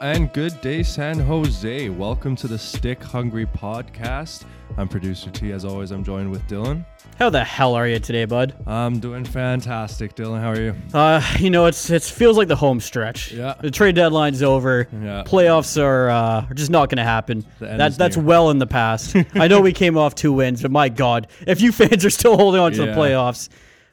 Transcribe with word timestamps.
And 0.00 0.32
good 0.32 0.60
day, 0.60 0.82
San 0.82 1.18
Jose. 1.18 1.88
Welcome 1.88 2.36
to 2.36 2.46
the 2.46 2.58
Stick 2.58 3.02
Hungry 3.02 3.46
Podcast. 3.46 4.44
I'm 4.76 4.86
producer 4.88 5.30
T. 5.30 5.50
As 5.52 5.64
always, 5.64 5.90
I'm 5.90 6.04
joined 6.04 6.30
with 6.30 6.46
Dylan. 6.46 6.84
How 7.18 7.30
the 7.30 7.42
hell 7.42 7.74
are 7.74 7.88
you 7.88 7.98
today, 7.98 8.24
bud? 8.24 8.54
I'm 8.66 9.00
doing 9.00 9.24
fantastic, 9.24 10.14
Dylan. 10.14 10.40
How 10.40 10.50
are 10.50 10.60
you? 10.60 10.74
Uh, 10.94 11.22
you 11.38 11.50
know, 11.50 11.66
it's 11.66 11.90
it 11.90 12.02
feels 12.02 12.36
like 12.36 12.48
the 12.48 12.56
home 12.56 12.80
stretch. 12.80 13.32
Yeah. 13.32 13.54
The 13.60 13.70
trade 13.70 13.96
deadline's 13.96 14.42
over. 14.42 14.88
Yeah. 14.92 15.24
Playoffs 15.26 15.80
are 15.82 16.10
uh, 16.10 16.46
are 16.48 16.54
just 16.54 16.70
not 16.70 16.90
going 16.90 16.98
to 16.98 17.04
happen. 17.04 17.44
That's 17.58 17.96
that's 17.96 18.16
near. 18.16 18.26
well 18.26 18.50
in 18.50 18.58
the 18.58 18.66
past. 18.66 19.16
I 19.34 19.48
know 19.48 19.60
we 19.60 19.72
came 19.72 19.96
off 19.96 20.14
two 20.14 20.32
wins, 20.32 20.62
but 20.62 20.70
my 20.70 20.88
God, 20.88 21.26
if 21.46 21.60
you 21.60 21.72
fans 21.72 22.04
are 22.04 22.10
still 22.10 22.36
holding 22.36 22.60
on 22.60 22.72
to 22.72 22.86
the 22.86 22.92
playoffs, 22.92 23.48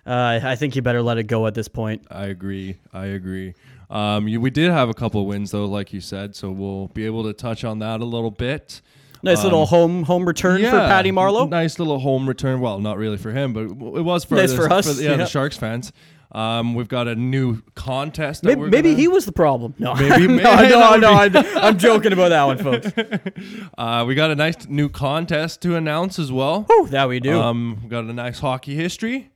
uh, 0.06 0.40
I 0.44 0.56
think 0.56 0.76
you 0.76 0.84
better 0.84 1.02
let 1.02 1.18
it 1.18 1.24
go 1.24 1.48
at 1.48 1.56
this 1.56 1.68
point. 1.68 2.06
I 2.12 2.26
agree. 2.26 2.78
I 2.94 3.08
agree. 3.08 3.56
Um, 3.90 4.28
you, 4.28 4.42
we 4.42 4.50
did 4.50 4.72
have 4.72 4.90
a 4.90 4.94
couple 4.94 5.22
of 5.22 5.28
wins 5.28 5.52
though, 5.52 5.66
like 5.66 5.94
you 5.94 6.02
said, 6.02 6.36
so 6.36 6.52
we'll 6.52 6.88
be 6.90 7.06
able 7.06 7.24
to 7.24 7.34
touch 7.34 7.64
on 7.64 7.80
that 7.80 8.02
a 8.02 8.06
little 8.06 8.32
bit. 8.32 8.82
Nice 9.24 9.44
little 9.44 9.66
home 9.66 10.04
home 10.04 10.26
return 10.26 10.62
for 10.64 10.70
Patty 10.70 11.12
Marleau. 11.12 11.50
Nice 11.50 11.80
little 11.80 11.98
home 12.00 12.28
return. 12.28 12.62
Well, 12.62 12.80
not 12.80 12.98
really 12.98 13.18
for 13.18 13.32
him, 13.32 13.54
but 13.54 13.62
it 13.64 14.04
was 14.04 14.24
for, 14.24 14.36
Nice 14.36 14.52
the- 14.52 14.58
for 14.58 14.72
us, 14.72 15.00
yeah, 15.02 15.12
yeah. 15.12 15.18
the 15.18 15.26
Sharks 15.26 15.58
fans. 15.58 15.92
Um, 16.32 16.76
we've 16.76 16.90
got 16.90 17.08
a 17.08 17.16
new 17.16 17.62
contest. 17.76 18.44
Maybe, 18.44 18.62
maybe 18.62 18.90
gonna- 18.90 19.02
he 19.02 19.08
was 19.08 19.26
the 19.26 19.32
problem. 19.32 19.74
No, 19.80 19.96
Maybe- 19.96 20.28
no, 20.28 20.56
maybe 20.56 20.70
no, 20.70 20.96
no, 20.98 21.14
would 21.20 21.36
I'm, 21.36 21.58
I'm 21.58 21.78
joking 21.80 22.12
about 22.14 22.30
that 22.30 22.44
one, 22.44 22.58
folks. 22.58 22.92
Uh, 23.78 24.04
we 24.08 24.16
got 24.16 24.32
a 24.32 24.36
nice 24.36 24.68
new 24.68 24.90
contest 24.90 25.62
to 25.62 25.76
announce 25.76 26.20
as 26.20 26.32
well. 26.32 26.64
Whew, 26.64 26.88
that 26.90 27.08
we 27.10 27.20
do. 27.20 27.40
Um, 27.40 27.80
we 27.84 27.90
got 27.90 28.04
a 28.04 28.14
nice 28.14 28.40
hockey 28.40 28.76
history. 28.76 29.30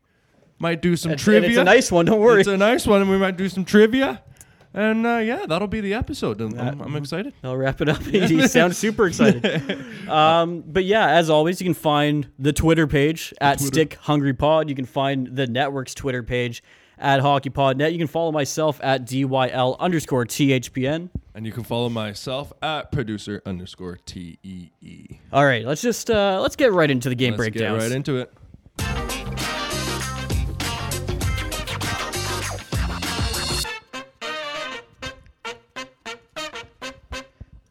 Might 0.60 0.82
do 0.82 0.96
some 0.98 1.12
And- 1.12 1.20
and 1.20 1.24
trivia. 1.24 1.50
it's 1.50 1.58
a 1.58 1.64
nice 1.64 1.92
one. 1.92 2.06
Don't 2.06 2.20
worry. 2.20 2.42
It's 2.42 2.50
a 2.50 2.58
nice 2.58 2.86
one, 2.86 3.02
and 3.02 3.10
we 3.10 3.18
might 3.18 3.38
do 3.38 3.48
some 3.50 3.64
trivia. 3.66 4.22
And 4.74 5.06
uh, 5.06 5.18
yeah, 5.18 5.46
that'll 5.48 5.68
be 5.68 5.82
the 5.82 5.94
episode. 5.96 6.40
I'm, 6.42 6.58
Uh, 6.60 6.84
I'm 6.86 6.96
excited. 6.96 7.34
I'll 7.44 7.58
wrap 7.58 7.82
it 7.82 7.90
up. 7.90 8.02
he 8.04 8.48
sounds 8.48 8.78
super 8.78 9.08
excited. 9.08 9.86
Um, 10.10 10.64
but 10.66 10.86
yeah, 10.86 11.08
as 11.08 11.30
always, 11.30 11.62
you 11.62 11.66
can 11.66 11.76
find 11.76 12.28
the 12.40 12.52
Twitter 12.52 12.88
page 12.88 13.32
at 13.40 13.60
Stick 13.60 13.94
Hungry 14.02 14.34
Pod. 14.34 14.68
You 14.68 14.74
can 14.76 14.86
find 14.86 15.28
the 15.36 15.46
network's 15.46 15.94
Twitter 15.94 16.24
page 16.24 16.64
at 16.98 17.22
HockeyPodNet. 17.22 17.92
You 17.92 18.00
can 18.00 18.08
follow 18.08 18.32
myself 18.32 18.80
at 18.82 19.06
DYL 19.06 19.78
underscore 19.78 20.26
THPN. 20.26 21.10
And 21.36 21.46
you 21.46 21.52
can 21.52 21.64
follow 21.64 21.90
myself 21.90 22.52
at 22.64 22.92
producer 22.92 23.44
underscore 23.46 23.98
T 24.04 24.40
E 24.42 24.72
E. 24.82 25.20
All 25.32 25.46
right, 25.46 25.64
let's 25.64 25.84
just 25.84 26.10
uh, 26.10 26.40
let's 26.42 26.56
get 26.56 26.74
right 26.74 26.90
into 26.90 27.08
the 27.08 27.16
game 27.16 27.36
Let's 27.36 27.52
get 27.52 27.72
right 27.72 27.92
into 27.92 28.18
it. 28.18 29.09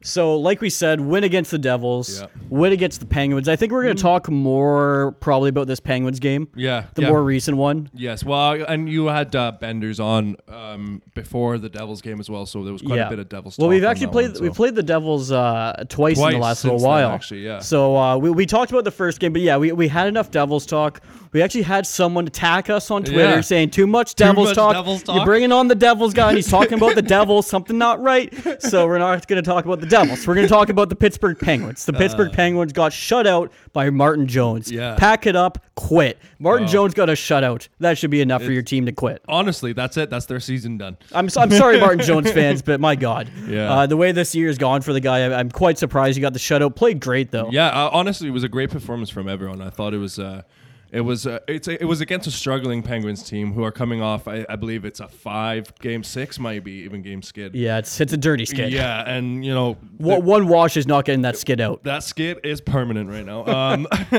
So, 0.08 0.36
like 0.38 0.60
we 0.60 0.70
said, 0.70 1.00
win 1.00 1.22
against 1.22 1.50
the 1.50 1.58
Devils, 1.58 2.20
Yeah. 2.20 2.26
win 2.48 2.72
against 2.72 3.00
the 3.00 3.06
Penguins. 3.06 3.46
I 3.48 3.56
think 3.56 3.72
we're 3.72 3.82
going 3.84 3.96
to 3.96 4.02
talk 4.02 4.28
more 4.30 5.14
probably 5.20 5.50
about 5.50 5.66
this 5.66 5.80
Penguins 5.80 6.18
game, 6.18 6.48
Yeah. 6.56 6.84
the 6.94 7.02
yeah. 7.02 7.10
more 7.10 7.22
recent 7.22 7.56
one. 7.58 7.90
Yes. 7.92 8.24
Well, 8.24 8.52
and 8.66 8.88
you 8.88 9.06
had 9.06 9.36
uh, 9.36 9.52
Benders 9.60 10.00
on 10.00 10.36
um, 10.48 11.02
before 11.14 11.58
the 11.58 11.68
Devils 11.68 12.00
game 12.00 12.20
as 12.20 12.30
well, 12.30 12.46
so 12.46 12.64
there 12.64 12.72
was 12.72 12.80
quite 12.82 12.98
a 13.00 13.10
bit 13.10 13.18
of 13.18 13.28
Devils. 13.28 13.58
Well, 13.58 13.68
we've 13.68 13.84
actually 13.84 14.06
played 14.08 14.32
one, 14.32 14.42
we 14.42 14.48
so- 14.48 14.54
played 14.54 14.74
the 14.74 14.82
Devils 14.82 15.30
uh, 15.30 15.84
twice, 15.88 16.18
in 16.18 16.30
the 16.30 16.38
last 16.38 16.64
little 16.64 16.78
since 16.78 16.82
then, 16.84 16.88
while. 16.90 17.10
actually, 17.10 17.44
yeah. 17.44 17.58
So 17.60 17.96
uh, 17.96 18.16
we 18.16 18.30
we 18.30 18.46
talked 18.46 18.70
about 18.72 18.84
the 18.84 18.90
first 18.90 19.20
game, 19.20 19.32
but 19.34 19.42
yeah, 19.42 19.58
we, 19.58 19.72
we 19.72 19.88
had 19.88 20.08
enough 20.08 20.30
Devils 20.30 20.64
talk. 20.64 21.02
We 21.32 21.42
actually 21.42 21.62
had 21.62 21.86
someone 21.86 22.26
attack 22.26 22.70
us 22.70 22.90
on 22.90 23.02
Twitter 23.04 23.18
Yeah. 23.20 23.40
saying 23.42 23.70
too 23.70 23.86
much 23.86 24.14
Devils 24.14 24.48
much 24.48 24.54
talk. 24.56 24.74
Devils 24.74 25.02
You're 25.08 25.24
bringing 25.24 25.52
on 25.52 25.68
the 25.68 25.74
Devils 25.74 26.14
guy, 26.14 26.28
and 26.28 26.36
he's 26.36 26.48
talking 26.48 26.74
about 26.74 26.94
the 26.94 27.02
devil, 27.18 27.42
Something 27.42 27.78
not 27.78 28.00
right. 28.02 28.32
So 28.62 28.86
we're 28.86 28.98
not 28.98 29.26
going 29.28 29.42
to 29.42 29.48
talk 29.48 29.64
about 29.64 29.80
the 29.80 29.86
Devils. 29.86 30.26
We're 30.26 30.34
going 30.34 30.46
to 30.46 30.52
talk 30.52 30.68
about 30.68 30.88
the 30.88 30.96
Pittsburgh 30.96 31.38
Penguins. 31.38 31.84
The 31.84 31.92
Pittsburgh 31.92 32.32
Penguins 32.32 32.72
got 32.72 32.92
shut 32.92 33.26
out 33.26 33.52
by 33.72 33.90
Martin 33.90 34.26
Jones. 34.26 34.70
Uh. 34.70 34.74
Yeah. 34.74 34.96
Pack 34.96 35.26
it 35.26 35.36
up, 35.36 35.58
quit. 35.74 36.18
Martin 36.38 36.66
Jones 36.68 36.94
got 36.94 37.08
a 37.08 37.12
shutout. 37.12 37.68
That 37.80 37.98
should 37.98 38.10
be 38.10 38.20
enough 38.20 38.42
for 38.42 38.52
your 38.52 38.62
team 38.62 38.86
to 38.86 38.92
quit. 38.92 39.22
Honestly, 39.28 39.72
that's 39.72 39.96
it. 39.96 40.10
That's 40.10 40.26
their 40.26 40.40
season 40.40 40.78
done. 40.78 40.96
I'm, 41.12 41.28
I'm 41.36 41.50
sorry, 41.50 41.78
Martin 41.80 42.00
Jones 42.04 42.30
fans, 42.30 42.62
but 42.62 42.80
my 42.80 42.94
God. 42.96 43.30
Yeah. 43.46 43.72
Uh, 43.72 43.86
the 43.86 43.96
way 43.96 44.12
this 44.12 44.34
year's 44.34 44.56
gone 44.58 44.80
for 44.82 44.92
the 44.92 45.00
guy, 45.00 45.26
I- 45.26 45.38
I'm 45.38 45.50
quite 45.50 45.78
surprised 45.78 46.16
he 46.16 46.20
got 46.22 46.32
the 46.32 46.38
shutout. 46.38 46.74
Played 46.76 47.00
great, 47.00 47.30
though. 47.30 47.48
Yeah, 47.50 47.68
uh, 47.68 47.90
honestly, 47.92 48.28
it 48.28 48.32
was 48.32 48.44
a 48.44 48.48
great 48.48 48.70
performance 48.70 49.10
from 49.10 49.28
everyone. 49.28 49.60
I 49.60 49.70
thought 49.70 49.94
it 49.94 49.98
was. 49.98 50.18
Uh, 50.18 50.42
it 50.90 51.02
was. 51.02 51.26
Uh, 51.26 51.40
it's. 51.46 51.68
It 51.68 51.84
was 51.84 52.00
against 52.00 52.26
a 52.26 52.30
struggling 52.30 52.82
Penguins 52.82 53.22
team 53.22 53.52
who 53.52 53.62
are 53.64 53.72
coming 53.72 54.00
off. 54.00 54.26
I, 54.26 54.46
I 54.48 54.56
believe 54.56 54.84
it's 54.84 55.00
a 55.00 55.08
five 55.08 55.74
game 55.80 56.02
six, 56.02 56.38
maybe 56.38 56.72
even 56.72 57.02
game 57.02 57.22
skid. 57.22 57.54
Yeah, 57.54 57.78
it's 57.78 58.00
it's 58.00 58.12
a 58.12 58.16
dirty 58.16 58.46
skid. 58.46 58.72
Yeah, 58.72 59.08
and 59.08 59.44
you 59.44 59.52
know 59.52 59.74
One, 59.98 60.24
one 60.24 60.48
wash 60.48 60.76
is 60.76 60.86
not 60.86 61.04
getting 61.04 61.22
that 61.22 61.36
skid 61.36 61.60
out. 61.60 61.84
that 61.84 62.02
skid 62.02 62.40
is 62.44 62.60
permanent 62.60 63.10
right 63.10 63.24
now. 63.26 63.44
Um, 63.58 63.86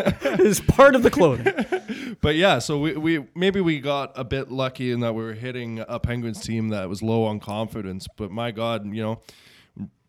It's 0.42 0.60
part 0.60 0.96
of 0.96 1.04
the 1.04 1.10
clothing. 1.12 2.18
but 2.22 2.36
yeah, 2.36 2.60
so 2.60 2.80
we, 2.80 2.94
we 2.96 3.26
maybe 3.36 3.62
we 3.62 3.80
got 3.80 4.12
a 4.16 4.24
bit 4.24 4.52
lucky 4.52 4.92
in 4.92 5.00
that 5.02 5.14
we 5.16 5.24
were 5.24 5.34
hitting 5.34 5.84
a 5.88 6.00
Penguins 6.00 6.42
team 6.42 6.70
that 6.70 6.88
was 6.90 7.02
low 7.02 7.26
on 7.26 7.40
confidence. 7.40 8.08
But 8.16 8.32
my 8.32 8.52
God, 8.52 8.86
you 8.94 9.02
know, 9.02 9.22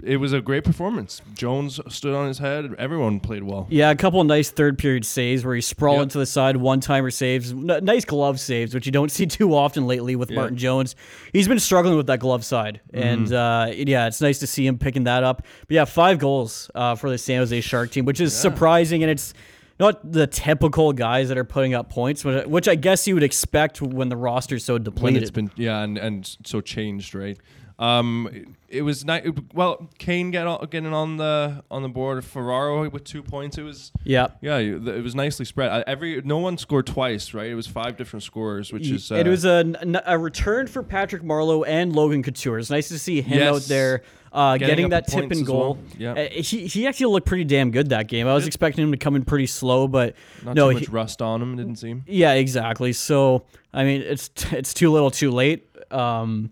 it 0.03 0.17
was 0.17 0.33
a 0.33 0.41
great 0.41 0.65
performance. 0.65 1.21
Jones 1.35 1.79
stood 1.89 2.15
on 2.15 2.27
his 2.27 2.39
head. 2.39 2.75
Everyone 2.79 3.21
played 3.21 3.43
well. 3.43 3.67
Yeah, 3.71 3.91
a 3.91 3.95
couple 3.95 4.25
nice 4.25 4.51
third 4.51 4.79
period 4.79 5.05
saves 5.05 5.45
where 5.45 5.55
he 5.55 5.61
sprawled 5.61 5.99
Yep. 5.99 6.03
into 6.05 6.19
the 6.19 6.25
side, 6.27 6.57
one 6.57 6.81
timer 6.81 7.11
saves, 7.11 7.53
N- 7.53 7.67
nice 7.83 8.07
glove 8.07 8.41
saves, 8.41 8.75
which 8.75 8.87
you 8.87 8.93
don't 8.93 9.11
see 9.13 9.27
too 9.27 9.55
often 9.55 9.87
lately 9.87 10.17
with 10.17 10.31
Martin 10.31 10.57
Jones. 10.57 10.97
He's 11.35 11.49
been 11.49 11.59
struggling 11.59 11.97
with 11.99 12.07
that 12.07 12.19
glove 12.21 12.45
side, 12.45 12.81
Mm-hmm. 12.95 13.03
and 13.09 13.33
uh, 13.33 13.67
yeah, 13.75 14.07
it's 14.07 14.21
nice 14.23 14.39
to 14.39 14.47
see 14.47 14.67
him 14.67 14.79
picking 14.79 15.05
that 15.05 15.23
up. 15.23 15.43
But 15.69 15.75
yeah, 15.75 15.85
five 15.85 16.19
goals 16.19 16.71
uh, 16.75 16.95
for 16.95 17.11
the 17.11 17.19
San 17.19 17.39
Jose 17.41 17.61
Shark 17.61 17.91
team, 17.91 18.07
which 18.07 18.21
is 18.21 18.35
surprising, 18.35 19.03
and 19.03 19.11
it's 19.11 19.35
not 19.79 20.13
the 20.13 20.27
typical 20.27 20.93
guys 20.93 21.29
that 21.29 21.39
are 21.39 21.45
putting 21.45 21.73
up 21.75 21.89
points, 21.91 22.23
which, 22.25 22.47
which 22.47 22.69
I 22.69 22.75
guess 22.75 23.07
you 23.07 23.15
would 23.15 23.23
expect 23.23 23.81
when 23.81 24.09
the 24.11 24.17
roster's 24.17 24.65
so 24.65 24.75
when 24.75 24.83
depleted. 24.83 25.23
it's 25.23 25.31
been 25.31 25.51
yeah 25.57 25.81
and, 25.83 25.97
and 25.97 26.37
so 26.45 26.61
changed 26.61 27.15
right 27.15 27.39
um 27.81 28.29
it, 28.69 28.83
was 28.83 29.05
nice 29.07 29.27
well 29.55 29.89
kane 29.99 30.31
get 30.31 30.47
on, 30.47 30.65
getting 30.71 30.93
on 30.93 31.17
the 31.17 31.65
on 31.71 31.83
the 31.83 31.89
board 31.89 32.19
of 32.19 32.25
ferraro 32.27 32.89
with 32.91 33.03
two 33.05 33.23
points 33.23 33.57
it 33.59 33.63
was 33.63 33.91
yeah. 34.05 34.29
yeah 34.43 34.59
it 34.59 35.03
was 35.03 35.15
nicely 35.15 35.45
spread 35.47 35.71
Uh, 35.73 35.83
every 35.87 36.21
no 36.23 36.39
one 36.39 36.59
scored 36.59 36.87
twice 36.87 37.33
right 37.33 37.51
it 37.51 37.55
was 37.55 37.67
five 37.67 37.97
different 37.97 38.23
scorers 38.23 38.71
which 38.73 38.89
is 38.91 39.11
uh, 39.11 39.15
it 39.17 39.27
was 39.27 39.45
a, 39.47 39.75
a 40.07 40.19
return 40.19 40.67
for 40.67 40.83
Patrick 40.83 41.23
Marleau 41.23 41.67
and 41.67 41.95
Logan 41.97 42.23
Couture. 42.23 42.59
It's 42.59 42.71
nice 42.71 42.89
to 42.89 42.99
see 42.99 43.23
him 43.23 43.39
Yes. 43.39 43.55
out 43.57 43.63
there 43.63 44.03
uh, 44.33 44.57
Getting 44.59 44.69
getting, 44.69 44.89
that 44.91 45.09
tip 45.09 45.31
and 45.33 45.45
goal. 45.45 45.75
well. 45.75 45.79
Yeah. 45.99 46.13
Uh, 46.13 46.29
he, 46.31 46.67
he 46.69 46.87
actually 46.87 47.13
looked 47.13 47.27
pretty 47.27 47.43
damn 47.45 47.73
good 47.73 47.89
that 47.89 48.07
game. 48.07 48.29
I 48.29 48.35
was 48.35 48.47
expecting 48.47 48.85
him 48.85 48.93
to 48.93 48.97
come 48.99 49.17
in 49.17 49.25
pretty 49.25 49.47
slow, 49.47 49.89
but 49.89 50.15
not 50.45 50.55
no, 50.55 50.69
too 50.69 50.75
much 50.75 50.87
he- 50.87 50.93
rust 50.93 51.21
on 51.21 51.43
him 51.43 51.57
didn't 51.57 51.77
seem 51.77 52.05
yeah, 52.07 52.35
exactly. 52.35 52.93
So 52.93 53.45
I 53.73 53.85
mean, 53.85 54.03
it's 54.03 54.31
it's 54.53 54.75
too 54.75 54.91
little, 54.93 55.11
too 55.11 55.31
late. 55.31 55.67
Um, 55.91 56.51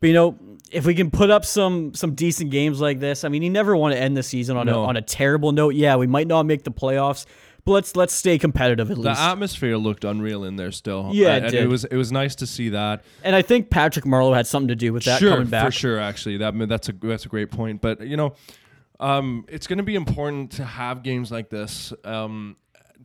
but 0.00 0.06
you 0.08 0.12
know, 0.14 0.38
if 0.70 0.84
we 0.84 0.94
can 0.94 1.10
put 1.10 1.30
up 1.30 1.44
some 1.44 1.94
some 1.94 2.14
decent 2.14 2.50
games 2.50 2.80
like 2.80 2.98
this, 3.00 3.24
I 3.24 3.28
mean, 3.28 3.42
you 3.42 3.50
never 3.50 3.76
want 3.76 3.94
to 3.94 4.00
end 4.00 4.16
the 4.16 4.22
season 4.22 4.56
on 4.56 4.66
No. 4.66 4.82
a 4.84 4.86
on 4.86 4.96
a 4.96 5.02
terrible 5.02 5.52
note. 5.52 5.74
Yeah, 5.74 5.96
we 5.96 6.06
might 6.06 6.26
not 6.26 6.44
make 6.46 6.64
the 6.64 6.72
playoffs, 6.72 7.24
but 7.64 7.72
let's 7.72 7.94
let's 7.96 8.12
stay 8.14 8.36
competitive 8.38 8.90
at 8.90 8.96
the 8.96 9.02
least. 9.02 9.20
The 9.20 9.24
atmosphere 9.26 9.76
looked 9.76 10.04
unreal 10.04 10.42
in 10.44 10.56
there 10.56 10.72
still 10.72 11.10
Yeah, 11.12 11.34
Uh, 11.34 11.46
it 11.46 11.54
it 11.54 11.68
was 11.68 11.84
it 11.84 11.96
was 11.96 12.10
nice 12.12 12.34
to 12.36 12.46
see 12.46 12.70
that 12.70 13.04
and 13.22 13.36
I 13.36 13.42
think 13.42 13.70
Patrick 13.70 14.04
Marleau 14.04 14.34
had 14.34 14.46
something 14.46 14.68
to 14.68 14.76
do 14.76 14.92
with 14.92 15.04
that 15.04 15.18
sure, 15.20 15.30
coming 15.32 15.48
back. 15.48 15.66
for 15.66 15.70
sure. 15.72 15.98
Actually, 16.00 16.38
that 16.38 16.54
that's 16.68 16.88
a 16.88 16.92
that's 16.92 17.24
a 17.26 17.28
great 17.28 17.50
point. 17.50 17.80
But 17.80 18.00
you 18.06 18.16
know, 18.16 18.34
um, 18.98 19.44
it's 19.48 19.66
going 19.66 19.78
to 19.78 19.84
be 19.84 19.94
important 19.94 20.52
to 20.52 20.64
have 20.64 21.02
games 21.02 21.30
like 21.30 21.48
this. 21.50 21.92
Um, 22.04 22.56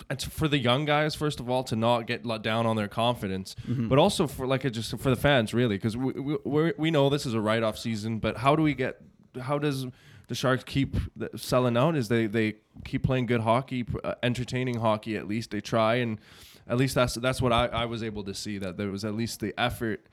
it's 0.10 0.24
for 0.24 0.48
the 0.48 0.58
young 0.58 0.86
guys, 0.86 1.16
first 1.16 1.40
of 1.40 1.50
all, 1.50 1.64
to 1.66 1.76
not 1.76 2.08
get 2.08 2.26
let 2.26 2.42
down 2.42 2.66
on 2.66 2.76
their 2.76 2.88
confidence, 2.88 3.56
Mm-hmm. 3.68 3.88
but 3.90 3.98
also 4.00 4.28
for 4.28 4.48
like 4.48 4.66
it 4.66 4.72
just 4.72 4.98
for 4.98 5.10
the 5.10 5.16
fans, 5.16 5.54
really, 5.54 5.76
because 5.76 5.96
we 5.98 6.14
we, 6.14 6.38
we're, 6.44 6.92
know 6.92 7.10
this 7.10 7.26
is 7.26 7.34
a 7.34 7.42
write 7.42 7.64
off 7.64 7.78
season. 7.78 8.20
But 8.20 8.38
how 8.38 8.56
do 8.56 8.64
we 8.64 8.74
get? 8.74 9.02
How 9.42 9.58
does 9.60 9.86
the 10.28 10.36
Sharks 10.36 10.64
keep 10.64 10.96
selling 11.36 11.78
out? 11.78 11.96
Is 11.96 12.08
they 12.08 12.28
they 12.28 12.56
keep 12.86 13.04
playing 13.04 13.26
good 13.28 13.42
hockey, 13.42 13.86
uh, 14.04 14.16
entertaining 14.24 14.80
hockey 14.80 15.18
at 15.18 15.28
least. 15.28 15.52
They 15.52 15.62
try 15.62 15.96
and 15.96 16.20
at 16.68 16.78
least 16.78 16.96
that's 16.96 17.16
that's 17.16 17.42
what 17.42 17.52
I, 17.54 17.68
I 17.68 17.86
was 17.86 18.02
able 18.04 18.24
to 18.24 18.34
see 18.34 18.58
that 18.60 18.78
there 18.78 18.90
was 18.92 19.04
at 19.06 19.14
least 19.14 19.40
the 19.40 19.54
effort. 19.60 20.08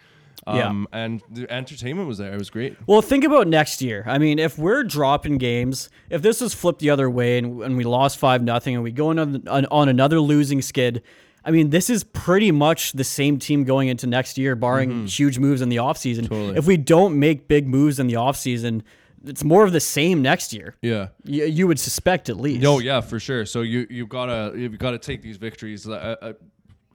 Yeah. 0.47 0.69
Um, 0.69 0.89
and 0.93 1.23
the 1.31 1.51
entertainment 1.53 2.09
was 2.09 2.19
there. 2.19 2.33
It 2.33 2.39
was 2.39 2.51
great. 2.51 2.77
Well, 2.87 3.03
think 3.03 3.25
about 3.25 3.49
next 3.49 3.83
year. 3.83 4.05
I 4.07 4.19
mean, 4.19 4.39
if 4.39 4.59
we're 4.59 4.85
dropping 4.85 5.39
games, 5.39 5.91
if 6.11 6.23
this 6.23 6.41
was 6.41 6.55
flipped 6.55 6.81
the 6.81 6.91
other 6.91 7.11
way 7.11 7.39
and, 7.39 7.63
and 7.63 7.77
we 7.77 7.85
lost 7.85 8.19
five 8.19 8.43
nothing, 8.43 8.75
and 8.75 8.85
we 8.85 8.93
go 8.93 9.09
on, 9.09 9.19
on 9.49 9.67
on 9.67 9.89
another 9.89 10.21
losing 10.21 10.63
skid, 10.63 11.03
I 11.45 11.51
mean, 11.51 11.71
this 11.71 11.89
is 11.89 12.05
pretty 12.05 12.51
much 12.51 12.93
the 12.93 13.05
same 13.05 13.39
team 13.39 13.65
going 13.65 13.89
into 13.89 14.07
next 14.07 14.39
year, 14.39 14.55
barring 14.55 15.07
huge 15.07 15.39
moves 15.39 15.61
in 15.61 15.69
the 15.69 15.77
offseason. 15.77 16.29
Totally. 16.29 16.57
If 16.57 16.67
we 16.67 16.77
don't 16.77 17.19
make 17.19 17.49
big 17.49 17.67
moves 17.67 17.99
in 17.99 18.07
the 18.07 18.15
offseason, 18.15 18.83
it's 19.25 19.43
more 19.45 19.65
of 19.65 19.73
the 19.73 19.81
same 19.81 20.23
next 20.23 20.53
year. 20.53 20.77
Yeah. 20.83 21.09
You, 21.25 21.45
you 21.45 21.67
would 21.67 21.81
suspect 21.81 22.29
at 22.29 22.39
least. 22.39 22.63
No, 22.63 22.79
yeah, 22.79 23.01
for 23.01 23.19
sure. 23.19 23.47
So 23.47 23.63
you 23.63 23.87
you 23.91 24.07
gotta 24.07 24.53
you've 24.57 24.79
gotta 24.79 24.99
take 24.99 25.23
these 25.23 25.37
victories. 25.37 25.89
Uh, 25.89 26.17
uh, 26.21 26.33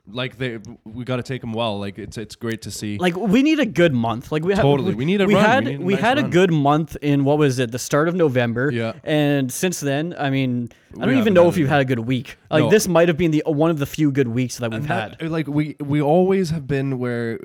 like 0.05 0.37
they, 0.37 0.59
we 0.83 1.05
gotta 1.05 1.23
take 1.23 1.41
them 1.41 1.53
well. 1.53 1.79
Like 1.79 1.97
it's 1.97 2.17
it's 2.17 2.35
great 2.35 2.61
to 2.63 2.71
see. 2.71 2.97
Like 2.97 3.15
we 3.15 3.41
need 3.41 3.59
a 3.59 3.65
good 3.65 3.93
month. 3.93 4.31
Like 4.31 4.43
we 4.43 4.53
had, 4.53 4.61
Totally. 4.61 4.93
We 4.95 5.05
need 5.05 5.21
a 5.21 5.25
we 5.25 5.35
run. 5.35 5.45
Had, 5.45 5.65
We 5.65 5.71
need 5.71 5.81
a 5.81 5.83
we 5.85 5.93
nice 5.93 6.01
had 6.01 6.17
a 6.17 6.23
good 6.23 6.51
month 6.51 6.97
in 7.01 7.23
what 7.23 7.37
was 7.37 7.59
it? 7.59 7.71
The 7.71 7.79
start 7.79 8.07
of 8.09 8.15
November. 8.15 8.69
Yeah. 8.71 8.93
And 9.03 9.51
since 9.51 9.79
then, 9.79 10.13
I 10.17 10.29
mean, 10.29 10.69
I 10.99 11.05
don't 11.05 11.17
even 11.17 11.33
know 11.33 11.47
if 11.47 11.57
you've 11.57 11.69
had 11.69 11.81
a 11.81 11.85
good 11.85 11.99
week. 11.99 12.37
Like 12.51 12.63
No. 12.65 12.69
this 12.69 12.87
might 12.87 13.07
have 13.07 13.17
been 13.17 13.31
the 13.31 13.43
one 13.45 13.71
of 13.71 13.79
the 13.79 13.85
few 13.85 14.11
good 14.11 14.27
weeks 14.27 14.57
that 14.57 14.71
we've 14.71 14.85
had. 14.85 15.21
like 15.21 15.47
we 15.47 15.75
we 15.79 16.01
always 16.01 16.49
have 16.49 16.67
been 16.67 16.99
where 16.99 17.39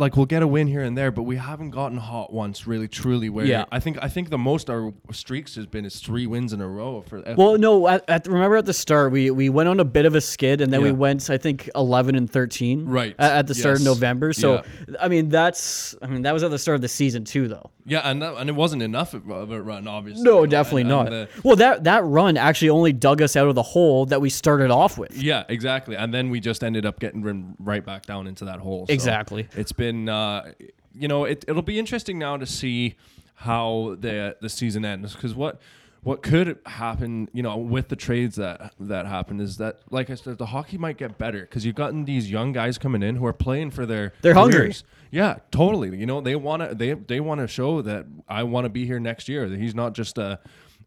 like 0.00 0.16
we'll 0.16 0.26
get 0.26 0.42
a 0.42 0.46
win 0.46 0.66
here 0.66 0.82
and 0.82 0.96
there, 0.96 1.10
but 1.10 1.22
we 1.22 1.36
haven't 1.36 1.70
gotten 1.70 1.98
hot 1.98 2.32
once 2.32 2.66
really 2.66 2.88
truly. 2.88 3.28
Where 3.28 3.44
Yeah. 3.44 3.64
I 3.70 3.80
think 3.80 3.98
I 4.02 4.08
think 4.08 4.30
the 4.30 4.38
most 4.38 4.68
our 4.70 4.92
streaks 5.12 5.54
has 5.56 5.66
been 5.66 5.84
is 5.84 6.00
three 6.00 6.26
wins 6.26 6.52
in 6.52 6.60
a 6.60 6.68
row 6.68 7.02
for. 7.02 7.22
Well, 7.36 7.58
no. 7.58 7.86
At, 7.86 8.04
at 8.08 8.26
remember 8.26 8.56
at 8.56 8.66
the 8.66 8.72
start, 8.72 9.12
we 9.12 9.30
we 9.30 9.48
went 9.48 9.68
on 9.68 9.78
a 9.80 9.84
bit 9.84 10.06
of 10.06 10.14
a 10.14 10.20
skid, 10.20 10.60
and 10.60 10.72
then 10.72 10.82
we 10.82 10.92
went, 10.92 11.28
I 11.30 11.38
think, 11.38 11.68
eleven 11.74 12.14
and 12.14 12.30
thirteen. 12.30 12.86
Right. 12.86 13.14
At, 13.18 13.32
at 13.32 13.46
the 13.46 13.54
start 13.54 13.78
of 13.78 13.84
November. 13.84 14.32
So, 14.32 14.54
Yeah. 14.88 14.96
I 15.00 15.08
mean, 15.08 15.28
that's 15.28 15.94
I 16.02 16.06
mean 16.06 16.22
that 16.22 16.32
was 16.32 16.42
at 16.42 16.50
the 16.50 16.58
start 16.58 16.76
of 16.76 16.80
the 16.82 16.88
season 16.88 17.24
too, 17.24 17.46
though. 17.48 17.70
Yeah, 17.86 18.00
and 18.00 18.20
that, 18.22 18.34
and 18.36 18.48
it 18.48 18.54
wasn't 18.54 18.82
enough 18.82 19.14
of 19.14 19.50
a 19.50 19.62
run, 19.62 19.86
obviously. 19.88 20.22
No, 20.22 20.46
definitely 20.46 20.82
and- 20.82 20.90
not. 20.90 21.06
and 21.06 21.14
the- 21.14 21.28
well, 21.44 21.56
that 21.56 21.84
that 21.84 22.04
run 22.04 22.36
actually 22.36 22.70
only 22.70 22.92
dug 22.92 23.22
us 23.22 23.36
out 23.36 23.48
of 23.48 23.54
the 23.54 23.62
hole 23.62 24.06
that 24.06 24.20
we 24.20 24.30
started 24.30 24.70
off 24.70 24.98
with. 24.98 25.16
Yeah, 25.16 25.44
exactly. 25.48 25.96
And 25.96 26.12
then 26.12 26.30
we 26.30 26.40
just 26.40 26.62
ended 26.62 26.84
up 26.86 27.00
getting 27.00 27.54
right 27.58 27.84
back 27.84 28.06
down 28.06 28.26
into 28.26 28.44
that 28.46 28.60
hole. 28.60 28.86
So 28.86 28.92
Exactly. 28.92 29.48
It's 29.56 29.72
been, 29.72 30.08
uh, 30.08 30.52
you 30.94 31.08
know, 31.08 31.24
it, 31.24 31.44
it'll 31.48 31.62
be 31.62 31.78
interesting 31.78 32.18
now 32.18 32.36
to 32.36 32.46
see 32.46 32.94
how 33.34 33.96
the 33.98 34.36
the 34.40 34.48
season 34.50 34.84
ends 34.84 35.14
because 35.14 35.34
what 35.34 35.60
what 36.02 36.22
could 36.22 36.58
happen, 36.64 37.28
you 37.34 37.42
know, 37.42 37.58
with 37.58 37.88
the 37.88 37.96
trades 37.96 38.36
that 38.36 38.72
that 38.80 39.06
happen 39.06 39.38
is 39.40 39.58
that, 39.58 39.80
like 39.90 40.08
I 40.08 40.14
said, 40.14 40.38
the 40.38 40.46
hockey 40.46 40.78
might 40.78 40.96
get 40.96 41.18
better 41.18 41.40
because 41.42 41.66
you've 41.66 41.74
gotten 41.74 42.06
these 42.06 42.30
young 42.30 42.52
guys 42.52 42.78
coming 42.78 43.02
in 43.02 43.16
who 43.16 43.26
are 43.26 43.34
playing 43.34 43.70
for 43.70 43.84
their 43.84 44.14
They're 44.22 44.34
hungry. 44.34 44.74
Yeah, 45.10 45.38
totally. 45.50 45.96
You 45.96 46.06
know, 46.06 46.20
they 46.20 46.36
want 46.36 46.68
to 46.68 46.74
they 46.74 46.94
they 46.94 47.20
want 47.20 47.40
to 47.40 47.48
show 47.48 47.82
that 47.82 48.06
I 48.28 48.44
want 48.44 48.64
to 48.64 48.68
be 48.68 48.86
here 48.86 49.00
next 49.00 49.28
year. 49.28 49.48
That 49.48 49.58
he's 49.58 49.74
not 49.74 49.92
just 49.94 50.18
a 50.18 50.40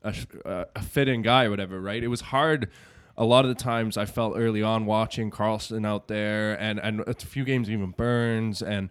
a, 0.03 0.15
a 0.75 0.81
fitting 0.81 1.21
guy, 1.21 1.45
or 1.45 1.49
whatever. 1.49 1.79
Right? 1.79 2.03
It 2.03 2.07
was 2.07 2.21
hard. 2.21 2.69
A 3.15 3.25
lot 3.25 3.45
of 3.45 3.49
the 3.49 3.63
times 3.63 3.95
I 3.95 4.05
felt 4.05 4.35
early 4.35 4.63
on 4.63 4.85
watching 4.85 5.29
Karlsson 5.29 5.85
out 5.85 6.07
there, 6.07 6.59
and 6.59 6.79
and 6.79 7.01
a 7.01 7.13
few 7.13 7.43
games 7.43 7.69
even 7.69 7.91
Burns 7.91 8.61
and 8.61 8.89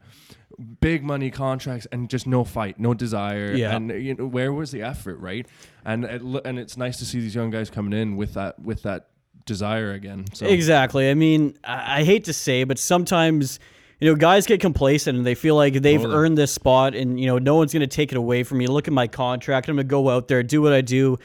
big 0.81 1.03
money 1.03 1.31
contracts, 1.31 1.87
and 1.91 2.09
just 2.09 2.27
no 2.27 2.45
fight, 2.45 2.79
no 2.79 2.95
desire. 2.95 3.53
Yeah. 3.53 3.75
And 3.75 3.91
you 3.91 4.15
know, 4.15 4.27
where 4.27 4.53
was 4.53 4.71
the 4.71 4.83
effort, 4.83 5.17
right? 5.17 5.47
And 5.85 6.05
it, 6.05 6.23
and 6.45 6.59
it's 6.59 6.77
nice 6.77 6.99
to 6.99 7.05
see 7.05 7.21
these 7.21 7.35
young 7.35 7.51
guys 7.51 7.71
coming 7.71 7.99
in 7.99 8.17
with 8.17 8.35
that 8.35 8.61
with 8.61 8.83
that 8.83 9.09
desire 9.45 9.93
again. 9.93 10.25
So 10.35 10.47
Exactly. 10.47 11.11
I 11.11 11.15
mean, 11.15 11.57
I 11.65 12.05
hate 12.05 12.25
to 12.25 12.33
say, 12.33 12.65
but 12.65 12.79
sometimes 12.79 13.59
you 14.03 14.09
know 14.09 14.17
guys 14.17 14.47
get 14.47 14.61
complacent 14.61 15.17
and 15.17 15.25
they 15.25 15.37
feel 15.37 15.55
like 15.55 15.75
they've 15.75 16.01
Totally. 16.01 16.17
earned 16.17 16.37
this 16.37 16.51
spot, 16.51 16.97
and 16.97 17.21
you 17.21 17.27
know 17.27 17.39
no 17.39 17.55
one's 17.55 17.73
going 17.73 17.83
to 17.83 17.87
take 17.87 18.11
it 18.11 18.19
away 18.19 18.43
from 18.43 18.59
me. 18.59 18.67
Look 18.67 18.89
at 18.89 18.93
my 18.93 19.07
contract. 19.07 19.69
I'm 19.69 19.77
going 19.77 19.87
to 19.87 19.89
go 19.89 20.11
out 20.11 20.27
there, 20.27 20.43
do 20.43 20.61
what 20.61 20.73
I 20.73 20.81
do, 20.81 21.21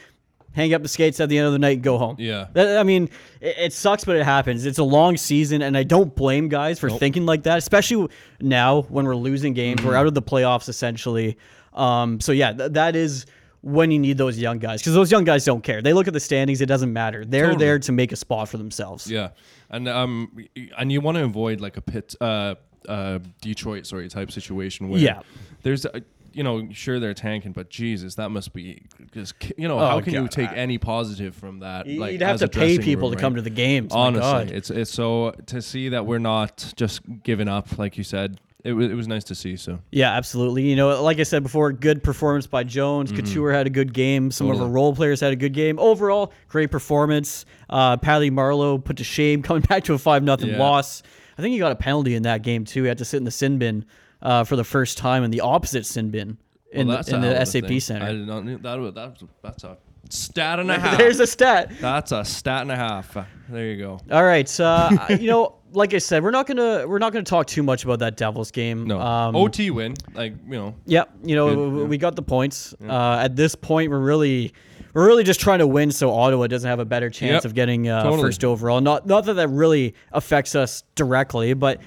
hang 0.52 0.72
up 0.72 0.82
the 0.82 0.88
skates 0.88 1.18
at 1.18 1.28
the 1.28 1.38
end 1.38 1.48
of 1.48 1.52
the 1.52 1.58
night, 1.58 1.78
and 1.78 1.82
go 1.82 1.98
home. 1.98 2.14
Yeah. 2.20 2.46
That, 2.52 2.78
I 2.78 2.84
mean, 2.84 3.10
it, 3.40 3.56
it 3.58 3.72
sucks, 3.72 4.04
but 4.04 4.14
it 4.14 4.22
happens. 4.22 4.64
It's 4.64 4.78
a 4.78 4.84
long 4.84 5.16
season, 5.16 5.60
and 5.60 5.76
I 5.76 5.82
don't 5.82 6.14
blame 6.14 6.48
guys 6.48 6.78
for 6.78 6.88
thinking 6.88 7.26
like 7.26 7.42
that, 7.42 7.58
especially 7.58 8.08
now 8.40 8.82
when 8.82 9.06
we're 9.06 9.16
losing 9.16 9.54
games. 9.54 9.80
Mm-hmm. 9.80 9.88
We're 9.88 9.96
out 9.96 10.06
of 10.06 10.14
the 10.14 10.22
playoffs 10.22 10.68
essentially. 10.68 11.36
Um, 11.72 12.20
so 12.20 12.30
yeah, 12.30 12.52
th- 12.52 12.72
that 12.72 12.94
is 12.94 13.26
when 13.62 13.90
you 13.90 13.98
need 13.98 14.18
those 14.18 14.38
young 14.38 14.58
guys 14.58 14.80
because 14.80 14.94
those 14.94 15.10
young 15.10 15.24
guys 15.24 15.44
don't 15.44 15.62
care. 15.62 15.82
They 15.82 15.92
look 15.92 16.06
at 16.06 16.12
the 16.12 16.20
standings; 16.20 16.60
it 16.60 16.66
doesn't 16.66 16.92
matter. 16.92 17.24
They're 17.24 17.46
Totally. 17.46 17.64
there 17.64 17.78
to 17.80 17.92
make 17.92 18.12
a 18.12 18.16
spot 18.16 18.48
for 18.48 18.56
themselves. 18.56 19.10
Yeah, 19.10 19.30
and 19.70 19.88
um, 19.88 20.36
and 20.76 20.92
you 20.92 21.00
want 21.00 21.18
to 21.18 21.24
avoid 21.24 21.60
like 21.60 21.76
a 21.76 21.80
pit, 21.80 22.14
uh, 22.20 22.54
uh, 22.88 23.18
Detroit, 23.40 23.86
sorry, 23.86 24.08
type 24.08 24.30
situation 24.32 24.88
where 24.88 25.00
Yeah. 25.00 25.20
there's, 25.62 25.84
a, 25.84 26.02
you 26.32 26.42
know, 26.42 26.68
sure 26.72 27.00
they're 27.00 27.14
tanking, 27.14 27.52
but 27.52 27.68
Jesus, 27.70 28.14
that 28.16 28.30
must 28.30 28.52
be 28.52 28.82
because 28.98 29.32
you 29.56 29.66
know 29.68 29.78
Oh, 29.78 29.86
how 29.86 30.00
can 30.00 30.12
you 30.14 30.28
take 30.28 30.50
I- 30.50 30.54
any 30.56 30.78
positive 30.78 31.34
from 31.34 31.60
that? 31.60 31.86
You'd 31.86 32.20
have 32.22 32.38
to 32.40 32.48
pay 32.48 32.78
people 32.78 33.08
room, 33.08 33.16
to 33.16 33.20
come 33.20 33.32
right? 33.34 33.38
to 33.38 33.42
the 33.42 33.50
games. 33.50 33.92
Honestly, 33.92 34.20
God. 34.20 34.50
it's 34.50 34.70
it's 34.70 34.90
so 34.92 35.32
to 35.46 35.60
see 35.62 35.88
that 35.90 36.06
we're 36.06 36.18
not 36.18 36.72
just 36.76 37.00
giving 37.22 37.48
up, 37.48 37.78
like 37.78 37.96
you 37.98 38.04
said. 38.04 38.40
It 38.64 38.72
was 38.72 38.90
it 38.90 38.94
was 38.94 39.06
nice 39.08 39.24
to 39.24 39.34
see. 39.36 39.56
So 39.56 39.78
Yeah, 39.92 40.12
absolutely. 40.12 40.64
You 40.68 40.76
know, 40.76 41.00
like 41.02 41.18
I 41.20 41.22
said 41.22 41.42
before, 41.44 41.72
good 41.72 42.02
performance 42.02 42.46
by 42.48 42.64
Jones. 42.64 43.10
Couture 43.12 43.52
had 43.52 43.66
a 43.66 43.70
good 43.70 43.94
game. 43.94 44.30
Some 44.32 44.48
of 44.50 44.56
Mm-hmm. 44.56 44.64
Our 44.64 44.68
role 44.68 44.94
players 44.94 45.20
had 45.20 45.32
a 45.32 45.36
good 45.36 45.54
game. 45.54 45.78
Overall, 45.78 46.32
great 46.48 46.70
performance. 46.70 47.46
Uh, 47.70 47.96
Paddy 47.96 48.30
Marleau 48.30 48.82
put 48.84 48.96
to 48.98 49.04
shame, 49.04 49.42
coming 49.48 49.62
back 49.62 49.84
to 49.84 49.94
a 49.94 49.98
five 49.98 50.22
nothing 50.24 50.50
Yeah. 50.50 50.58
loss. 50.58 51.02
I 51.38 51.42
think 51.42 51.52
he 51.52 51.58
got 51.58 51.72
a 51.72 51.76
penalty 51.76 52.14
in 52.16 52.24
that 52.24 52.42
game 52.42 52.64
too. 52.64 52.82
He 52.82 52.88
had 52.88 52.98
to 52.98 53.04
sit 53.04 53.18
in 53.18 53.24
the 53.24 53.30
sin 53.30 53.58
bin 53.58 53.84
uh, 54.20 54.42
for 54.44 54.56
the 54.56 54.64
first 54.64 54.98
time 54.98 55.22
in 55.24 55.30
the 55.30 55.40
opposite 55.40 55.86
sin 55.86 56.10
bin 56.10 56.36
in 56.72 56.88
Well, 56.88 57.02
the, 57.02 57.14
in 57.14 57.20
the 57.20 57.44
SAP 57.44 57.62
thing. 57.62 57.72
I 57.76 57.78
center. 57.78 58.12
did 58.12 58.26
not 58.26 58.44
knew 58.44 58.58
that. 58.58 58.78
was- 58.78 58.94
That's 58.94 59.22
that's 59.42 59.64
a 59.64 59.78
stat 60.10 60.58
and 60.58 60.70
a 60.70 60.78
half. 60.78 60.98
There's 60.98 61.20
a 61.20 61.26
stat. 61.26 61.72
that's 61.80 62.12
a 62.12 62.24
stat 62.24 62.62
and 62.62 62.72
a 62.72 62.76
half. 62.76 63.16
There 63.48 63.66
you 63.66 63.76
go. 63.78 64.00
All 64.10 64.24
right, 64.24 64.60
uh, 64.60 64.90
you 65.10 65.28
know, 65.28 65.54
like 65.72 65.94
I 65.94 65.98
said, 65.98 66.22
we're 66.22 66.30
not 66.30 66.46
gonna 66.46 66.86
we're 66.88 66.98
not 66.98 67.12
gonna 67.12 67.24
talk 67.24 67.46
too 67.46 67.62
much 67.62 67.84
about 67.84 68.00
that 68.00 68.16
Devils 68.16 68.50
game. 68.50 68.84
No 68.86 69.00
Um, 69.00 69.36
OT 69.36 69.70
win, 69.70 69.94
like 70.14 70.34
you 70.46 70.56
know. 70.56 70.74
Yeah, 70.86 71.04
you 71.22 71.36
know, 71.36 71.48
Good, 71.48 71.54
w- 71.56 71.80
yeah. 71.82 71.86
we 71.88 71.98
got 71.98 72.16
the 72.16 72.22
points. 72.22 72.74
Uh, 72.82 73.20
at 73.22 73.36
this 73.36 73.54
point, 73.54 73.90
we're 73.90 73.98
really 74.00 74.52
we're 74.98 75.06
really 75.06 75.22
just 75.22 75.38
trying 75.38 75.60
to 75.60 75.66
win 75.68 75.92
so 75.92 76.12
Ottawa 76.12 76.48
doesn't 76.48 76.68
have 76.68 76.80
a 76.80 76.84
better 76.84 77.08
chance 77.08 77.28
Yep, 77.30 77.44
of 77.44 77.54
getting 77.54 77.88
uh, 77.88 78.02
totally. 78.02 78.20
first 78.20 78.42
overall. 78.42 78.80
Not 78.80 79.06
not 79.06 79.26
that 79.26 79.34
that 79.34 79.46
really 79.46 79.94
affects 80.10 80.56
us 80.56 80.82
directly, 80.96 81.54
but 81.54 81.80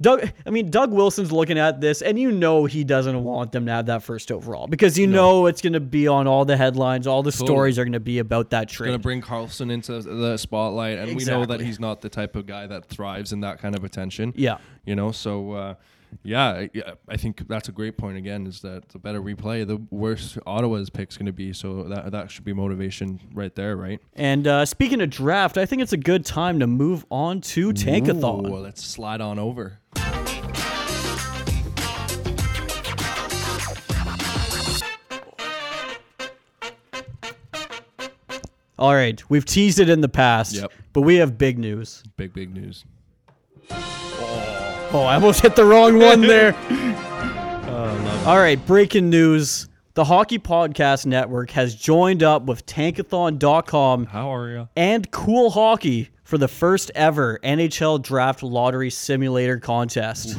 Doug. 0.00 0.26
I 0.46 0.50
mean, 0.50 0.70
Doug 0.70 0.92
Wilson's 0.92 1.30
looking 1.30 1.58
at 1.58 1.82
this, 1.82 2.00
and 2.00 2.18
you 2.18 2.32
know 2.32 2.64
he 2.64 2.84
doesn't 2.84 3.22
want 3.22 3.52
them 3.52 3.66
to 3.66 3.72
have 3.72 3.86
that 3.86 4.02
first 4.02 4.32
overall 4.32 4.66
because 4.66 4.96
you 4.98 5.06
know 5.06 5.44
it's 5.44 5.60
going 5.60 5.74
to 5.74 5.80
be 5.80 6.08
on 6.08 6.26
all 6.26 6.46
the 6.46 6.56
headlines. 6.56 7.06
All 7.06 7.22
the 7.22 7.32
stories 7.32 7.78
are 7.78 7.84
going 7.84 7.92
to 7.92 8.00
be 8.00 8.18
about 8.18 8.48
that 8.48 8.70
trade. 8.70 8.88
Going 8.88 8.98
to 8.98 9.02
bring 9.02 9.20
Karlsson 9.20 9.70
into 9.70 10.00
the 10.00 10.38
spotlight, 10.38 10.96
and 10.98 11.14
we 11.14 11.24
know 11.24 11.44
that 11.44 11.60
he's 11.60 11.78
not 11.78 12.00
the 12.00 12.08
type 12.08 12.34
of 12.34 12.46
guy 12.46 12.66
that 12.66 12.86
thrives 12.86 13.34
in 13.34 13.40
that 13.40 13.58
kind 13.58 13.76
of 13.76 13.84
attention. 13.84 14.32
Yeah. 14.36 14.56
you 14.86 14.96
know. 14.96 15.12
So, 15.12 15.52
uh, 15.52 15.74
yeah, 16.22 16.46
I- 16.48 16.70
yeah, 16.74 16.92
I 17.08 17.16
think 17.16 17.46
that's 17.48 17.68
a 17.68 17.72
great 17.72 17.96
point. 17.96 18.16
Again, 18.16 18.46
is 18.46 18.60
that 18.62 18.88
the 18.90 18.98
better 18.98 19.20
we 19.22 19.34
play, 19.34 19.64
the 19.64 19.76
worse 19.90 20.36
Ottawa's 20.46 20.90
pick's 20.90 21.16
going 21.16 21.26
to 21.26 21.32
be. 21.32 21.52
So 21.52 21.84
that 21.84 22.10
that 22.12 22.30
should 22.30 22.44
be 22.44 22.52
motivation 22.52 23.20
right 23.34 23.54
there, 23.54 23.76
right? 23.76 24.00
and 24.14 24.46
uh, 24.46 24.64
speaking 24.66 25.00
of 25.00 25.10
draft, 25.10 25.56
I 25.58 25.66
think 25.66 25.82
it's 25.82 25.92
a 25.92 25.96
good 25.98 26.24
time 26.24 26.60
to 26.60 26.66
move 26.66 27.04
on 27.10 27.40
to 27.42 27.72
Tankathon. 27.72 28.48
Ooh, 28.50 28.56
let's 28.56 28.84
slide 28.84 29.20
on 29.20 29.38
over. 29.38 29.78
All 38.78 38.94
right, 38.94 39.22
we've 39.30 39.44
teased 39.46 39.78
it 39.78 39.88
in 39.88 40.02
the 40.02 40.08
past, 40.08 40.54
Yep. 40.54 40.70
but 40.92 41.00
we 41.02 41.16
have 41.16 41.38
big 41.38 41.58
news. 41.58 42.02
Big 42.16 42.34
big 42.34 42.52
news. 42.54 42.84
Oh, 44.96 45.02
I 45.02 45.16
almost 45.16 45.42
hit 45.42 45.54
the 45.54 45.64
wrong 45.66 45.98
one 45.98 46.22
there. 46.22 46.54
All 48.26 48.38
right, 48.38 48.58
breaking 48.66 49.10
news. 49.10 49.68
The 49.92 50.04
Hockey 50.04 50.38
Podcast 50.38 51.04
Network 51.04 51.50
has 51.50 51.74
joined 51.74 52.22
up 52.22 52.44
with 52.44 52.64
Tankathon.com 52.64 54.06
How 54.06 54.34
are 54.34 54.48
you? 54.48 54.68
and 54.74 55.10
Cool 55.10 55.50
Hockey 55.50 56.08
for 56.24 56.38
the 56.38 56.48
first 56.48 56.90
ever 56.94 57.38
NHL 57.44 58.00
Draft 58.00 58.42
Lottery 58.42 58.88
Simulator 58.88 59.58
contest. 59.58 60.34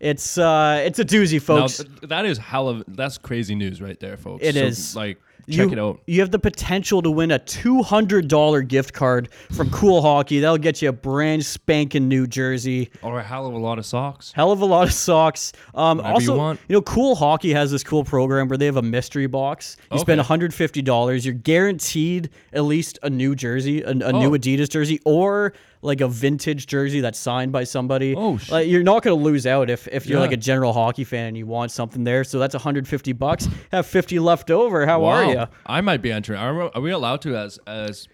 It's 0.00 0.38
uh, 0.38 0.82
it's 0.82 0.98
a 0.98 1.04
doozy, 1.04 1.40
folks. 1.40 1.76
th- 1.76 1.90
that 2.04 2.24
is 2.24 2.38
hell 2.38 2.70
of 2.70 2.84
that's 2.88 3.18
crazy 3.18 3.54
news 3.54 3.82
right 3.82 4.00
there, 4.00 4.16
folks. 4.16 4.42
It 4.42 4.56
is. 4.56 4.78
is 4.78 4.96
like 4.96 5.20
check 5.50 5.66
you, 5.66 5.72
it 5.72 5.78
out. 5.78 6.00
You 6.06 6.20
have 6.20 6.30
the 6.30 6.38
potential 6.38 7.02
to 7.02 7.10
win 7.10 7.30
a 7.30 7.38
two 7.38 7.82
hundred 7.82 8.28
dollar 8.28 8.62
gift 8.62 8.92
card 8.92 9.28
from 9.52 9.70
Cool 9.70 10.02
Hockey. 10.02 10.40
That'll 10.40 10.58
get 10.58 10.80
you 10.82 10.88
a 10.88 10.92
brand 10.92 11.44
spanking 11.44 12.08
new 12.08 12.26
jersey. 12.26 12.90
Or 13.02 13.18
a 13.18 13.22
hell 13.22 13.46
of 13.46 13.54
a 13.54 13.58
lot 13.58 13.78
of 13.78 13.86
socks. 13.86 14.32
Hell 14.32 14.52
of 14.52 14.60
a 14.60 14.66
lot 14.66 14.86
of 14.86 14.92
socks. 14.92 15.52
Um, 15.74 15.98
Whatever 15.98 16.14
also, 16.14 16.32
you 16.32 16.38
want. 16.38 16.60
know, 16.68 16.82
Cool 16.82 17.14
Hockey 17.14 17.52
has 17.52 17.70
this 17.70 17.84
cool 17.84 18.04
program 18.04 18.48
where 18.48 18.58
they 18.58 18.66
have 18.66 18.76
a 18.76 18.82
mystery 18.82 19.26
box. 19.26 19.76
You 19.92 19.98
spend 19.98 20.20
$150. 20.20 21.24
You're 21.24 21.34
guaranteed 21.34 22.30
at 22.52 22.62
least 22.62 22.98
a 23.02 23.10
new 23.10 23.34
jersey, 23.34 23.82
a, 23.82 23.90
a 23.90 23.94
new 23.94 24.30
Oh. 24.30 24.38
Adidas 24.38 24.68
jersey, 24.70 25.00
or 25.04 25.52
like 25.82 26.00
a 26.02 26.08
vintage 26.08 26.66
jersey 26.66 27.00
that's 27.00 27.18
signed 27.18 27.52
by 27.52 27.64
somebody. 27.64 28.14
Oh, 28.14 28.38
like, 28.50 28.68
you're 28.68 28.82
not 28.82 29.02
going 29.02 29.16
to 29.18 29.24
lose 29.24 29.46
out 29.46 29.70
if, 29.70 29.88
if 29.88 30.06
you're 30.06 30.18
Yeah. 30.18 30.22
like 30.24 30.32
a 30.32 30.36
general 30.36 30.72
hockey 30.74 31.04
fan 31.04 31.28
and 31.28 31.36
you 31.38 31.46
want 31.46 31.70
something 31.72 32.04
there. 32.04 32.22
So 32.24 32.38
that's 32.38 32.54
150 32.54 33.12
bucks. 33.14 33.48
Have 33.72 33.86
50 33.86 34.18
left 34.18 34.50
over. 34.50 34.84
How 34.84 35.04
are 35.06 35.24
you? 35.24 35.46
I 35.64 35.80
might 35.80 36.02
be 36.02 36.12
entering. 36.12 36.38
Are, 36.38 36.54
we- 36.54 36.70
are 36.74 36.80
we 36.82 36.90
allowed 36.90 37.22
to 37.22 37.36
as 37.36 37.58
as 37.66 38.08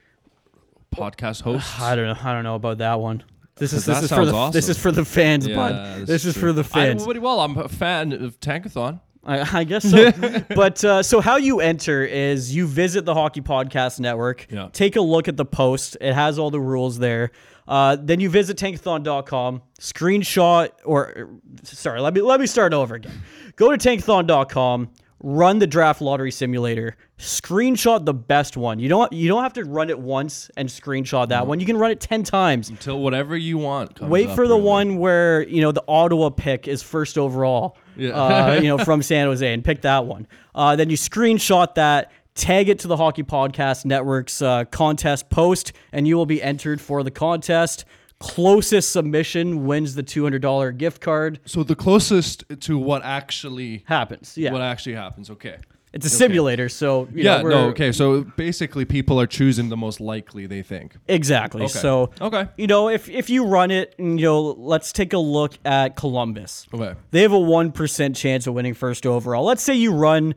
podcast 0.95 1.43
hosts? 1.43 1.81
I 1.81 1.97
don't 1.97 2.07
know. 2.07 2.17
I 2.23 2.33
don't 2.33 2.45
know 2.45 2.55
about 2.55 2.79
that 2.79 3.01
one. 3.01 3.25
This 3.57 3.73
is 3.73 3.85
this 3.87 4.03
is 4.03 4.11
for 4.13 4.27
the 4.27 4.51
this 4.51 4.69
is 4.69 4.79
for 4.79 4.93
the 4.93 5.05
fans, 5.05 5.47
Yeah, 5.47 5.57
bud. 5.57 6.07
This 6.07 6.25
is 6.27 6.35
true. 6.35 6.43
for 6.49 6.53
the 6.53 6.65
fans. 6.65 7.07
I, 7.09 7.19
well, 7.19 7.41
I'm 7.41 7.57
a 7.57 7.69
fan 7.69 8.13
of 8.13 8.39
Tankathon. 8.39 9.01
I, 9.25 9.61
I 9.61 9.65
guess 9.65 9.91
so. 9.91 10.13
but 10.55 10.85
uh, 10.85 11.03
so 11.03 11.21
how 11.21 11.37
you 11.37 11.61
enter 11.61 12.05
is 12.05 12.55
you 12.55 12.67
visit 12.67 13.05
the 13.07 13.15
Hockey 13.15 13.41
Podcast 13.41 13.99
Network, 13.99 14.47
Yeah. 14.51 14.69
take 14.73 14.95
a 14.97 15.01
look 15.01 15.27
at 15.27 15.37
the 15.37 15.45
post. 15.47 15.97
It 16.01 16.13
has 16.13 16.39
all 16.39 16.51
the 16.51 16.61
rules 16.61 16.99
there. 16.99 17.33
Uh, 17.69 17.97
then 18.01 18.21
you 18.21 18.29
visit 18.31 18.57
tankathon.com, 18.57 19.63
screenshot 19.81 20.71
or 20.85 21.31
sorry, 21.65 22.01
let 22.01 22.15
me 22.15 22.21
let 22.21 22.41
me 22.41 22.47
start 22.47 22.73
over 22.73 22.95
again. 22.95 23.23
Go 23.57 23.75
to 23.75 23.89
tankathon.com, 23.89 24.91
run 25.21 25.59
the 25.59 25.67
draft 25.67 26.01
lottery 26.01 26.31
simulator, 26.31 26.97
screenshot 27.19 28.05
the 28.05 28.15
best 28.15 28.57
one. 28.57 28.79
You 28.79 28.89
don't 28.89 29.13
you 29.13 29.29
don't 29.29 29.43
have 29.43 29.55
to 29.55 29.65
run 29.65 29.91
it 29.91 29.99
once 29.99 30.51
and 30.57 30.69
screenshot 30.69 31.29
that 31.29 31.47
one. 31.47 31.59
You 31.59 31.67
can 31.67 31.77
run 31.77 31.91
it 31.91 32.01
10 32.01 32.23
times. 32.23 32.69
Until 32.69 33.01
whatever 33.01 33.37
you 33.37 33.59
want. 33.59 33.97
Comes 33.97 34.11
Wait 34.11 34.31
for 34.31 34.47
the 34.47 34.55
really. 34.55 34.63
one 34.63 34.97
where 34.99 35.43
you 35.49 35.61
know 35.63 35.73
the 35.73 35.85
Ottawa 35.89 36.31
pick 36.31 36.69
is 36.69 36.83
first 36.83 37.19
overall. 37.19 37.77
Yeah. 37.97 38.11
uh, 38.11 38.61
you 38.61 38.69
know 38.69 38.79
from 38.85 39.03
San 39.03 39.27
Jose, 39.27 39.53
and 39.53 39.65
pick 39.65 39.83
that 39.83 40.05
one. 40.07 40.27
Uh, 40.55 40.77
then 40.77 40.91
you 40.91 40.97
screenshot 40.97 41.75
that, 41.77 42.13
tag 42.37 42.69
it 42.69 42.79
to 42.81 42.87
the 42.89 42.97
Hockey 42.97 43.25
Podcast 43.25 43.85
Network's 43.85 44.41
uh, 44.41 44.65
contest 44.67 45.29
post, 45.31 45.73
and 45.93 46.07
you 46.07 46.17
will 46.17 46.27
be 46.27 46.41
entered 46.41 46.81
for 46.81 47.03
the 47.03 47.11
contest. 47.11 47.85
Closest 48.19 48.93
submission 48.93 49.67
wins 49.67 49.95
the 49.95 50.03
two 50.03 50.23
hundred 50.23 50.41
dollar 50.43 50.71
gift 50.73 51.03
card. 51.03 51.39
So 51.45 51.63
the 51.65 51.75
closest 51.75 52.45
to 52.61 52.79
what 52.79 53.03
actually 53.05 53.83
Happens, 53.87 54.39
yeah. 54.39 54.53
what 54.53 54.63
actually 54.63 54.95
happens. 54.95 55.29
Okay. 55.31 55.57
it's 55.93 56.07
a 56.07 56.11
simulator, 56.11 56.69
so 56.71 57.09
you 57.13 57.25
Yeah. 57.25 57.43
know, 57.43 57.49
no. 57.49 57.59
Okay. 57.69 57.93
So 57.93 58.25
basically, 58.37 58.85
people 58.87 59.21
are 59.21 59.27
choosing 59.27 59.69
the 59.69 59.77
most 59.77 60.01
likely 60.01 60.47
they 60.47 60.63
think. 60.63 60.97
Exactly. 61.09 61.65
Okay. 61.65 61.73
So 61.73 62.11
Okay. 62.21 62.47
you 62.57 62.67
know, 62.67 62.89
if 62.89 63.09
if 63.11 63.29
you 63.29 63.45
run 63.47 63.71
it, 63.71 63.95
and, 63.99 64.19
you 64.19 64.25
know, 64.27 64.41
let's 64.43 64.93
take 64.93 65.13
a 65.13 65.19
look 65.19 65.59
at 65.67 65.95
Columbus. 65.97 66.67
Okay. 66.73 66.95
They 67.11 67.21
have 67.23 67.33
a 67.33 67.39
one 67.39 67.71
percent 67.71 68.17
chance 68.17 68.47
of 68.47 68.55
winning 68.55 68.75
first 68.75 69.05
overall. 69.07 69.45
Let's 69.45 69.63
say 69.63 69.75
you 69.75 69.93
run 69.93 70.35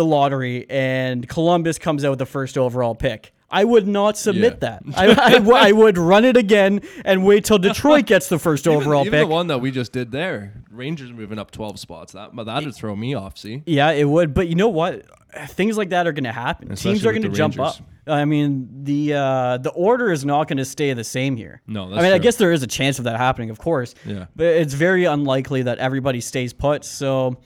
the 0.00 0.04
lottery 0.06 0.64
and 0.70 1.28
Columbus 1.28 1.78
comes 1.78 2.04
out 2.06 2.10
with 2.10 2.18
the 2.18 2.26
first 2.26 2.56
overall 2.56 2.94
pick. 2.94 3.34
I 3.50 3.64
would 3.64 3.86
not 3.86 4.16
submit 4.16 4.58
Yeah. 4.62 4.78
that. 4.78 4.82
I, 4.96 5.06
I, 5.10 5.30
w- 5.34 5.54
I 5.56 5.72
would 5.72 5.98
run 5.98 6.24
it 6.24 6.36
again 6.36 6.80
and 7.04 7.26
wait 7.26 7.44
till 7.44 7.58
Detroit 7.58 8.06
gets 8.06 8.28
the 8.28 8.38
first 8.38 8.66
overall 8.74 9.02
even 9.04 9.12
pick. 9.12 9.28
the 9.28 9.32
one 9.34 9.48
that 9.48 9.58
we 9.60 9.70
just 9.72 9.92
did 9.92 10.10
there, 10.12 10.54
Rangers 10.70 11.12
moving 11.12 11.38
up 11.38 11.50
12 11.50 11.78
spots. 11.80 12.12
That 12.12 12.30
that'd 12.46 12.74
throw 12.74 12.94
me 12.96 13.14
off. 13.14 13.36
See. 13.36 13.62
Yeah, 13.66 13.90
it 13.90 14.08
would. 14.08 14.34
But 14.34 14.48
you 14.48 14.54
know 14.54 14.68
what? 14.68 15.04
Things 15.48 15.76
like 15.76 15.90
that 15.90 16.06
are 16.06 16.12
going 16.12 16.24
to 16.24 16.32
happen. 16.32 16.70
Especially 16.72 16.92
Teams 16.94 17.06
are 17.06 17.10
going 17.12 17.22
to 17.22 17.28
jump 17.28 17.56
Rangers. 17.58 17.80
up. 17.80 17.86
I 18.06 18.24
mean, 18.24 18.68
the 18.84 19.14
uh, 19.14 19.58
the 19.58 19.70
order 19.70 20.10
is 20.12 20.24
not 20.24 20.48
going 20.48 20.56
to 20.58 20.64
stay 20.64 20.92
the 20.94 21.04
same 21.04 21.36
here. 21.36 21.60
No, 21.66 21.84
I 21.92 22.02
mean, 22.02 22.12
I 22.12 22.18
guess 22.18 22.36
there 22.36 22.50
is 22.52 22.62
a 22.62 22.66
chance 22.66 22.98
of 22.98 23.04
that 23.04 23.16
happening, 23.18 23.50
of 23.50 23.58
course. 23.58 23.94
Yeah. 24.06 24.26
But 24.36 24.46
it's 24.46 24.74
very 24.74 25.04
unlikely 25.04 25.62
that 25.62 25.78
everybody 25.78 26.20
stays 26.20 26.52
put. 26.52 26.84
So, 26.84 27.36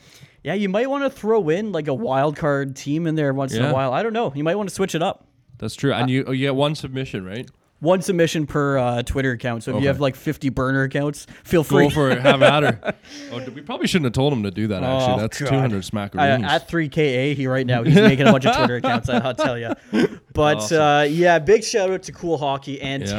yeah, 0.45 0.55
you 0.55 0.69
might 0.69 0.89
want 0.89 1.03
to 1.05 1.11
throw 1.11 1.49
in 1.49 1.73
like 1.73 1.89
a 1.89 1.95
wild 1.95 2.37
card 2.37 2.77
team 2.77 3.07
in 3.09 3.17
there 3.17 3.33
once 3.33 3.53
in 3.55 3.65
a 3.65 3.73
while. 3.73 3.93
I 3.93 4.03
don't 4.05 4.13
know. 4.13 4.33
You 4.35 4.45
might 4.45 4.55
want 4.57 4.69
to 4.69 4.75
switch 4.75 4.95
it 4.95 5.03
up. 5.03 5.27
That's 5.59 5.75
true. 5.75 5.93
And 5.93 6.09
you 6.11 6.25
oh, 6.27 6.33
you 6.33 6.47
get 6.47 6.55
one 6.55 6.75
submission, 6.75 7.25
right? 7.25 7.49
One 7.81 8.01
submission 8.01 8.47
per 8.47 8.79
uh, 8.79 9.03
Twitter 9.03 9.33
account. 9.33 9.63
So 9.63 9.73
if 9.73 9.75
Okay. 9.77 9.83
you 9.83 9.89
have 9.89 10.01
like 10.01 10.17
50 10.17 10.49
burner 10.51 10.85
accounts, 10.85 11.27
feel 11.43 11.63
free. 11.63 11.85
Go 11.89 11.91
for 11.91 12.11
it. 12.11 12.21
Have 12.21 12.43
at 12.43 12.63
her. 12.63 12.95
Oh, 13.33 13.45
we 13.51 13.61
probably 13.61 13.87
shouldn't 13.87 14.07
have 14.07 14.13
told 14.15 14.33
him 14.33 14.43
to 14.45 14.51
do 14.51 14.69
that. 14.69 14.83
Actually, 14.83 15.15
Oh, 15.15 15.19
that's 15.19 15.39
God. 15.41 15.49
200 15.51 15.77
Uh, 15.77 15.81
smackaroonies. 15.81 16.45
at 16.49 16.69
3KA, 16.69 17.35
he 17.35 17.47
right 17.47 17.67
now 17.67 17.83
he's 17.83 17.95
making 17.97 18.27
a 18.27 18.33
bunch 18.33 18.47
of 18.47 18.57
Twitter 18.57 18.77
accounts. 18.77 19.09
I'll 19.11 19.35
tell 19.35 19.59
you. 19.59 19.73
But 20.33 20.57
Awesome. 20.59 20.81
uh, 20.81 21.03
yeah, 21.03 21.39
big 21.39 21.63
shout 21.63 21.91
out 21.91 22.03
to 22.05 22.13
Cool 22.13 22.39
Hockey 22.39 22.81
and 22.81 23.03
Yeah. 23.05 23.13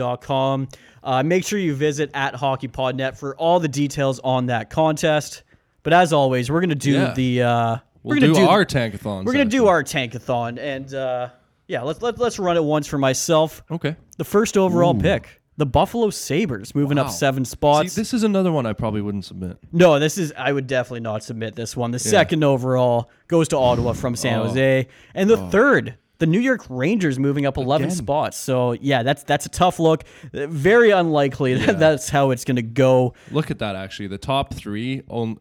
Tankathon.com. 0.00 0.68
Uh, 1.02 1.22
make 1.22 1.44
sure 1.44 1.58
you 1.58 1.74
visit 1.74 2.10
at 2.14 2.34
HockeyPodNet 2.34 3.16
for 3.16 3.36
all 3.36 3.60
the 3.60 3.68
details 3.68 4.18
on 4.20 4.46
that 4.46 4.70
contest. 4.70 5.42
But 5.86 5.92
as 5.92 6.12
always, 6.12 6.50
we're 6.50 6.60
gonna 6.60 6.74
do 6.74 6.90
Yeah. 6.92 7.14
the 7.14 7.42
uh, 7.42 7.76
we'll 8.02 8.16
we're 8.16 8.20
gonna 8.20 8.34
do, 8.34 8.40
do 8.40 8.48
our 8.48 8.64
tankathon. 8.64 9.24
we're 9.24 9.32
gonna 9.32 9.44
do 9.44 9.68
our 9.68 9.84
Tankathon 9.84 10.58
and 10.58 10.92
uh, 10.92 11.28
yeah, 11.68 11.82
let's 11.82 12.02
let, 12.02 12.18
let's 12.18 12.40
run 12.40 12.56
it 12.56 12.64
once 12.64 12.88
for 12.88 12.98
myself. 12.98 13.62
Okay. 13.70 13.94
The 14.18 14.24
first 14.24 14.56
overall 14.56 14.94
pick, 14.94 15.40
the 15.58 15.64
Buffalo 15.66 16.10
Sabres, 16.10 16.74
moving 16.74 16.98
up 16.98 17.08
seven 17.10 17.44
spots. 17.44 17.92
See, 17.92 18.00
this 18.00 18.12
is 18.12 18.24
another 18.24 18.50
one 18.50 18.66
I 18.66 18.72
probably 18.72 19.00
wouldn't 19.00 19.24
submit. 19.24 19.58
No, 19.72 20.00
this 20.00 20.18
is 20.18 20.32
I 20.36 20.52
would 20.52 20.66
definitely 20.66 21.00
not 21.00 21.22
submit 21.22 21.54
this 21.54 21.76
one. 21.76 21.92
The 21.92 22.00
second 22.00 22.42
overall 22.42 23.08
goes 23.28 23.46
to 23.48 23.56
Ottawa 23.56 23.92
from 23.92 24.16
San 24.16 24.40
Oh. 24.40 24.44
Jose, 24.48 24.88
and 25.14 25.30
the 25.30 25.36
third, 25.50 25.96
the 26.18 26.26
New 26.26 26.40
York 26.40 26.64
Rangers 26.68 27.18
moving 27.18 27.46
up 27.46 27.58
11 27.58 27.86
Again. 27.88 27.96
spots. 27.96 28.36
So 28.38 28.72
yeah, 28.72 29.02
that's 29.04 29.22
that's 29.22 29.46
a 29.46 29.50
tough 29.50 29.78
look. 29.78 30.02
Very 30.32 30.90
unlikely 30.90 31.54
that 31.54 31.78
that's 31.78 32.08
how 32.08 32.30
it's 32.32 32.44
going 32.44 32.56
to 32.56 32.62
go. 32.62 33.14
Look 33.30 33.50
at 33.50 33.58
that. 33.60 33.76
Actually, 33.76 34.08
the 34.08 34.18
top 34.18 34.54
three: 34.54 35.02
on, 35.08 35.36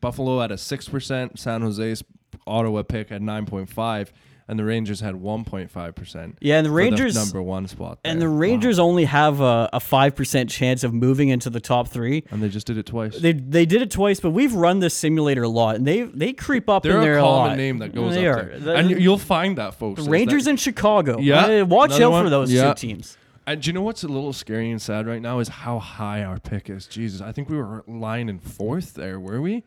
Buffalo 0.00 0.40
at 0.42 0.50
a 0.50 0.58
six 0.58 0.88
percent, 0.88 1.38
San 1.38 1.62
Jose's 1.62 2.02
Ottawa 2.46 2.82
pick 2.82 3.10
at 3.10 3.20
9.5, 3.22 4.08
and 4.48 4.58
the 4.58 4.64
Rangers 4.64 5.00
had 5.00 5.14
1.5 5.16 5.94
percent. 5.94 6.38
Yeah, 6.40 6.58
and 6.58 6.66
the 6.66 6.70
Rangers 6.70 7.14
number 7.14 7.42
one 7.42 7.66
spot. 7.66 7.98
and 8.04 8.20
there. 8.20 8.28
the 8.28 8.32
Wow. 8.34 8.40
Rangers 8.40 8.78
only 8.78 9.04
have 9.06 9.40
a, 9.40 9.68
a 9.72 9.78
5% 9.80 10.48
chance 10.48 10.84
of 10.84 10.92
moving 10.94 11.28
into 11.30 11.50
the 11.50 11.60
top 11.60 11.88
3. 11.88 12.24
and 12.30 12.42
they 12.42 12.48
just 12.48 12.66
did 12.66 12.78
it 12.78 12.86
twice. 12.86 13.18
They, 13.18 13.32
they 13.32 13.66
did 13.66 13.82
it 13.82 13.90
twice, 13.90 14.20
but 14.20 14.30
we've 14.30 14.54
run 14.54 14.78
this 14.80 14.94
simulator 14.94 15.42
a 15.42 15.48
lot, 15.48 15.76
and 15.76 15.86
they 15.86 16.02
they 16.02 16.32
creep 16.32 16.68
up 16.68 16.82
They're 16.84 16.96
in 16.96 17.00
there 17.00 17.14
a 17.18 17.22
a 17.22 17.22
common 17.22 17.48
lot. 17.50 17.56
name 17.56 17.78
that 17.78 17.94
goes 17.94 18.14
they 18.14 18.28
up 18.28 18.36
are. 18.38 18.44
there, 18.44 18.58
The- 18.60 18.74
and 18.76 18.90
you- 18.90 18.98
you'll 18.98 19.18
find 19.18 19.58
that, 19.58 19.74
folks. 19.74 20.04
the 20.04 20.10
Rangers 20.10 20.44
that- 20.44 20.50
in 20.50 20.56
Chicago. 20.56 21.18
Yeah, 21.18 21.62
watch 21.62 21.98
out 22.00 22.12
one. 22.12 22.24
for 22.24 22.30
those 22.30 22.52
Yeah. 22.52 22.72
two 22.74 22.88
teams. 22.88 23.16
And 23.48 23.62
do 23.62 23.68
you 23.68 23.72
know 23.72 23.82
what's 23.82 24.02
a 24.02 24.08
little 24.08 24.32
scary 24.32 24.70
and 24.72 24.82
sad 24.82 25.06
right 25.06 25.22
now 25.22 25.38
is 25.38 25.46
how 25.48 25.78
high 25.78 26.24
our 26.24 26.40
pick 26.40 26.68
is. 26.68 26.86
Jesus, 26.88 27.20
I 27.20 27.30
think 27.30 27.48
we 27.48 27.56
were 27.56 27.84
lying 27.86 28.28
in 28.28 28.40
fourth 28.40 28.94
there, 28.94 29.20
were 29.20 29.40
we? 29.40 29.62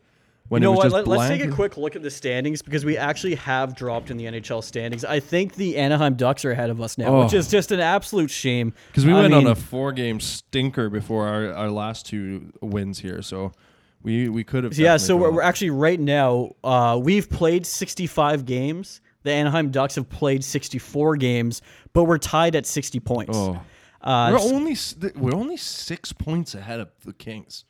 When 0.50 0.62
you 0.62 0.68
know 0.68 0.72
what? 0.72 0.90
Let, 0.90 1.06
let's 1.06 1.28
take 1.28 1.44
a 1.44 1.50
quick 1.52 1.76
look 1.76 1.94
at 1.94 2.02
the 2.02 2.10
standings 2.10 2.60
because 2.60 2.84
we 2.84 2.96
actually 2.98 3.36
have 3.36 3.76
dropped 3.76 4.10
in 4.10 4.16
the 4.16 4.24
NHL 4.24 4.64
standings. 4.64 5.04
I 5.04 5.20
think 5.20 5.54
the 5.54 5.76
Anaheim 5.76 6.14
Ducks 6.14 6.44
are 6.44 6.50
ahead 6.50 6.70
of 6.70 6.80
us 6.80 6.98
now, 6.98 7.22
which 7.22 7.34
Oh. 7.34 7.38
is 7.38 7.46
just 7.48 7.70
an 7.70 7.78
absolute 7.78 8.30
shame. 8.30 8.74
Because 8.88 9.06
we 9.06 9.12
I 9.12 9.20
went 9.22 9.32
on 9.32 9.46
a 9.46 9.54
four-game 9.54 10.18
stinker 10.18 10.90
before 10.90 11.28
our, 11.28 11.52
our 11.54 11.70
last 11.70 12.04
two 12.06 12.52
wins 12.60 12.98
here, 12.98 13.22
so 13.22 13.52
we 14.02 14.28
we 14.28 14.42
could 14.42 14.64
have. 14.64 14.76
yeah. 14.76 14.96
So 14.96 15.16
we're, 15.16 15.30
we're 15.30 15.42
actually 15.42 15.70
right 15.70 16.00
now. 16.00 16.50
Uh, 16.64 16.98
we've 17.00 17.30
played 17.30 17.64
65 17.64 18.44
games. 18.44 19.00
The 19.22 19.30
Anaheim 19.30 19.70
Ducks 19.70 19.94
have 19.94 20.08
played 20.08 20.42
64 20.42 21.14
games, 21.16 21.62
but 21.92 22.04
we're 22.04 22.18
tied 22.18 22.56
at 22.56 22.66
60 22.66 22.98
points. 23.00 23.36
Oh. 23.36 23.60
Uh, 24.02 24.30
we're 24.32 24.52
only 24.56 24.76
we're 25.14 25.34
only 25.36 25.58
six 25.58 26.12
points 26.12 26.56
ahead 26.56 26.80
of 26.80 26.88
the 27.04 27.12
Kings. 27.12 27.64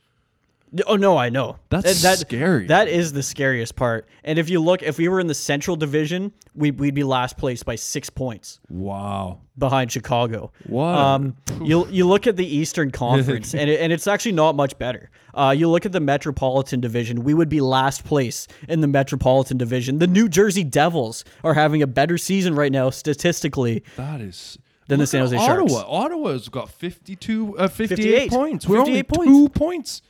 Oh 0.87 0.97
no, 0.97 1.17
I 1.17 1.31
know. 1.31 1.57
That's 1.69 2.03
That- 2.03 2.19
scary. 2.19 2.67
That 2.69 2.87
is 2.89 3.13
the 3.13 3.23
scariest 3.23 3.75
part. 3.75 4.07
And 4.23 4.39
if 4.39 4.49
you 4.49 4.61
look, 4.61 4.83
if 4.83 4.99
we 4.99 5.09
were 5.09 5.19
in 5.19 5.27
the 5.27 5.35
Central 5.35 5.77
Division, 5.77 6.33
we, 6.55 6.71
we'd 6.71 6.95
be 6.95 7.03
last 7.03 7.37
place 7.37 7.63
by 7.63 7.75
six 7.75 8.09
points. 8.09 8.61
Wow. 8.69 9.41
behind 9.59 9.91
Chicago. 9.91 10.53
Wow. 10.69 11.15
Um, 11.17 11.37
you 11.63 11.87
you 11.91 12.07
look 12.07 12.27
at 12.27 12.37
the 12.37 12.47
Eastern 12.47 12.91
Conference, 13.05 13.55
and 13.55 13.69
it, 13.69 13.81
and 13.81 13.93
it's 13.93 14.07
actually 14.07 14.33
not 14.33 14.55
much 14.55 14.79
better. 14.79 15.11
Uh, 15.35 15.55
you 15.57 15.69
look 15.69 15.87
at 15.87 15.93
the 15.93 16.01
Metropolitan 16.01 16.81
Division, 16.81 17.23
we 17.25 17.35
would 17.35 17.49
be 17.49 17.61
last 17.61 18.05
place 18.05 18.47
in 18.69 18.81
the 18.81 18.89
Metropolitan 18.89 19.57
Division. 19.59 19.99
The 19.99 20.07
New 20.07 20.29
Jersey 20.29 20.65
Devils 20.65 21.25
are 21.45 21.55
having 21.55 21.83
a 21.83 21.87
better 21.87 22.17
season 22.19 22.55
right 22.55 22.73
now 22.73 22.91
statistically. 22.91 23.83
That 23.97 24.21
is. 24.21 24.59
Than 24.89 24.99
the 24.99 25.03
Look 25.05 25.09
San 25.11 25.21
at 25.21 25.25
Jose 25.31 25.37
Ottawa. 25.37 25.69
Sharks. 25.69 25.85
Ottawa's 25.89 26.49
got 26.49 26.69
52, 26.69 27.59
uh, 27.59 27.69
58, 27.69 27.97
58. 27.97 28.31
points. 28.31 28.67
We're 28.67 28.79
only 28.81 28.95
58 28.95 29.09
points. 29.09 29.31
two 29.33 29.49
points. 29.51 30.03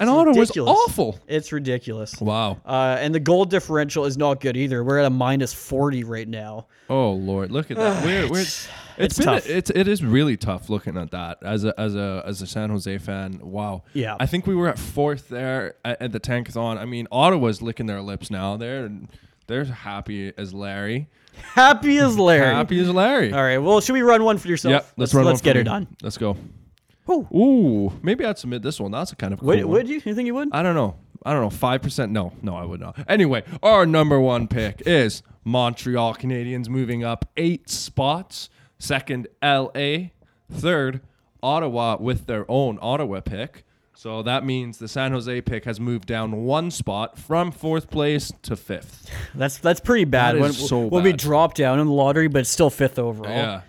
And 0.00 0.10
Ottawa's 0.10 0.38
ridiculous. 0.38 0.76
awful. 0.88 1.18
It's 1.26 1.52
ridiculous. 1.52 2.20
Wow. 2.20 2.60
Uh, 2.66 2.96
and 2.98 3.14
the 3.14 3.20
goal 3.20 3.44
differential 3.44 4.04
is 4.04 4.16
not 4.16 4.40
good 4.40 4.56
either. 4.56 4.82
We're 4.82 4.98
at 4.98 5.06
a 5.06 5.10
minus 5.10 5.52
40 5.52 6.04
right 6.04 6.28
now. 6.28 6.66
Oh 6.90 7.12
Lord, 7.12 7.50
look 7.50 7.70
at 7.70 7.76
that. 7.76 8.04
We're, 8.04 8.28
we're, 8.28 8.40
it's 8.40 8.68
it's 8.96 9.18
been 9.18 9.26
tough. 9.26 9.48
it's 9.48 9.70
it 9.70 9.88
is 9.88 10.04
really 10.04 10.36
tough 10.36 10.68
looking 10.68 10.96
at 10.96 11.10
that 11.12 11.38
as 11.42 11.64
a 11.64 11.78
as 11.80 11.94
a 11.94 12.22
as 12.26 12.42
a 12.42 12.46
San 12.46 12.70
Jose 12.70 12.98
fan. 12.98 13.40
Wow. 13.42 13.84
Yeah. 13.92 14.16
I 14.20 14.26
think 14.26 14.46
we 14.46 14.54
were 14.54 14.68
at 14.68 14.78
fourth 14.78 15.28
there 15.28 15.76
at, 15.84 16.02
at 16.02 16.12
the 16.12 16.20
Tankathon. 16.20 16.78
I 16.78 16.84
mean, 16.84 17.06
Ottawa's 17.10 17.62
licking 17.62 17.86
their 17.86 18.02
lips 18.02 18.30
now. 18.30 18.56
They're 18.56 18.90
they're 19.46 19.64
happy 19.64 20.32
as 20.36 20.52
Larry. 20.54 21.08
Happy 21.54 21.98
as 21.98 22.18
Larry. 22.18 22.54
Happy 22.54 22.80
as 22.80 22.90
Larry. 22.90 23.32
All 23.32 23.42
right. 23.42 23.58
Well, 23.58 23.80
should 23.80 23.92
we 23.94 24.02
run 24.02 24.24
one 24.24 24.38
for 24.38 24.48
yourself? 24.48 24.72
Yep. 24.72 24.92
Let's, 24.96 25.14
run. 25.14 25.24
Let's 25.24 25.40
get 25.40 25.56
her 25.56 25.60
me. 25.60 25.64
done. 25.64 25.88
Let's 26.02 26.16
go. 26.16 26.36
Whew. 27.06 27.28
Ooh, 27.34 27.92
maybe 28.02 28.24
I'd 28.24 28.38
submit 28.38 28.62
this 28.62 28.80
one. 28.80 28.90
That's 28.90 29.12
a 29.12 29.16
kind 29.16 29.32
of 29.34 29.40
cool 29.40 29.48
Would, 29.48 29.64
one. 29.64 29.68
would 29.72 29.88
you? 29.88 30.00
You 30.04 30.14
think 30.14 30.26
you 30.26 30.34
would? 30.34 30.48
I 30.52 30.62
don't 30.62 30.74
know. 30.74 30.96
I 31.24 31.32
don't 31.32 31.42
know. 31.42 31.50
Five 31.50 31.82
percent? 31.82 32.12
No, 32.12 32.32
no, 32.42 32.56
I 32.56 32.64
would 32.64 32.80
not. 32.80 32.98
Anyway, 33.08 33.44
our 33.62 33.86
number 33.86 34.20
one 34.20 34.46
pick 34.48 34.82
is 34.86 35.22
Montreal 35.44 36.14
Canadiens 36.14 36.68
moving 36.68 37.04
up 37.04 37.24
eight 37.36 37.68
spots. 37.68 38.48
Second, 38.78 39.28
L.A. 39.40 40.12
Third, 40.52 41.00
Ottawa 41.42 41.96
with 41.98 42.26
their 42.26 42.44
own 42.50 42.78
Ottawa 42.82 43.20
pick. 43.20 43.64
So 43.96 44.22
that 44.22 44.44
means 44.44 44.78
the 44.78 44.88
San 44.88 45.12
Jose 45.12 45.40
pick 45.42 45.64
has 45.64 45.78
moved 45.80 46.06
down 46.06 46.44
one 46.44 46.70
spot 46.70 47.18
from 47.18 47.52
fourth 47.52 47.88
place 47.90 48.32
to 48.42 48.56
fifth. 48.56 49.10
That's 49.34 49.58
that's 49.58 49.80
pretty 49.80 50.04
bad. 50.04 50.34
That 50.34 50.40
when 50.42 50.52
so 50.52 50.80
when 50.86 51.04
we 51.04 51.12
bad. 51.12 51.20
drop 51.20 51.54
down 51.54 51.78
in 51.80 51.86
the 51.86 51.92
lottery, 51.92 52.28
but 52.28 52.40
it's 52.40 52.50
still 52.50 52.70
fifth 52.70 52.98
overall. 52.98 53.30
Yeah. 53.30 53.60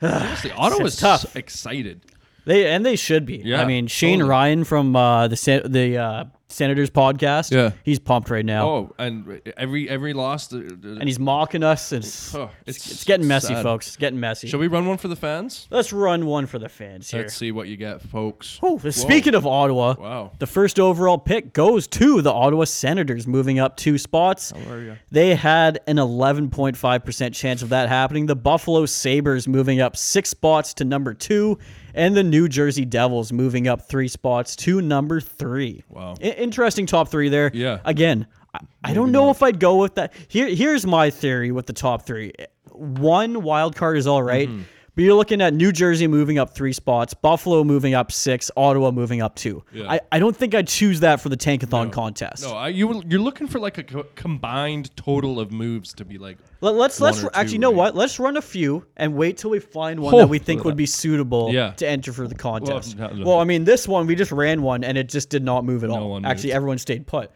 Honestly, 0.02 0.52
Ottawa's 0.52 0.96
tough. 0.96 1.34
excited. 1.36 2.06
They 2.44 2.66
and 2.70 2.84
they 2.84 2.96
should 2.96 3.26
be. 3.26 3.36
Yeah, 3.44 3.60
I 3.62 3.64
mean, 3.66 3.86
Shane 3.86 4.18
totally. 4.18 4.30
Ryan 4.30 4.64
from 4.64 4.96
uh, 4.96 5.28
the 5.28 5.36
Sen- 5.36 5.70
the 5.70 5.98
uh, 5.98 6.24
Senators 6.48 6.90
podcast. 6.90 7.52
Yeah. 7.52 7.70
he's 7.84 8.00
pumped 8.00 8.28
right 8.28 8.44
now, 8.44 8.66
Oh, 8.68 8.94
and 8.98 9.40
every 9.56 9.88
every 9.88 10.12
loss. 10.14 10.52
uh, 10.52 10.56
and 10.82 11.04
he's 11.04 11.18
mocking 11.20 11.62
us. 11.62 11.92
And 11.92 12.02
it's, 12.02 12.34
Oh, 12.34 12.50
it's, 12.66 12.90
it's 12.90 13.04
getting 13.04 13.28
messy, 13.28 13.54
sad. 13.54 13.62
folks. 13.62 13.86
It's 13.86 13.96
getting 13.96 14.18
messy. 14.18 14.48
Shall 14.48 14.58
we 14.58 14.66
run 14.66 14.86
one 14.86 14.96
for 14.98 15.06
the 15.06 15.14
fans? 15.16 15.68
Let's 15.70 15.92
run 15.92 16.26
one 16.26 16.46
for 16.46 16.58
the 16.58 16.68
fans 16.68 17.08
here. 17.10 17.20
Let's 17.20 17.34
see 17.36 17.52
what 17.52 17.68
you 17.68 17.76
get, 17.76 18.02
folks. 18.02 18.58
Oh, 18.62 18.78
speaking 18.90 19.34
of 19.36 19.46
Ottawa, 19.46 19.94
Wow. 19.98 20.32
the 20.40 20.46
first 20.48 20.80
overall 20.80 21.18
pick 21.18 21.52
goes 21.52 21.86
to 21.88 22.20
the 22.20 22.32
Ottawa 22.32 22.64
Senators, 22.64 23.26
moving 23.28 23.60
up 23.60 23.76
two 23.76 23.96
spots. 23.98 24.50
How 24.50 24.72
are 24.72 24.80
you? 24.82 24.96
They 25.12 25.36
had 25.36 25.78
an 25.86 25.98
11.5% 25.98 27.32
chance 27.34 27.62
of 27.62 27.68
that 27.68 27.88
happening. 27.88 28.26
The 28.26 28.36
Buffalo 28.36 28.86
Sabres 28.86 29.46
moving 29.46 29.80
up 29.80 29.96
six 29.96 30.30
spots 30.30 30.74
to 30.74 30.84
number 30.84 31.14
two, 31.14 31.58
and 31.94 32.16
the 32.16 32.22
New 32.22 32.48
Jersey 32.48 32.84
Devils 32.84 33.32
moving 33.32 33.68
up 33.68 33.88
three 33.88 34.08
spots 34.08 34.56
to 34.56 34.80
number 34.80 35.20
three. 35.20 35.82
Wow. 35.88 36.14
I- 36.22 36.26
interesting 36.26 36.86
top 36.86 37.08
three 37.08 37.28
there. 37.28 37.50
Yeah. 37.54 37.78
Again, 37.84 38.26
I, 38.54 38.60
I 38.84 38.94
don't 38.94 39.12
know 39.12 39.30
if 39.30 39.42
I'd 39.42 39.60
go 39.60 39.76
with 39.76 39.94
that. 39.96 40.12
Here, 40.28 40.48
here's 40.48 40.86
my 40.86 41.10
theory 41.10 41.52
with 41.52 41.66
the 41.66 41.72
top 41.72 42.06
three. 42.06 42.32
One 42.72 43.42
wild 43.42 43.76
card 43.76 43.96
is 43.98 44.06
all 44.06 44.22
right, 44.22 44.48
Mm-hmm. 44.48 44.62
But 44.94 45.04
you're 45.04 45.14
looking 45.14 45.40
at 45.40 45.54
New 45.54 45.72
Jersey 45.72 46.06
moving 46.08 46.38
up 46.38 46.54
three 46.54 46.72
spots, 46.72 47.14
Buffalo 47.14 47.62
moving 47.64 47.94
up 47.94 48.10
six, 48.10 48.50
Ottawa 48.56 48.90
moving 48.90 49.22
up 49.22 49.36
two. 49.36 49.62
Yeah. 49.72 49.90
I, 49.90 50.00
I 50.12 50.18
don't 50.18 50.36
think 50.36 50.54
I'd 50.54 50.66
choose 50.68 51.00
that 51.00 51.20
for 51.20 51.28
the 51.28 51.36
Tankathon 51.36 51.92
contest. 51.92 52.42
No, 52.42 52.52
I, 52.56 52.68
you 52.68 53.02
you're 53.08 53.20
looking 53.20 53.46
for 53.46 53.60
like 53.60 53.78
a 53.78 53.84
co- 53.84 54.06
combined 54.16 54.94
total 54.96 55.38
of 55.38 55.52
moves 55.52 55.94
to 55.94 56.04
be 56.04 56.18
like. 56.18 56.38
Let, 56.60 56.74
us 56.74 57.00
let's 57.00 57.24
actually 57.34 57.52
you 57.54 57.58
know 57.60 57.70
right? 57.70 57.76
what? 57.76 57.96
Let's 57.96 58.18
run 58.18 58.36
a 58.36 58.42
few 58.42 58.84
and 58.96 59.14
wait 59.14 59.38
till 59.38 59.50
we 59.50 59.60
find 59.60 60.00
one 60.00 60.14
Oh, 60.14 60.18
that 60.18 60.28
we 60.28 60.38
think 60.38 60.64
would 60.64 60.76
be 60.76 60.86
suitable 60.86 61.50
yeah. 61.52 61.70
to 61.72 61.88
enter 61.88 62.12
for 62.12 62.26
the 62.28 62.34
contest. 62.34 62.98
no, 62.98 63.08
no. 63.08 63.24
Well, 63.24 63.38
I 63.38 63.44
mean, 63.44 63.64
this 63.64 63.86
one 63.88 64.06
we 64.06 64.14
just 64.14 64.32
ran 64.32 64.60
one 64.62 64.84
and 64.84 64.98
it 64.98 65.08
just 65.08 65.30
did 65.30 65.42
not 65.42 65.64
move 65.64 65.84
at 65.84 65.90
all. 65.90 66.16
actually, 66.26 66.48
moved. 66.48 66.56
everyone 66.56 66.78
stayed 66.78 67.06
put. 67.06 67.30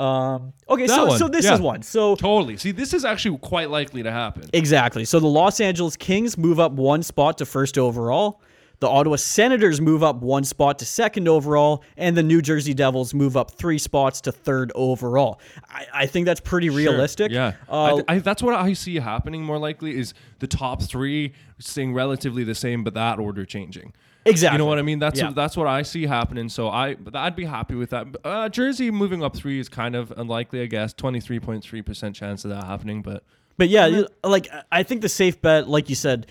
Um, 0.00 0.52
okay, 0.68 0.86
That 0.86 0.94
so 0.94 1.06
one, 1.06 1.18
so 1.18 1.28
this 1.28 1.44
yeah. 1.44 1.54
is 1.54 1.60
one. 1.60 1.82
So 1.82 2.16
Totally. 2.16 2.56
See, 2.56 2.70
this 2.72 2.94
is 2.94 3.04
actually 3.04 3.36
quite 3.38 3.68
likely 3.70 4.02
to 4.02 4.10
happen. 4.10 4.48
Exactly. 4.54 5.04
So 5.04 5.20
the 5.20 5.26
Los 5.26 5.60
Angeles 5.60 5.96
Kings 5.96 6.38
move 6.38 6.58
up 6.58 6.72
one 6.72 7.02
spot 7.02 7.36
to 7.38 7.46
first 7.46 7.76
overall. 7.76 8.40
The 8.78 8.88
Ottawa 8.88 9.16
Senators 9.16 9.78
move 9.78 10.02
up 10.02 10.22
one 10.22 10.42
spot 10.42 10.78
to 10.78 10.86
second 10.86 11.28
overall, 11.28 11.84
and 11.98 12.16
the 12.16 12.22
New 12.22 12.40
Jersey 12.40 12.72
Devils 12.72 13.12
move 13.12 13.36
up 13.36 13.50
three 13.50 13.76
spots 13.76 14.22
to 14.22 14.32
third 14.32 14.72
overall. 14.74 15.38
I, 15.68 15.86
I 15.92 16.06
think 16.06 16.24
that's 16.24 16.40
pretty 16.40 16.70
realistic. 16.70 17.30
Yeah, 17.30 17.52
Uh, 17.68 18.00
I, 18.08 18.14
I, 18.14 18.18
that's 18.20 18.42
what 18.42 18.54
I 18.54 18.72
see 18.72 18.96
happening 18.96 19.42
more 19.42 19.58
likely 19.58 19.98
is 19.98 20.14
the 20.38 20.46
top 20.46 20.82
three 20.82 21.34
staying 21.58 21.92
relatively 21.92 22.42
the 22.42 22.54
same, 22.54 22.82
but 22.82 22.94
that 22.94 23.18
order 23.18 23.44
changing. 23.44 23.92
Exactly. 24.26 24.54
You 24.54 24.58
know 24.58 24.66
what 24.66 24.78
I 24.78 24.82
mean? 24.82 24.98
That's 24.98 25.18
Yeah. 25.20 25.30
that's 25.34 25.56
what 25.56 25.66
I 25.66 25.82
see 25.82 26.06
happening. 26.06 26.48
So 26.48 26.68
I 26.68 26.96
I'd 27.14 27.36
be 27.36 27.44
happy 27.46 27.74
with 27.74 27.90
that. 27.90 28.06
Uh, 28.24 28.48
Jersey 28.48 28.90
moving 28.90 29.22
up 29.22 29.34
three 29.36 29.58
is 29.58 29.68
kind 29.68 29.96
of 29.96 30.12
unlikely, 30.16 30.60
I 30.62 30.66
guess. 30.66 30.92
Twenty 30.92 31.20
three 31.20 31.40
point 31.40 31.62
three 31.64 31.82
percent 31.82 32.14
chance 32.14 32.44
of 32.44 32.50
that 32.50 32.64
happening, 32.64 33.00
but 33.02 33.22
But 33.56 33.68
yeah, 33.70 34.02
like 34.22 34.48
I 34.70 34.82
think 34.82 35.00
the 35.02 35.08
safe 35.08 35.40
bet, 35.40 35.68
like 35.68 35.88
you 35.88 35.94
said, 35.94 36.26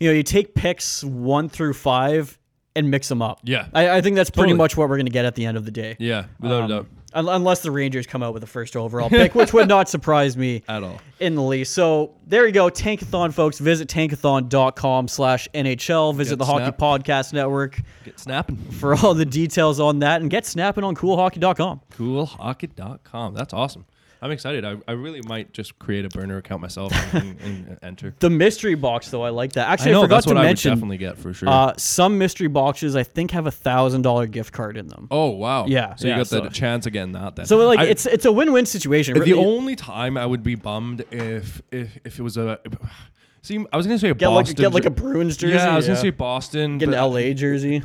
you 0.00 0.08
know, 0.08 0.14
you 0.14 0.22
take 0.22 0.54
picks 0.54 1.04
one 1.04 1.48
through 1.48 1.74
five 1.74 2.38
and 2.76 2.90
mix 2.90 3.08
them 3.08 3.22
up. 3.22 3.40
Yeah. 3.44 3.66
I, 3.72 3.88
I 3.98 4.00
think 4.00 4.16
that's 4.16 4.30
pretty 4.30 4.48
Totally. 4.48 4.58
much 4.58 4.76
what 4.76 4.88
we're 4.88 4.96
going 4.96 5.06
to 5.06 5.12
get 5.12 5.24
at 5.24 5.34
the 5.36 5.46
end 5.46 5.56
of 5.56 5.64
the 5.64 5.70
day. 5.70 5.96
yeah, 6.00 6.24
without 6.40 6.62
Um, 6.62 6.64
a 6.64 6.68
doubt, 6.74 6.86
unless 7.14 7.60
the 7.62 7.70
Rangers 7.70 8.06
come 8.06 8.22
out 8.22 8.32
with 8.34 8.40
the 8.40 8.46
first 8.46 8.76
overall 8.76 9.08
pick, 9.08 9.34
which 9.34 9.52
would 9.52 9.68
not 9.68 9.88
surprise 9.88 10.36
me 10.36 10.62
at 10.68 10.82
all. 10.82 11.00
in 11.20 11.34
the 11.34 11.42
least. 11.42 11.72
So 11.74 12.14
there 12.26 12.46
you 12.46 12.52
go, 12.52 12.68
Tankathon, 12.68 13.32
folks. 13.32 13.58
Visit 13.58 13.88
tankathon.com 13.88 15.08
slash 15.08 15.48
NHL. 15.54 16.14
Visit 16.14 16.32
Get 16.32 16.38
the 16.38 16.44
Hockey. 16.46 16.76
Podcast 16.76 17.32
Network 17.32 17.80
Get 18.04 18.18
snapping. 18.18 18.56
for 18.56 18.94
all 18.96 19.14
the 19.14 19.24
details 19.24 19.80
on 19.80 20.00
that 20.00 20.20
and 20.20 20.30
get 20.30 20.44
snapping 20.46 20.84
on 20.84 20.94
coolhockey.com. 20.96 21.80
Coolhockey.com. 21.96 23.34
That's 23.34 23.52
awesome. 23.54 23.86
I'm 24.24 24.30
excited. 24.30 24.64
I, 24.64 24.76
I 24.88 24.92
really 24.92 25.20
might 25.26 25.52
just 25.52 25.78
create 25.78 26.06
a 26.06 26.08
burner 26.08 26.38
account 26.38 26.62
myself 26.62 26.92
and, 27.14 27.38
and 27.42 27.78
enter. 27.82 28.14
The 28.20 28.30
mystery 28.30 28.74
box, 28.74 29.10
though, 29.10 29.22
I 29.22 29.28
like 29.28 29.52
that. 29.52 29.68
Actually, 29.68 29.90
I 29.90 29.92
know 29.92 30.00
I 30.00 30.04
forgot 30.04 30.14
that's 30.16 30.26
to 30.28 30.34
what 30.34 30.40
mention. 30.42 30.70
I 30.70 30.72
would 30.72 30.76
definitely 30.76 30.96
get 30.96 31.18
for 31.18 31.34
sure. 31.34 31.48
Uh, 31.48 31.74
some 31.76 32.16
mystery 32.16 32.48
boxes, 32.48 32.96
I 32.96 33.02
think, 33.02 33.32
have 33.32 33.46
a 33.46 33.50
thousand 33.50 34.00
dollar 34.00 34.26
gift 34.26 34.54
card 34.54 34.78
in 34.78 34.86
them. 34.88 35.08
oh 35.10 35.28
wow. 35.30 35.66
yeah, 35.66 35.94
So 35.96 36.06
you 36.06 36.12
yeah, 36.12 36.18
got 36.20 36.26
so- 36.28 36.40
the 36.40 36.48
chance 36.48 36.86
again. 36.86 37.12
That 37.12 37.36
then. 37.36 37.44
So 37.44 37.58
like, 37.66 37.80
I- 37.80 37.84
it's 37.84 38.06
it's 38.06 38.24
a 38.24 38.32
win 38.32 38.50
win 38.52 38.64
situation. 38.64 39.12
The 39.14 39.20
Really, 39.20 39.32
only 39.34 39.76
time 39.76 40.16
I 40.16 40.24
would 40.24 40.42
be 40.42 40.54
bummed 40.54 41.04
if 41.10 41.60
if 41.70 41.98
if 42.04 42.18
it 42.18 42.22
was 42.22 42.38
a 42.38 42.58
see 43.42 43.62
I 43.72 43.76
was 43.76 43.86
gonna 43.86 43.98
say 43.98 44.08
a 44.08 44.14
get 44.14 44.28
like 44.28 44.46
Boston 44.46 44.56
get 44.62 44.72
like 44.72 44.86
a 44.86 44.90
Bruins 44.90 45.36
jersey. 45.36 45.54
yeah 45.54 45.72
I 45.72 45.76
was 45.76 45.86
gonna 45.86 45.98
say 46.00 46.08
Boston 46.10 46.78
get 46.78 46.88
an 46.88 46.94
LA 46.94 47.34
jersey. 47.34 47.82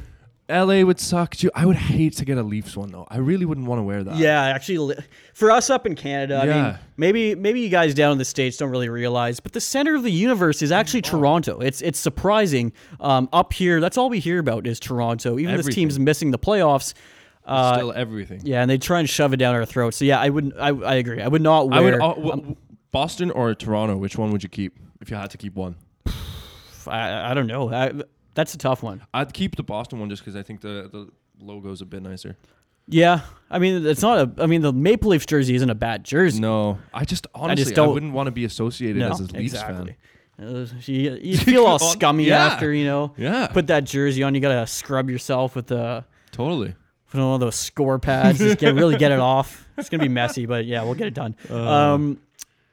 LA 0.50 0.82
would 0.84 1.00
suck 1.00 1.36
too 1.36 1.52
I 1.54 1.66
would 1.66 1.76
hate 1.76 2.18
to 2.18 2.26
get 2.26 2.38
a 2.38 2.44
Leafs 2.44 2.76
one 2.76 2.90
though 2.92 3.06
I 3.10 3.18
really 3.18 3.46
wouldn't 3.46 3.68
want 3.68 3.80
to 3.80 3.84
wear 3.84 4.04
that 4.04 4.16
Yeah, 4.18 4.42
actually, 4.44 4.96
for 5.34 5.52
us 5.52 5.70
up 5.70 5.86
in 5.86 5.96
Canada, 5.96 6.38
I 6.38 6.46
mean, 6.46 6.56
Yeah. 6.56 6.78
maybe 6.98 7.36
maybe 7.36 7.60
you 7.62 7.70
guys 7.70 7.94
down 7.94 8.12
in 8.14 8.18
the 8.18 8.26
states 8.26 8.58
don't 8.58 8.70
really 8.72 8.90
realize, 8.90 9.40
but 9.40 9.54
the 9.54 9.62
center 9.62 9.96
of 9.96 10.04
the 10.04 10.12
universe 10.12 10.62
is 10.62 10.72
actually 10.72 11.02
Oh. 11.06 11.10
Toronto. 11.12 11.60
It's 11.60 11.82
it's 11.82 12.00
surprising. 12.00 12.74
Um, 13.00 13.30
up 13.32 13.54
here, 13.54 13.80
that's 13.80 13.98
all 13.98 14.10
we 14.10 14.20
hear 14.20 14.40
about 14.40 14.66
is 14.68 14.80
Toronto. 14.80 15.38
Even 15.38 15.56
this 15.56 15.68
team's 15.68 16.00
missing 16.00 16.32
the 16.32 16.40
playoffs. 16.40 16.94
Uh, 17.46 17.76
still 17.76 17.94
everything 17.94 18.42
yeah, 18.44 18.62
and 18.62 18.70
they 18.70 18.78
try 18.78 19.00
and 19.00 19.10
shove 19.10 19.34
it 19.34 19.38
down 19.38 19.56
our 19.56 19.66
throats. 19.66 19.98
So 19.98 20.06
yeah, 20.06 20.20
I 20.20 20.30
wouldn't. 20.30 20.54
I, 20.58 20.70
I 20.70 20.96
agree. 20.96 21.22
I 21.22 21.28
would 21.28 21.42
not 21.42 21.70
wear. 21.70 21.80
I 21.80 21.82
would 21.82 21.94
uh, 21.96 22.14
w- 22.14 22.30
w- 22.32 22.56
Boston 22.92 23.32
or 23.32 23.54
Toronto 23.56 23.98
which 23.98 24.18
one 24.18 24.32
would 24.32 24.44
you 24.44 24.50
keep 24.50 24.78
if 25.02 25.10
you 25.12 25.16
had 25.18 25.30
to 25.32 25.38
keep 25.38 25.56
one 25.56 25.76
I, 26.88 27.32
I 27.32 27.34
don't 27.34 27.48
know. 27.48 27.72
I, 27.72 27.92
that's 28.34 28.54
a 28.54 28.58
tough 28.58 28.84
one. 28.84 29.02
I'd 29.14 29.34
keep 29.34 29.56
the 29.56 29.64
Boston 29.64 30.00
one 30.00 30.10
just 30.10 30.22
because 30.24 30.36
I 30.36 30.44
think 30.44 30.62
the 30.62 30.90
the 30.92 31.10
logo's 31.44 31.82
a 31.82 31.86
bit 31.86 32.02
nicer 32.04 32.36
Yeah, 32.88 33.22
I 33.50 33.60
mean, 33.60 33.86
it's 33.86 34.02
not 34.02 34.18
a. 34.38 34.44
I 34.44 34.46
mean, 34.48 34.62
the 34.62 34.74
Maple 34.74 35.12
Leafs 35.12 35.26
jersey 35.26 35.56
isn't 35.56 35.70
a 35.70 35.76
bad 35.76 36.04
jersey. 36.04 36.40
no 36.40 36.80
I 36.94 37.06
just 37.06 37.28
honestly 37.36 37.74
I, 37.74 37.76
don't- 37.76 37.94
wouldn't 37.94 38.14
want 38.14 38.28
to 38.28 38.32
be 38.32 38.46
associated 38.46 39.00
No, 39.00 39.10
as 39.12 39.20
a 39.20 39.24
Leafs 39.24 39.54
exactly. 39.54 39.96
fan 40.40 40.48
Uh, 40.48 40.66
you, 40.86 41.18
you 41.22 41.38
feel 41.52 41.66
all 41.66 41.80
scummy 41.80 42.26
yeah. 42.26 42.46
after 42.48 42.74
you 42.74 42.86
know. 42.86 43.14
Yeah. 43.18 43.48
Put 43.48 43.68
that 43.68 43.84
jersey 43.84 44.24
on. 44.24 44.34
You 44.36 44.42
gotta 44.42 44.66
scrub 44.68 45.10
yourself 45.10 45.56
with 45.56 45.68
the 45.68 46.04
totally 46.32 46.76
with 47.12 47.22
one 47.22 47.34
of 47.34 47.40
those 47.40 47.56
score 47.56 48.00
pads. 48.00 48.38
Just 48.40 48.58
get 48.60 48.74
really 48.76 48.98
get 48.98 49.12
it 49.12 49.20
off. 49.20 49.68
It's 49.78 49.90
gonna 49.90 50.04
be 50.04 50.10
messy, 50.10 50.46
but 50.46 50.66
yeah, 50.66 50.84
we'll 50.84 50.96
get 50.96 51.08
it 51.08 51.14
done. 51.14 51.36
um, 51.50 52.20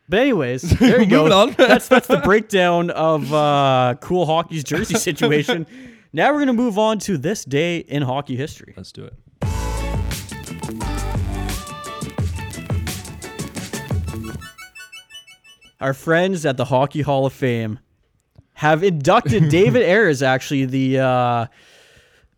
but 0.09 0.19
anyways, 0.21 0.63
there 0.79 1.01
you 1.01 1.07
go. 1.07 1.31
On. 1.33 1.53
that's 1.53 1.89
that's 1.89 2.07
the 2.07 2.19
breakdown 2.19 2.91
of 2.91 3.33
uh, 3.33 3.95
cool 4.01 4.27
hockey's 4.27 4.65
jersey 4.65 4.95
situation. 4.99 5.67
now 6.13 6.33
we're 6.33 6.41
gonna 6.41 6.53
move 6.53 6.79
on 6.79 6.99
to 7.01 7.19
this 7.19 7.45
day 7.45 7.79
in 7.79 8.03
hockey 8.03 8.37
history. 8.37 8.75
let's 8.77 8.93
do 8.93 9.05
it 9.05 9.15
Our 15.81 15.93
friends 15.93 16.47
at 16.47 16.57
the 16.57 16.65
Hockey 16.65 17.03
Hall 17.03 17.27
of 17.27 17.33
Fame 17.35 17.79
have 18.55 18.83
inducted 18.83 19.51
David 19.51 19.83
Ayres, 19.89 20.23
actually 20.23 20.65
the 20.65 20.99
uh, 21.01 21.47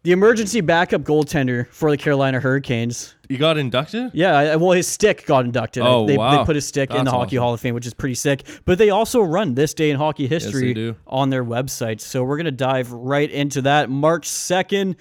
the 0.08 0.12
emergency 0.12 0.62
backup 0.62 1.02
goaltender 1.02 1.66
for 1.68 1.90
the 1.90 1.96
Carolina 1.98 2.40
Hurricanes. 2.40 3.14
you 3.28 3.36
got 3.36 3.58
inducted 3.58 4.10
Yeah, 4.14 4.34
I- 4.38 4.56
well, 4.56 4.70
his 4.70 4.86
stick 4.88 5.26
got 5.26 5.44
inducted. 5.44 5.82
Oh, 5.84 6.06
they, 6.06 6.16
they 6.16 6.44
put 6.46 6.54
his 6.56 6.66
stick 6.66 6.90
in 6.90 7.04
the 7.04 7.10
Hockey 7.10 7.36
awesome. 7.36 7.42
Hall 7.44 7.52
of 7.54 7.60
Fame, 7.60 7.74
which 7.74 7.86
is 7.86 7.92
pretty 7.92 8.14
sick. 8.14 8.46
But 8.64 8.78
they 8.78 8.88
also 8.88 9.20
run 9.20 9.54
this 9.54 9.74
day 9.74 9.90
in 9.90 9.98
hockey 9.98 10.26
history 10.26 10.72
do. 10.72 10.96
on 11.06 11.28
their 11.28 11.44
website. 11.44 12.00
So 12.00 12.24
we're 12.24 12.38
gonna 12.38 12.50
dive 12.50 12.90
right 12.90 13.30
into 13.30 13.60
that. 13.62 13.90
March 13.90 14.26
second. 14.26 14.96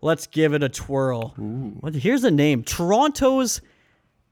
Let's 0.00 0.26
give 0.26 0.54
it 0.54 0.62
a 0.62 0.70
twirl. 0.70 1.34
What- 1.80 1.94
Here's 1.94 2.22
the 2.22 2.30
name: 2.30 2.62
Toronto's 2.62 3.60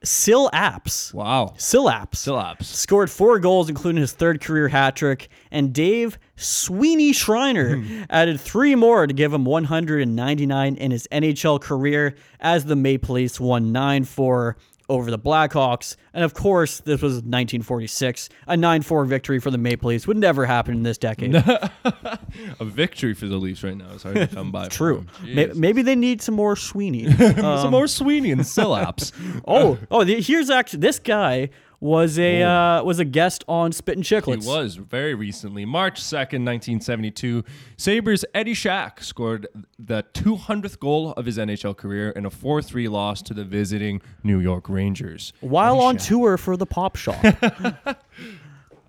Syl 0.04 0.50
Apps. 0.50 1.12
wow 1.14 1.54
Syl 1.56 1.86
Apps 1.86 2.16
Syl 2.16 2.36
Apps. 2.36 2.64
scored 2.64 3.10
four 3.10 3.38
goals, 3.38 3.68
including 3.68 4.00
his 4.00 4.12
third 4.12 4.40
career 4.40 4.68
hat 4.68 4.96
trick, 4.96 5.28
and 5.50 5.72
Dave 5.72 6.18
Sweeney 6.36 7.12
Schreiner 7.12 7.76
hmm. 7.76 8.02
added 8.10 8.40
three 8.40 8.74
more 8.74 9.06
to 9.06 9.14
give 9.14 9.32
him 9.32 9.44
199 9.44 10.76
in 10.76 10.90
his 10.90 11.08
NHL 11.10 11.60
career 11.60 12.14
as 12.40 12.64
the 12.64 12.76
Maple 12.76 13.14
Leafs 13.14 13.40
won 13.40 13.72
9 13.72 14.04
4 14.04 14.56
over 14.88 15.10
the 15.10 15.18
Blackhawks. 15.18 15.96
And 16.12 16.24
of 16.24 16.34
course, 16.34 16.80
this 16.80 17.00
was 17.02 17.14
1946. 17.14 18.28
A 18.46 18.56
9 18.56 18.82
4 18.82 19.04
victory 19.04 19.38
for 19.40 19.50
the 19.50 19.58
Maple 19.58 19.88
Leafs 19.90 20.06
would 20.06 20.16
never 20.16 20.44
happen 20.46 20.74
in 20.74 20.82
this 20.82 20.98
decade. 20.98 21.34
A 22.60 22.64
victory 22.64 23.14
for 23.14 23.26
the 23.26 23.36
Leafs 23.36 23.62
right 23.62 23.76
now 23.76 23.90
is 23.90 24.02
hard 24.02 24.16
to 24.16 24.26
come 24.26 24.50
by. 24.50 24.68
True. 24.68 25.06
Jeez. 25.22 25.54
Maybe 25.54 25.82
they 25.82 25.94
need 25.94 26.20
some 26.22 26.34
more 26.34 26.56
Sweeney. 26.56 27.10
Some 27.44 27.70
more 27.70 27.86
Sweeney 27.86 28.30
and 28.32 28.46
Syl 28.46 28.70
Apps. 28.72 29.12
Oh, 29.46 29.78
oh, 29.90 30.04
the- 30.04 30.20
here's 30.20 30.48
actually 30.50 30.80
this 30.80 30.98
guy 30.98 31.50
was 31.84 32.18
a 32.18 32.42
uh, 32.42 32.82
was 32.82 32.98
a 32.98 33.04
guest 33.04 33.44
on 33.46 33.70
Spit 33.70 33.96
and 33.98 34.06
He 34.06 34.14
Chiclets. 34.14 34.46
was 34.46 34.76
very 34.76 35.14
recently. 35.14 35.66
March 35.66 36.00
2nd, 36.00 36.40
1972. 36.46 37.44
Sabres 37.76 38.24
Eddie 38.34 38.54
Shack 38.54 39.02
scored 39.02 39.46
the 39.78 40.02
200th 40.14 40.78
goal 40.78 41.12
of 41.12 41.26
his 41.26 41.36
NHL 41.36 41.76
career 41.76 42.08
in 42.10 42.24
a 42.24 42.30
4 42.30 42.62
3 42.62 42.88
loss 42.88 43.20
to 43.22 43.34
the 43.34 43.44
visiting 43.44 44.00
New 44.22 44.40
York 44.40 44.70
Rangers. 44.70 45.34
while 45.40 45.74
Eddie 45.76 45.84
on 45.84 45.98
Shack. 45.98 46.06
tour 46.08 46.36
for 46.38 46.56
the 46.56 46.64
Pop 46.66 46.96
Shop. 46.96 47.22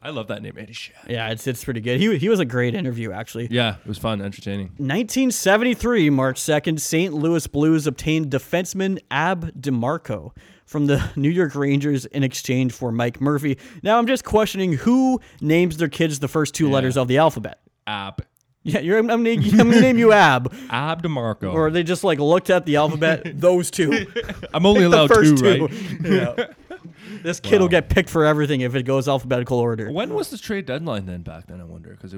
I 0.02 0.12
love 0.12 0.28
that 0.28 0.42
name, 0.44 0.54
Eddie 0.58 0.72
Shack. 0.72 0.96
yeah, 1.10 1.30
it's 1.32 1.48
it's 1.48 1.64
pretty 1.66 1.82
good. 1.82 2.00
He 2.00 2.16
he 2.18 2.30
was 2.30 2.40
a 2.40 2.46
great 2.46 2.76
interview 2.76 3.12
actually. 3.12 3.48
Yeah, 3.52 3.76
it 3.84 3.88
was 3.88 3.98
fun, 3.98 4.22
entertaining. 4.22 4.68
1973, 4.78 6.10
March 6.12 6.40
2nd, 6.40 6.80
St. 6.80 7.14
Louis 7.14 7.46
Blues 7.48 7.88
obtained 7.88 8.28
defenseman 8.32 9.00
Ab 9.12 9.52
DeMarco 9.60 10.32
from 10.66 10.88
the 10.88 11.10
New 11.16 11.30
York 11.30 11.56
Rangers 11.56 12.06
in 12.06 12.24
exchange 12.24 12.74
for 12.74 12.92
Mike 12.92 13.22
Murphy. 13.22 13.58
Now 13.84 13.98
I'm 13.98 14.08
just 14.08 14.24
questioning 14.24 14.74
who 14.74 15.22
names 15.42 15.78
their 15.78 15.90
kids 15.90 16.20
the 16.20 16.28
first 16.28 16.54
two 16.56 16.70
letters 16.70 16.98
of 16.98 17.08
the 17.08 17.18
alphabet. 17.18 17.60
Ab. 17.88 18.26
Yeah, 18.64 18.80
you're, 18.80 18.98
I'm, 18.98 19.06
gonna, 19.06 19.30
I'm 19.30 19.58
gonna 19.58 19.80
name 19.80 20.00
you 20.00 20.12
Ab. 20.12 20.52
Ab 20.72 21.04
DeMarco. 21.04 21.54
Or 21.54 21.70
they 21.70 21.84
just 21.84 22.04
like 22.04 22.20
looked 22.20 22.50
at 22.50 22.66
the 22.66 22.78
alphabet, 22.78 23.22
those 23.40 23.70
two. 23.70 24.08
I'm 24.54 24.66
only 24.66 24.84
allowed 24.84 25.08
two, 25.14 25.36
right? 25.36 25.72
Yeah. 26.02 26.48
This 27.22 27.40
kid 27.40 27.62
will 27.62 27.68
get 27.68 27.90
picked 27.90 28.10
for 28.10 28.26
everything 28.26 28.62
if 28.62 28.74
it 28.76 28.84
goes 28.84 29.08
alphabetical 29.08 29.60
order. 29.60 29.92
When 29.92 30.14
was 30.14 30.30
the 30.30 30.38
trade 30.38 30.66
deadline 30.66 31.06
then 31.06 31.22
back 31.22 31.48
then, 31.48 31.62
I 31.62 31.64
wonder? 31.64 31.92
Because 31.92 32.12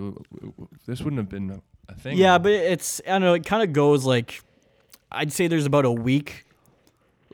this 0.85 1.01
wouldn't 1.01 1.17
have 1.17 1.29
been 1.29 1.51
a, 1.51 1.61
a 1.91 1.95
thing. 1.95 2.17
Yeah, 2.17 2.37
but 2.37 2.51
it's 2.53 3.01
I 3.05 3.11
don't 3.11 3.21
know. 3.21 3.33
It 3.33 3.45
kind 3.45 3.63
of 3.63 3.73
goes 3.73 4.05
like 4.05 4.41
I'd 5.11 5.31
say 5.31 5.47
there's 5.47 5.65
about 5.65 5.85
a 5.85 5.91
week. 5.91 6.45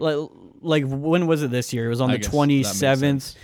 Like 0.04 0.30
like 0.62 0.84
when 0.86 1.28
was 1.28 1.42
it 1.44 1.52
this 1.52 1.74
year? 1.74 1.86
It 1.86 1.90
was 1.90 2.02
on 2.02 2.12
I 2.12 2.18
the 2.18 2.24
twenty 2.24 2.64
seventh. 2.64 3.36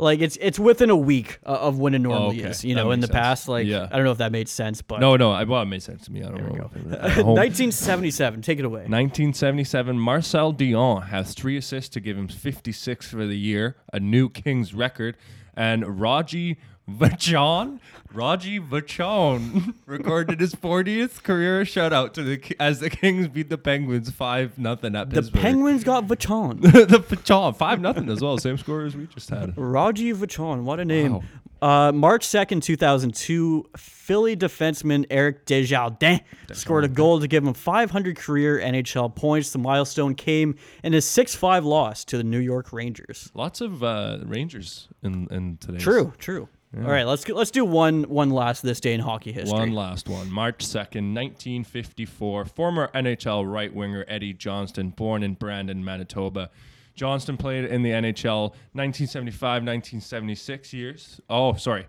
Like 0.00 0.20
it's 0.20 0.36
it's 0.40 0.60
within 0.60 0.90
a 0.90 0.96
week 0.96 1.40
of 1.42 1.78
when 1.80 1.92
it 1.92 1.98
normally 1.98 2.38
okay. 2.40 2.50
is. 2.50 2.64
You 2.64 2.76
That 2.76 2.84
know, 2.84 2.90
in 2.92 3.00
the 3.00 3.08
sense. 3.08 3.16
past, 3.16 3.48
like 3.48 3.66
Yeah. 3.66 3.88
I 3.90 3.96
don't 3.96 4.04
know 4.04 4.12
if 4.12 4.18
that 4.18 4.30
made 4.30 4.48
sense, 4.48 4.80
but 4.80 5.00
No, 5.00 5.16
no, 5.16 5.32
I, 5.32 5.42
well, 5.42 5.60
it 5.62 5.66
made 5.66 5.82
sense 5.82 6.04
to 6.04 6.12
me. 6.12 6.22
I 6.22 6.28
don't 6.28 6.54
know. 6.54 6.70
at 6.92 7.10
home. 7.14 7.34
1977. 7.34 8.42
Take 8.42 8.60
it 8.60 8.64
away. 8.64 8.82
1977, 8.82 9.98
Marcel 9.98 10.54
Dionne 10.54 11.08
has 11.08 11.34
three 11.34 11.56
assists 11.56 11.88
to 11.90 12.00
give 12.00 12.16
him 12.16 12.28
56 12.28 13.08
for 13.10 13.26
the 13.26 13.36
year, 13.36 13.76
a 13.92 13.98
new 13.98 14.28
Kings 14.28 14.72
record. 14.72 15.16
And 15.56 16.00
Rogie 16.00 16.58
Vachon, 16.88 17.80
Rogie 18.12 18.58
Vachon 18.60 19.74
recorded 19.86 20.40
his 20.40 20.54
40th 20.54 21.22
career 21.22 21.64
shutout 21.64 22.14
to 22.14 22.22
the 22.22 22.56
as 22.58 22.80
the 22.80 22.88
Kings 22.88 23.28
beat 23.28 23.50
the 23.50 23.58
Penguins 23.58 24.10
5 24.10 24.58
nothing 24.58 24.96
at 24.96 25.10
The 25.10 25.22
Penguins 25.22 25.84
got 25.84 26.06
Vachon. 26.06 26.62
the 26.88 27.00
Vachon 27.00 27.54
5 27.54 27.80
nothing 27.80 28.08
as 28.08 28.22
well, 28.22 28.38
same 28.38 28.56
score 28.56 28.84
as 28.84 28.96
we 28.96 29.06
just 29.06 29.28
had. 29.28 29.56
Rogie 29.56 30.14
Vachon, 30.14 30.62
what 30.62 30.80
a 30.80 30.84
name. 30.84 31.14
Wow. 31.14 31.22
Uh, 31.60 31.90
March 31.90 32.24
2nd, 32.24 32.62
2002, 32.62 33.68
Philly 33.76 34.36
defenseman 34.36 35.04
Eric 35.10 35.44
Desjardins 35.44 36.20
scored 36.52 36.84
a 36.84 36.88
goal 36.88 37.18
to 37.20 37.26
give 37.26 37.44
him 37.44 37.52
500 37.52 38.16
career 38.16 38.60
NHL 38.60 39.14
points. 39.14 39.50
The 39.50 39.58
milestone 39.58 40.14
came 40.14 40.54
in 40.84 40.92
his 40.92 41.04
6 41.04 41.34
5 41.34 41.64
loss 41.64 42.04
to 42.06 42.16
the 42.16 42.22
New 42.24 42.38
York 42.38 42.72
Rangers. 42.72 43.30
Lots 43.34 43.60
of 43.60 43.82
uh, 43.82 44.20
Rangers 44.24 44.88
in 45.02 45.26
in 45.30 45.58
today's 45.58 45.82
True, 45.82 46.12
true. 46.18 46.48
All 46.76 46.82
right, 46.82 47.04
let's 47.04 47.26
let's 47.28 47.50
do 47.50 47.64
one 47.64 48.04
one 48.04 48.30
last 48.30 48.62
this 48.62 48.78
day 48.78 48.92
in 48.92 49.00
hockey 49.00 49.32
history. 49.32 49.58
One 49.58 49.72
last 49.72 50.06
one. 50.06 50.30
March 50.30 50.66
2nd, 50.66 51.14
1954. 51.14 52.44
Former 52.44 52.90
NHL 52.94 53.50
right 53.50 53.74
winger 53.74 54.04
Eddie 54.06 54.34
Johnstone, 54.34 54.90
born 54.90 55.22
in 55.22 55.32
Brandon, 55.34 55.82
Manitoba. 55.82 56.50
Johnstone 56.94 57.38
played 57.38 57.64
in 57.64 57.82
the 57.82 57.90
NHL 57.90 58.50
1975 58.72 59.62
1976 59.62 60.72
years. 60.74 61.20
Oh, 61.30 61.54
sorry. 61.54 61.86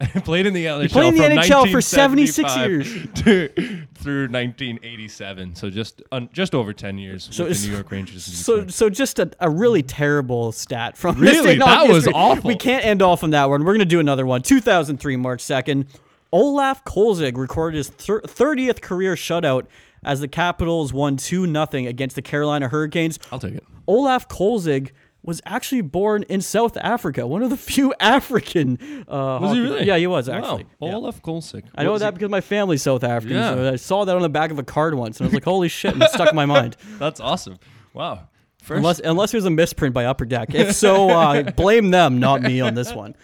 played 0.24 0.46
in 0.46 0.52
the 0.54 0.66
NHL, 0.66 0.90
played 0.90 1.14
in 1.14 1.20
the 1.20 1.40
NHL 1.40 1.70
for 1.70 1.80
76 1.80 2.56
years 2.56 2.92
to- 3.16 3.48
through 3.94 4.28
1987. 4.28 5.54
So 5.54 5.70
just 5.70 6.02
un, 6.10 6.28
just 6.32 6.54
over 6.54 6.72
10 6.72 6.98
years 6.98 7.28
So 7.30 7.44
with 7.44 7.60
the 7.60 7.68
New 7.68 7.74
York 7.74 7.90
Rangers. 7.90 8.24
So, 8.42 8.66
so 8.66 8.90
just 8.90 9.18
a, 9.18 9.30
a 9.40 9.48
really 9.48 9.82
terrible 9.82 10.52
stat 10.52 10.96
from 10.96 11.18
Really? 11.20 11.58
That 11.58 11.86
was 11.88 12.04
history. 12.04 12.12
awful. 12.14 12.48
We 12.48 12.56
can't 12.56 12.84
end 12.84 13.02
off 13.02 13.22
on 13.22 13.30
that 13.30 13.48
one. 13.48 13.64
We're 13.64 13.74
gonna 13.74 13.84
do 13.84 14.00
another 14.00 14.26
one. 14.26 14.42
2003, 14.42 15.16
March 15.16 15.42
2nd, 15.42 15.86
Olaf 16.32 16.84
Kolzig 16.84 17.36
recorded 17.36 17.76
his 17.76 17.88
thir- 17.88 18.22
30th 18.22 18.80
career 18.80 19.14
shutout 19.14 19.66
as 20.02 20.20
the 20.20 20.28
Capitals 20.28 20.92
won 20.92 21.16
two 21.16 21.46
0 21.46 21.66
against 21.86 22.16
the 22.16 22.22
Carolina 22.22 22.68
Hurricanes. 22.68 23.18
I'll 23.30 23.38
take 23.38 23.54
it. 23.54 23.64
Olaf 23.86 24.28
Kolzig 24.28 24.90
was 25.24 25.40
actually 25.46 25.80
born 25.82 26.24
in 26.24 26.40
South 26.40 26.76
Africa, 26.76 27.26
one 27.26 27.42
of 27.42 27.50
the 27.50 27.56
few 27.72 27.94
African. 28.00 28.78
Uh, 29.08 29.38
Was 29.40 29.52
he 29.52 29.60
really? 29.60 29.84
Yeah, 29.86 29.96
he 29.96 30.06
was 30.06 30.28
Wow. 30.28 30.36
actually. 30.36 30.66
Yeah. 30.80 30.94
Olaf 30.96 31.22
Kolzig. 31.22 31.64
I 31.74 31.84
know 31.84 31.96
that 31.98 32.06
he- 32.12 32.18
because 32.18 32.30
my 32.30 32.40
family's 32.40 32.82
South 32.82 33.04
African. 33.04 33.36
Yeah. 33.36 33.54
So 33.54 33.72
I 33.72 33.76
saw 33.76 34.04
that 34.04 34.16
on 34.16 34.22
the 34.22 34.28
back 34.28 34.50
of 34.50 34.58
a 34.58 34.64
card 34.64 34.94
once, 34.94 35.20
and 35.20 35.26
I 35.26 35.28
was 35.28 35.34
like, 35.34 35.44
"Holy 35.44 35.68
shit!" 35.68 35.94
And 35.94 36.02
it 36.02 36.10
stuck 36.10 36.30
in 36.30 36.36
my 36.36 36.46
mind. 36.46 36.76
That's 36.98 37.20
awesome. 37.20 37.58
Wow. 37.94 38.28
First, 38.62 38.76
Unless, 38.78 39.00
unless 39.00 39.34
it 39.34 39.38
was 39.38 39.44
a 39.44 39.50
misprint 39.50 39.92
by 39.92 40.04
Upper 40.04 40.24
Deck. 40.24 40.54
If 40.54 40.76
so, 40.76 41.10
uh, 41.10 41.50
blame 41.56 41.90
them, 41.90 42.20
not 42.20 42.42
me, 42.42 42.60
on 42.60 42.74
this 42.74 42.94
one. 42.94 43.16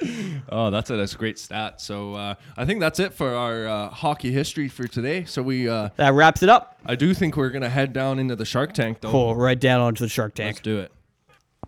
Oh, 0.48 0.70
that's 0.70 0.90
a, 0.90 0.96
that's 0.96 1.14
a 1.14 1.16
great 1.16 1.38
stat. 1.38 1.80
So 1.80 2.14
uh, 2.14 2.34
I 2.56 2.64
think 2.64 2.80
that's 2.80 2.98
it 2.98 3.12
for 3.14 3.32
our 3.37 3.68
uh, 3.68 3.88
hockey 3.88 4.32
history 4.32 4.66
for 4.66 4.88
today. 4.88 5.26
So 5.26 5.40
we, 5.42 5.68
uh, 5.68 5.90
That 5.94 6.14
wraps 6.14 6.42
it 6.42 6.48
up. 6.48 6.76
I 6.84 6.96
do 6.96 7.14
think 7.14 7.37
we're 7.37 7.50
gonna 7.50 7.68
head 7.68 7.92
down 7.92 8.18
into 8.18 8.34
the 8.34 8.44
Shark 8.44 8.72
Tank 8.74 9.00
though. 9.00 9.12
Pull 9.12 9.37
right 9.37 9.58
down 9.61 9.80
onto 9.80 10.04
the 10.04 10.08
Shark 10.08 10.34
Tank. 10.34 10.56
Let's 10.56 10.61
do 10.62 10.80
it. 10.80 10.90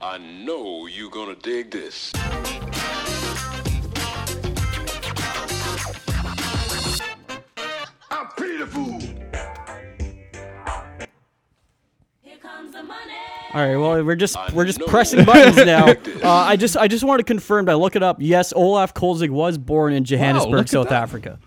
I 0.02 0.16
know 0.16 0.86
you're 0.86 1.10
gonna 1.10 1.34
dig 1.34 1.70
this. 1.70 2.10
I'm 8.10 8.26
Peter 8.38 8.66
Fool. 8.66 8.98
Here 12.22 12.38
comes 12.40 12.72
the 12.72 12.82
money. 12.82 13.12
All 13.52 13.60
right, 13.60 13.76
well, 13.76 14.02
we're 14.02 14.16
just 14.16 14.38
we're 14.54 14.64
just 14.64 14.78
know. 14.78 14.86
pressing 14.86 15.26
buttons 15.26 15.56
now. 15.66 15.88
Uh, 16.22 16.30
I 16.30 16.56
just 16.56 16.78
I 16.78 16.88
just 16.88 17.04
want 17.04 17.20
to 17.20 17.24
confirm. 17.24 17.68
I 17.68 17.74
look 17.74 17.94
it 17.94 18.02
up. 18.02 18.16
Yes, 18.20 18.54
Olaf 18.54 18.94
Kolzig 18.94 19.28
was 19.28 19.58
born 19.58 19.92
in 19.92 20.04
Johannesburg, 20.04 20.50
look 20.50 20.60
at 20.62 20.68
South 20.70 20.88
that. 20.88 21.02
Africa. 21.02 21.38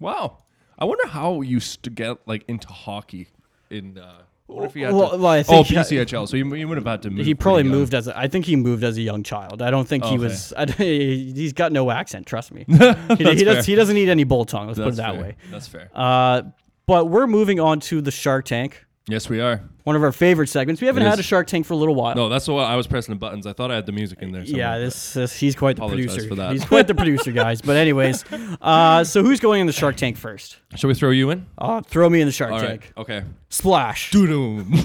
Wow. 0.00 0.38
I 0.76 0.86
wonder 0.86 1.06
how 1.06 1.40
you 1.40 1.50
used 1.52 1.84
to 1.84 1.90
get 1.90 2.18
like 2.26 2.44
into 2.48 2.66
hockey 2.66 3.28
in. 3.70 3.96
Uh, 3.98 4.22
what 4.46 4.64
if 4.66 4.74
he 4.74 4.82
had 4.82 4.94
Well, 4.94 5.10
to, 5.10 5.16
well, 5.16 5.26
I 5.32 5.40
oh 5.40 5.42
think 5.42 5.66
he- 5.66 5.74
PCHL? 5.76 6.28
So 6.28 6.36
you, 6.36 6.54
you 6.54 6.68
would 6.68 6.76
have 6.78 6.86
had 6.86 7.02
to 7.02 7.10
move. 7.10 7.26
He 7.26 7.34
probably 7.34 7.64
moved 7.64 7.94
as 7.94 8.06
a, 8.08 8.16
I 8.16 8.28
think 8.28 8.44
he 8.44 8.54
moved 8.56 8.84
as 8.84 8.96
a 8.96 9.02
young 9.02 9.22
child. 9.22 9.60
I 9.60 9.70
don't 9.70 9.86
think 9.88 10.04
he 10.04 10.14
Okay. 10.14 10.18
was. 10.24 10.52
I, 10.56 10.66
he's 10.70 11.52
got 11.52 11.72
no 11.72 11.90
accent. 11.90 12.26
Trust 12.26 12.52
me. 12.52 12.64
he, 12.68 12.74
he 12.76 13.44
does. 13.44 13.66
He 13.66 13.74
doesn't 13.74 13.94
need 13.94 14.08
any 14.08 14.24
bull 14.24 14.44
tongue. 14.44 14.68
Let's 14.68 14.78
put 14.78 14.88
it 14.88 14.96
that 14.96 15.14
fair. 15.14 15.20
way. 15.22 15.36
That's 15.50 15.66
fair. 15.66 15.90
Uh, 15.94 16.42
but 16.86 17.06
we're 17.08 17.26
moving 17.26 17.58
on 17.58 17.80
to 17.80 18.00
the 18.00 18.12
Shark 18.12 18.44
Tank, 18.44 18.85
yes, 19.08 19.28
we 19.28 19.40
are. 19.40 19.62
one 19.84 19.96
of 19.96 20.02
our 20.02 20.12
favorite 20.12 20.48
segments. 20.48 20.80
We 20.80 20.86
haven't 20.86 21.04
had 21.04 21.18
a 21.18 21.22
Shark 21.22 21.46
Tank 21.46 21.66
for 21.66 21.74
a 21.74 21.76
little 21.76 21.94
while. 21.94 22.14
No, 22.14 22.28
that's 22.28 22.46
why 22.48 22.64
I 22.64 22.76
was 22.76 22.86
pressing 22.86 23.14
the 23.14 23.18
buttons. 23.18 23.46
I 23.46 23.52
thought 23.52 23.70
I 23.70 23.74
had 23.76 23.86
the 23.86 23.92
music 23.92 24.20
in 24.22 24.32
there. 24.32 24.44
Somewhere, 24.44 24.58
Yeah, 24.60 24.74
but- 24.76 24.84
this, 24.84 25.14
this 25.14 25.36
he's 25.36 25.54
quite 25.56 25.76
the 25.76 25.82
Apologize 25.82 26.06
producer. 26.06 26.28
for 26.28 26.34
that. 26.36 26.52
He's 26.52 26.64
quite 26.64 26.86
the 26.86 26.94
producer, 26.94 27.32
guys. 27.32 27.60
But 27.62 27.76
anyways, 27.76 28.24
uh, 28.60 29.04
so 29.04 29.22
who's 29.22 29.40
going 29.40 29.60
in 29.60 29.66
the 29.66 29.72
Shark 29.72 29.96
Tank 29.96 30.16
first? 30.16 30.56
Shall 30.74 30.88
we 30.88 30.94
throw 30.94 31.10
you 31.10 31.30
in? 31.30 31.46
Uh, 31.58 31.80
throw 31.82 32.08
me 32.10 32.20
in 32.20 32.26
the 32.26 32.32
Shark 32.32 32.52
All 32.52 32.58
right. 32.60 32.68
Tank. 32.80 32.92
Okay. 32.96 33.22
Splash. 33.48 34.10
Doo-doom. 34.10 34.72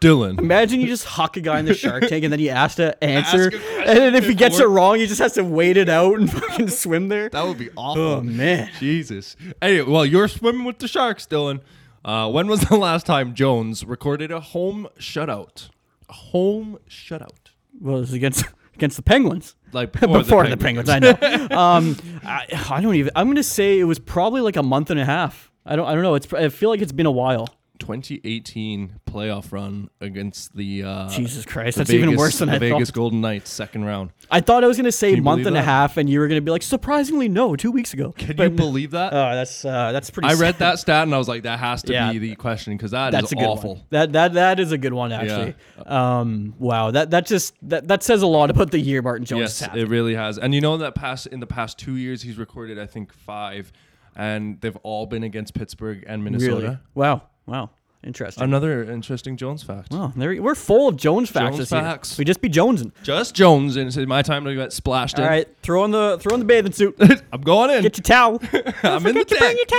Dylan. 0.00 0.38
Imagine 0.38 0.80
you 0.80 0.86
just 0.86 1.04
huck 1.04 1.36
a 1.36 1.40
guy 1.40 1.58
in 1.60 1.64
the 1.64 1.72
Shark 1.72 2.06
Tank 2.08 2.24
and 2.24 2.32
then 2.32 2.40
he 2.40 2.46
has 2.46 2.74
to 2.74 3.02
answer, 3.04 3.46
a 3.46 3.50
question 3.50 3.82
and 3.86 3.98
then 3.98 4.14
if 4.16 4.26
he 4.26 4.34
gets 4.34 4.58
it 4.58 4.66
wrong, 4.66 4.98
he 4.98 5.06
just 5.06 5.20
has 5.20 5.32
to 5.34 5.44
wait 5.44 5.76
it 5.78 5.88
out 5.88 6.18
and 6.18 6.30
fucking 6.30 6.68
swim 6.68 7.08
there. 7.08 7.28
That 7.30 7.46
would 7.46 7.56
be 7.58 7.70
awful. 7.76 8.02
Oh 8.02 8.20
man. 8.20 8.70
Jesus. 8.80 9.36
Anyway, 9.62 9.90
well, 9.90 10.04
you're 10.04 10.28
swimming 10.28 10.64
with 10.64 10.78
the 10.78 10.88
sharks, 10.88 11.26
Dylan. 11.26 11.60
Uh, 12.04 12.30
when 12.30 12.46
was 12.46 12.60
the 12.68 12.76
last 12.76 13.06
time 13.06 13.34
Jones 13.34 13.84
recorded 13.84 14.30
a 14.30 14.40
home 14.40 14.88
shutout? 14.98 15.70
A 16.08 16.12
home 16.12 16.78
shutout. 16.88 17.50
Well, 17.80 17.96
it 17.96 18.00
was 18.00 18.12
against 18.12 18.44
against 18.74 18.96
the 18.96 19.02
Penguins. 19.02 19.56
Like 19.72 19.92
Before, 20.00 20.18
before, 20.18 20.46
the, 20.46 20.56
Penguins. 20.56 20.88
I 20.88 20.98
know. 20.98 21.16
um, 21.50 21.96
I, 22.24 22.46
I 22.70 22.80
don't 22.80 22.94
even. 22.94 23.10
I'm 23.16 23.28
gonna 23.28 23.42
say 23.42 23.78
it 23.78 23.84
was 23.84 23.98
probably 23.98 24.40
like 24.40 24.56
a 24.56 24.62
month 24.62 24.90
and 24.90 25.00
a 25.00 25.04
half. 25.04 25.50
I 25.66 25.76
don't. 25.76 25.86
I 25.86 25.94
don't 25.94 26.02
know. 26.02 26.14
It's. 26.14 26.32
I 26.32 26.48
feel 26.50 26.70
like 26.70 26.80
it's 26.82 26.92
been 26.92 27.06
a 27.06 27.10
while. 27.10 27.48
2018 27.78 29.00
playoff 29.06 29.52
run 29.52 29.88
against 30.00 30.54
the 30.56 30.82
uh, 30.84 31.08
Jesus 31.08 31.44
Christ, 31.44 31.76
the 31.76 31.80
that's 31.84 31.90
even 31.90 32.16
worse 32.16 32.38
than 32.38 32.48
the 32.48 32.54
I 32.56 32.58
Vegas 32.58 32.88
thought. 32.90 32.94
Golden 32.94 33.20
Knights 33.20 33.50
second 33.50 33.84
round. 33.84 34.10
I 34.30 34.40
thought 34.40 34.64
I 34.64 34.66
was 34.66 34.76
gonna 34.76 34.92
say 34.92 35.16
month 35.20 35.46
and 35.46 35.56
a 35.56 35.62
half, 35.62 35.96
and 35.96 36.08
you 36.08 36.20
were 36.20 36.28
gonna 36.28 36.40
be 36.40 36.50
like, 36.50 36.62
surprisingly, 36.62 37.28
no, 37.28 37.56
two 37.56 37.70
weeks 37.70 37.92
ago. 37.92 38.12
Can 38.16 38.36
But- 38.36 38.44
you 38.44 38.50
believe 38.50 38.90
that? 38.92 39.12
Oh, 39.14 39.34
that's 39.34 39.64
uh, 39.64 39.92
that's 39.92 40.10
pretty. 40.10 40.28
I 40.28 40.34
read 40.34 40.58
that 40.58 40.78
stat 40.78 41.02
and 41.04 41.14
I 41.14 41.18
was 41.18 41.28
like, 41.28 41.42
that 41.44 41.58
has 41.58 41.82
to 41.84 41.92
Yeah. 41.92 42.12
be 42.12 42.18
the 42.18 42.34
question 42.36 42.76
because 42.76 42.92
that 42.92 43.12
is 43.14 43.20
That's 43.20 43.32
a 43.32 43.36
good 43.36 43.44
awful. 43.44 43.74
one. 43.76 43.82
That 43.90 44.12
that 44.12 44.32
that 44.34 44.60
is 44.60 44.72
a 44.72 44.78
good 44.78 44.92
one 44.92 45.12
actually. 45.12 45.54
Um, 45.86 46.54
wow, 46.58 46.90
that 46.90 47.10
that 47.10 47.26
just 47.26 47.54
that, 47.62 47.88
that 47.88 48.02
says 48.02 48.22
a 48.22 48.26
lot 48.26 48.50
about 48.50 48.70
the 48.70 48.78
year 48.80 49.02
Martin 49.02 49.24
Jones 49.24 49.40
Yes, 49.40 49.60
had. 49.60 49.76
it 49.76 49.88
really 49.88 50.14
has. 50.14 50.38
And 50.38 50.54
you 50.54 50.60
know 50.60 50.76
that 50.78 50.94
past 50.94 51.26
in 51.28 51.40
the 51.40 51.46
past 51.46 51.78
two 51.78 51.96
years, 51.96 52.22
he's 52.22 52.38
recorded 52.38 52.78
I 52.78 52.86
think 52.86 53.12
five, 53.12 53.72
and 54.16 54.60
they've 54.60 54.76
all 54.82 55.06
been 55.06 55.22
against 55.22 55.54
Pittsburgh 55.54 56.04
and 56.06 56.24
Minnesota. 56.24 56.54
Really? 56.54 56.78
Wow. 56.94 57.22
Wow. 57.46 57.70
Interesting. 58.02 58.44
Another 58.44 58.84
interesting 58.84 59.38
Jones 59.38 59.62
fact. 59.62 59.88
Oh, 59.90 60.12
there 60.14 60.28
we- 60.28 60.38
we're 60.40 60.54
full 60.54 60.88
of 60.88 60.96
Jones 60.96 61.30
facts 61.30 61.56
Jones 61.56 61.58
this 61.58 61.72
year. 61.72 61.80
facts. 61.80 62.18
We 62.18 62.26
just 62.26 62.42
be 62.42 62.50
Jonesing. 62.50 62.92
Just 63.02 63.34
Jones, 63.34 63.76
and 63.76 63.86
it's 63.86 63.96
my 63.96 64.20
time 64.20 64.44
to 64.44 64.54
get 64.54 64.74
splashed 64.74 65.18
All 65.18 65.24
in. 65.24 65.30
right, 65.30 65.48
throw 65.62 65.82
on 65.82 65.90
the 65.90 66.18
throw 66.20 66.34
on 66.34 66.38
the 66.40 66.44
bathing 66.44 66.72
suit. 66.72 66.94
I'm 67.32 67.40
going 67.40 67.70
in. 67.70 67.82
Get 67.82 67.96
your 67.96 68.02
towel. 68.02 68.40
I'm 68.82 69.06
in 69.06 69.14
the 69.14 69.24
Forget 69.24 69.28
to 69.28 69.36
bring 69.36 69.56
tank. 69.56 69.70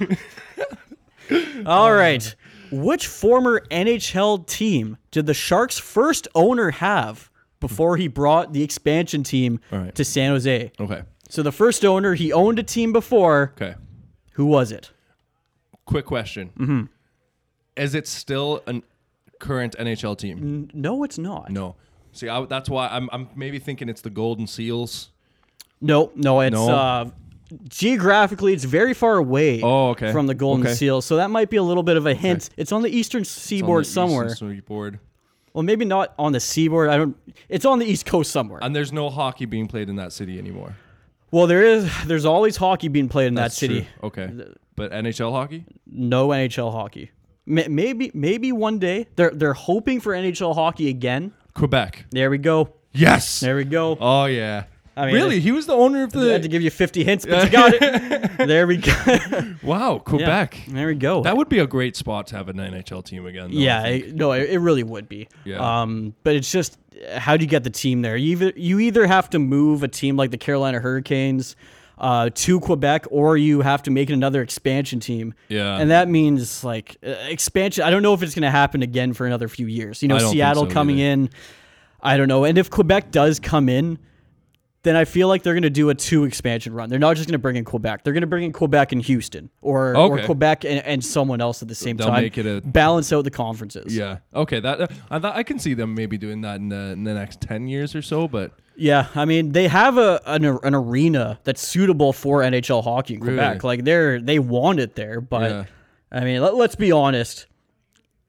your 0.00 0.16
towel. 1.26 1.66
All 1.66 1.92
right. 1.92 2.34
Which 2.70 3.06
former 3.06 3.60
NHL 3.70 4.46
team 4.46 4.96
did 5.10 5.26
the 5.26 5.34
Sharks' 5.34 5.78
first 5.78 6.26
owner 6.34 6.70
have 6.70 7.30
before 7.60 7.96
he 7.98 8.08
brought 8.08 8.52
the 8.52 8.62
expansion 8.62 9.22
team 9.22 9.60
All 9.70 9.78
right. 9.78 9.94
to 9.94 10.04
San 10.04 10.30
Jose? 10.30 10.72
Okay. 10.80 11.02
So 11.28 11.42
the 11.42 11.52
first 11.52 11.84
owner, 11.84 12.14
he 12.14 12.32
owned 12.32 12.58
a 12.58 12.62
team 12.62 12.92
before. 12.92 13.52
Okay. 13.56 13.74
Who 14.32 14.46
was 14.46 14.72
it? 14.72 14.90
Quick 15.84 16.06
question. 16.06 16.50
Mm-hmm. 16.58 16.82
Is 17.76 17.94
it 17.94 18.06
still 18.06 18.62
a 18.66 18.82
current 19.40 19.74
NHL 19.78 20.16
team? 20.18 20.38
N- 20.38 20.70
No, 20.74 21.04
it's 21.04 21.18
not. 21.18 21.50
No. 21.50 21.76
See, 22.12 22.28
I, 22.28 22.44
that's 22.44 22.68
why 22.70 22.88
I'm, 22.88 23.08
I'm 23.12 23.28
maybe 23.34 23.58
thinking 23.58 23.88
it's 23.88 24.00
the 24.00 24.10
Golden 24.10 24.46
Seals. 24.46 25.10
No, 25.80 26.12
no, 26.14 26.40
it's 26.40 26.54
No? 26.54 26.68
uh 26.70 27.10
geographically 27.68 28.52
it's 28.52 28.64
very 28.64 28.94
far 28.94 29.16
away 29.16 29.60
Oh, 29.62 29.90
okay. 29.90 30.12
from 30.12 30.26
the 30.26 30.34
Golden 30.34 30.66
Okay. 30.66 30.74
Seal. 30.74 31.02
So 31.02 31.16
that 31.16 31.30
might 31.30 31.50
be 31.50 31.56
a 31.56 31.62
little 31.62 31.82
bit 31.82 31.96
of 31.96 32.06
a 32.06 32.14
hint. 32.14 32.50
It's 32.56 32.72
on 32.72 32.82
the 32.82 32.88
eastern 32.88 33.22
It's 33.22 33.36
on 33.36 33.42
seaboard 33.42 33.84
the 33.84 33.88
somewhere. 33.90 34.26
Eastern 34.30 34.54
Seaboard. 34.56 34.98
Well, 35.52 35.62
maybe 35.62 35.84
not 35.84 36.14
on 36.18 36.32
the 36.32 36.40
seaboard. 36.40 36.90
I 36.90 36.96
don't 36.96 37.16
it's 37.48 37.64
on 37.64 37.78
the 37.78 37.86
east 37.86 38.06
coast 38.06 38.30
somewhere. 38.32 38.58
And 38.62 38.74
there's 38.74 38.92
no 38.92 39.10
hockey 39.10 39.44
being 39.44 39.68
played 39.68 39.88
in 39.88 39.96
that 39.96 40.12
city 40.12 40.38
anymore. 40.38 40.74
well, 41.30 41.46
there 41.46 41.62
is 41.64 41.90
there's 42.06 42.24
always 42.24 42.56
hockey 42.56 42.88
being 42.88 43.08
played 43.08 43.28
in 43.28 43.34
That's 43.34 43.54
that 43.56 43.60
city. 43.60 43.80
true. 44.00 44.08
Okay. 44.08 44.30
But 44.76 44.90
NHL 44.92 45.30
hockey? 45.32 45.64
No 45.86 46.28
NHL 46.28 46.72
hockey. 46.72 47.10
Ma- 47.46 47.62
Maybe 47.68 48.10
maybe 48.14 48.52
one 48.52 48.78
day 48.78 49.06
they're 49.16 49.30
they're 49.30 49.52
hoping 49.54 50.00
for 50.00 50.12
NHL 50.12 50.54
hockey 50.54 50.88
again. 50.88 51.32
Quebec. 51.54 52.06
There 52.10 52.30
we 52.30 52.38
go. 52.38 52.74
Yes. 52.92 53.40
There 53.40 53.56
we 53.56 53.64
go. 53.64 53.96
Oh 54.00 54.24
yeah. 54.26 54.64
I 54.96 55.06
mean, 55.06 55.14
really? 55.16 55.36
it- 55.38 55.42
He 55.42 55.50
was 55.50 55.66
the 55.66 55.72
owner 55.74 56.04
of 56.04 56.14
I 56.16 56.24
had 56.26 56.42
to 56.42 56.48
give 56.48 56.62
you 56.62 56.70
50 56.70 57.02
hints, 57.02 57.26
but 57.26 57.44
you 57.44 57.50
got 57.58 57.72
it. 57.74 58.38
there 58.46 58.66
we 58.66 58.76
go. 58.76 58.92
Wow, 59.64 59.94
Yeah, 59.94 59.98
Quebec. 60.04 60.60
There 60.68 60.86
we 60.86 60.94
go. 60.94 61.22
That 61.22 61.36
would 61.36 61.48
be 61.48 61.58
a 61.58 61.66
great 61.66 61.96
spot 61.96 62.28
to 62.28 62.36
have 62.36 62.48
an 62.48 62.56
NHL 62.58 63.04
team 63.04 63.26
again. 63.26 63.50
though, 63.50 63.58
Yeah, 63.58 63.86
it, 63.86 64.14
no, 64.14 64.30
it, 64.32 64.50
it 64.50 64.58
really 64.60 64.82
would 64.84 65.08
be. 65.08 65.26
Yeah. 65.44 65.80
Um, 65.82 66.14
but 66.22 66.36
it's 66.36 66.50
just 66.52 66.78
how 67.16 67.36
do 67.36 67.42
you 67.44 67.48
get 67.50 67.64
the 67.64 67.70
team 67.70 68.02
there? 68.02 68.16
You 68.16 68.32
either 68.32 68.52
you 68.56 68.78
either 68.78 69.06
have 69.06 69.28
to 69.30 69.38
move 69.40 69.82
a 69.82 69.88
team 69.88 70.16
like 70.16 70.30
the 70.30 70.38
Carolina 70.38 70.78
Hurricanes 70.80 71.56
uh, 71.98 72.30
to 72.34 72.60
Quebec, 72.60 73.06
or 73.10 73.36
you 73.36 73.60
have 73.60 73.82
to 73.84 73.90
make 73.90 74.10
it 74.10 74.12
another 74.14 74.42
expansion 74.42 75.00
team. 75.00 75.34
Yeah. 75.48 75.78
and 75.78 75.90
that 75.90 76.08
means 76.08 76.64
like 76.64 76.96
uh, 77.04 77.10
expansion. 77.28 77.84
I 77.84 77.90
don't 77.90 78.02
know 78.02 78.14
if 78.14 78.22
it's 78.22 78.34
going 78.34 78.42
to 78.42 78.50
happen 78.50 78.82
again 78.82 79.12
for 79.12 79.26
another 79.26 79.48
few 79.48 79.66
years. 79.66 80.02
You 80.02 80.08
know, 80.08 80.16
I 80.16 80.18
don't 80.18 80.28
think 80.28 80.36
Seattle 80.36 80.64
so 80.64 80.70
coming 80.70 80.98
either. 80.98 81.10
in. 81.12 81.30
I 82.02 82.16
don't 82.16 82.28
know, 82.28 82.44
and 82.44 82.58
if 82.58 82.70
Quebec 82.70 83.10
does 83.10 83.40
come 83.40 83.68
in. 83.68 83.98
Then 84.84 84.94
I 84.96 85.04
feel 85.06 85.26
like 85.28 85.42
they're 85.42 85.54
going 85.54 85.62
to 85.62 85.70
do 85.70 85.88
a 85.90 85.94
two 85.94 86.24
expansion 86.24 86.72
run. 86.74 86.88
They're 86.90 86.98
not 86.98 87.16
just 87.16 87.26
going 87.28 87.32
to 87.32 87.38
bring 87.38 87.56
in 87.56 87.64
Quebec. 87.64 88.04
They're 88.04 88.12
going 88.12 88.20
to 88.20 88.26
bring 88.28 88.44
in 88.44 88.52
Quebec 88.52 88.92
and 88.92 89.02
Houston, 89.02 89.50
or 89.62 89.96
or 89.96 90.18
Quebec 90.20 90.64
and, 90.64 90.84
and 90.84 91.04
someone 91.04 91.40
else 91.40 91.60
at 91.62 91.68
the 91.68 91.74
same 91.74 91.96
They'll 91.96 92.08
time. 92.08 92.22
make 92.22 92.38
it 92.38 92.46
a- 92.46 92.60
balance 92.60 93.12
out 93.12 93.24
the 93.24 93.30
conferences. 93.30 93.96
Yeah. 93.96 94.18
Okay. 94.34 94.60
That 94.60 94.80
uh, 94.82 94.86
I, 95.10 95.18
thought- 95.18 95.34
I 95.36 95.42
can 95.42 95.58
see 95.58 95.74
them 95.74 95.94
maybe 95.94 96.16
doing 96.18 96.42
that 96.42 96.56
in 96.60 96.68
the, 96.68 96.92
in 96.92 97.02
the 97.04 97.14
next 97.14 97.40
ten 97.40 97.66
years 97.66 97.94
or 97.96 98.02
so. 98.02 98.28
But 98.28 98.52
Yeah, 98.76 99.06
I 99.14 99.24
mean 99.24 99.52
they 99.52 99.68
have 99.68 99.96
a 99.98 100.20
an, 100.26 100.44
an 100.44 100.74
arena 100.74 101.40
that's 101.44 101.66
suitable 101.66 102.12
for 102.12 102.40
NHL 102.42 102.84
hockey 102.84 103.14
in 103.14 103.20
Quebec. 103.20 103.62
Really? 103.62 103.76
Like 103.78 103.84
they're 103.84 104.20
they 104.20 104.38
want 104.38 104.80
it 104.80 104.94
there, 104.96 105.20
but 105.22 105.50
Yeah. 105.50 105.64
I 106.12 106.24
mean 106.24 106.42
let, 106.42 106.54
let's 106.56 106.76
be 106.76 106.92
honest. 106.92 107.46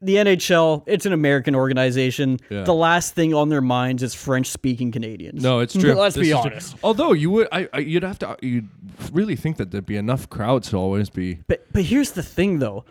The 0.02 0.16
NHL, 0.16 0.84
it's 0.88 1.06
an 1.06 1.14
American 1.14 1.56
organization. 1.56 2.38
Yeah. 2.50 2.64
The 2.64 2.74
last 2.74 3.16
thing 3.16 3.34
on 3.34 3.50
their 3.50 3.62
minds 3.62 4.04
is 4.04 4.14
French 4.14 4.48
speaking 4.48 4.92
Canadians. 4.92 5.42
no, 5.42 5.60
it's 5.60 5.74
true. 5.74 5.94
let's 5.96 6.16
This 6.16 6.24
be 6.28 6.32
is 6.32 6.42
true. 6.42 6.52
honest. 6.52 6.76
Although 6.84 7.14
you 7.14 7.32
would, 7.32 7.48
I, 7.52 7.68
I 7.74 7.80
you'd 7.80 8.04
have 8.04 8.20
to, 8.20 8.38
you'd 8.42 8.70
really 9.12 9.36
think 9.36 9.58
that 9.58 9.72
there'd 9.72 9.86
be 9.86 9.96
enough 9.98 10.30
crowds 10.30 10.70
to 10.72 10.78
always 10.78 11.10
be. 11.10 11.40
But 11.48 11.66
but 11.72 11.84
here's 11.84 12.12
the 12.12 12.24
thing 12.24 12.60
though. 12.60 12.86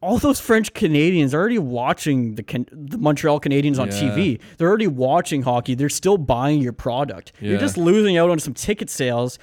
All 0.00 0.18
those 0.18 0.40
French 0.40 0.74
Canadians 0.74 1.32
are 1.32 1.38
already 1.38 1.60
watching 1.60 2.34
the 2.34 2.42
Can- 2.42 2.66
the 2.72 2.98
Montreal 2.98 3.38
Canadiens 3.40 3.78
on 3.78 3.86
Yeah. 3.88 3.94
TV. 3.94 4.40
They're 4.58 4.68
already 4.68 4.88
watching 4.88 5.42
hockey. 5.42 5.76
They're 5.76 5.88
still 5.88 6.18
buying 6.18 6.60
your 6.60 6.72
product. 6.72 7.32
You're 7.40 7.60
just 7.60 7.76
losing 7.78 8.16
out 8.16 8.28
on 8.30 8.40
some 8.40 8.52
ticket 8.52 8.90
sales. 8.90 9.38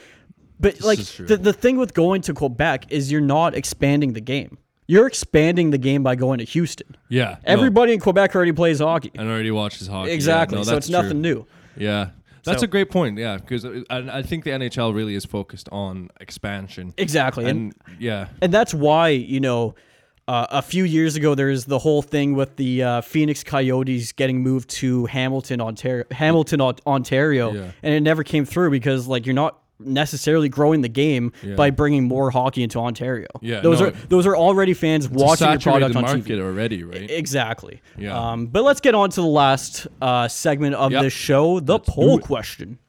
But 0.59 0.81
like 0.81 0.99
the, 0.99 1.37
the 1.37 1.53
thing 1.53 1.77
with 1.77 1.93
going 1.93 2.21
to 2.23 2.33
Quebec 2.33 2.87
is 2.91 3.09
you're 3.09 3.21
not 3.21 3.55
expanding 3.55 4.11
the 4.11 4.19
game. 4.21 4.57
You're 4.91 5.05
expanding 5.05 5.69
the 5.69 5.77
game 5.77 6.01
by 6.01 6.15
going 6.15 6.39
to 6.39 6.45
Houston. 6.45 6.97
Yeah. 7.09 7.29
no. 7.31 7.37
Everybody 7.43 7.93
in 7.93 7.99
Quebec 7.99 8.35
already 8.35 8.53
plays 8.53 8.79
hockey. 8.79 9.11
and 9.13 9.29
already 9.29 9.51
watches 9.51 9.85
hockey. 9.87 10.09
Yeah, 10.09 10.15
Exactly. 10.15 10.57
no, 10.57 10.63
so 10.63 10.77
it's 10.77 10.89
nothing 10.89 11.21
new. 11.21 11.45
Yeah. 11.77 12.09
That's 12.43 12.61
So- 12.61 12.65
a 12.65 12.67
great 12.67 12.89
point. 12.89 13.17
Yeah, 13.19 13.37
because 13.37 13.65
I, 13.65 14.19
I 14.19 14.21
think 14.23 14.45
the 14.45 14.49
NHL 14.51 14.95
really 14.95 15.13
is 15.13 15.25
focused 15.25 15.69
on 15.71 16.09
expansion. 16.19 16.93
Exactly. 16.97 17.45
And 17.45 17.75
And 17.85 17.97
yeah, 18.01 18.29
and 18.41 18.51
that's 18.51 18.73
why 18.73 19.09
you 19.09 19.39
know 19.39 19.75
uh, 20.27 20.47
a 20.49 20.61
few 20.63 20.85
years 20.85 21.15
ago 21.15 21.35
there's 21.35 21.65
the 21.65 21.77
whole 21.79 22.01
thing 22.01 22.33
with 22.35 22.55
the 22.55 22.81
uh, 22.83 23.01
Phoenix 23.01 23.43
Coyotes 23.43 24.11
getting 24.13 24.41
moved 24.41 24.69
to 24.81 25.05
Hamilton, 25.07 25.59
Ontario, 25.61 26.05
Hamilton, 26.11 26.61
Ontario, 26.61 27.51
Yeah. 27.53 27.71
and 27.83 27.93
it 27.93 28.01
never 28.01 28.23
came 28.23 28.45
through 28.45 28.71
because 28.71 29.07
like 29.07 29.25
you're 29.27 29.35
not 29.35 29.58
necessarily 29.79 30.49
growing 30.49 30.81
the 30.81 30.89
game 30.89 31.31
Yeah. 31.41 31.55
by 31.55 31.69
bringing 31.69 32.03
more 32.03 32.31
hockey 32.31 32.63
into 32.63 32.79
Ontario. 32.79 33.27
Yeah, 33.41 33.61
those 33.61 33.79
no, 33.79 33.87
are 33.87 33.91
those 33.91 34.25
are 34.27 34.35
already 34.35 34.73
fans 34.73 35.07
watching 35.09 35.47
your 35.49 35.59
product 35.59 35.95
on 35.95 36.03
TV. 36.03 36.39
already, 36.41 36.83
right? 36.83 37.09
Exactly. 37.09 37.81
Yeah. 37.97 38.17
Um, 38.31 38.47
but 38.47 38.63
let's 38.63 38.81
get 38.81 38.95
on 38.95 39.09
to 39.11 39.21
the 39.21 39.27
last 39.27 39.87
uh, 40.01 40.27
segment 40.27 40.75
of 40.75 40.91
Yep. 40.91 41.03
the 41.03 41.09
show, 41.09 41.59
the 41.59 41.73
Let's 41.73 41.89
poll 41.89 42.19
question. 42.19 42.79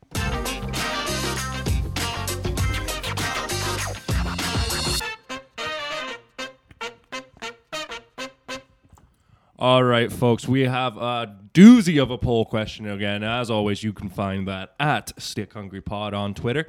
All 9.59 9.83
right, 9.85 10.11
folks, 10.11 10.48
we 10.48 10.62
have 10.62 10.96
a 10.96 11.37
doozy 11.61 12.03
of 12.03 12.11
a 12.11 12.16
poll 12.16 12.46
question 12.46 12.88
again. 12.88 13.23
As 13.23 13.51
always, 13.51 13.83
you 13.83 13.92
can 13.92 14.09
find 14.09 14.49
that 14.49 14.75
at 14.81 15.12
Stick 15.20 15.53
Hungry 15.53 15.83
Pod 15.83 16.14
on 16.14 16.33
Twitter. 16.33 16.68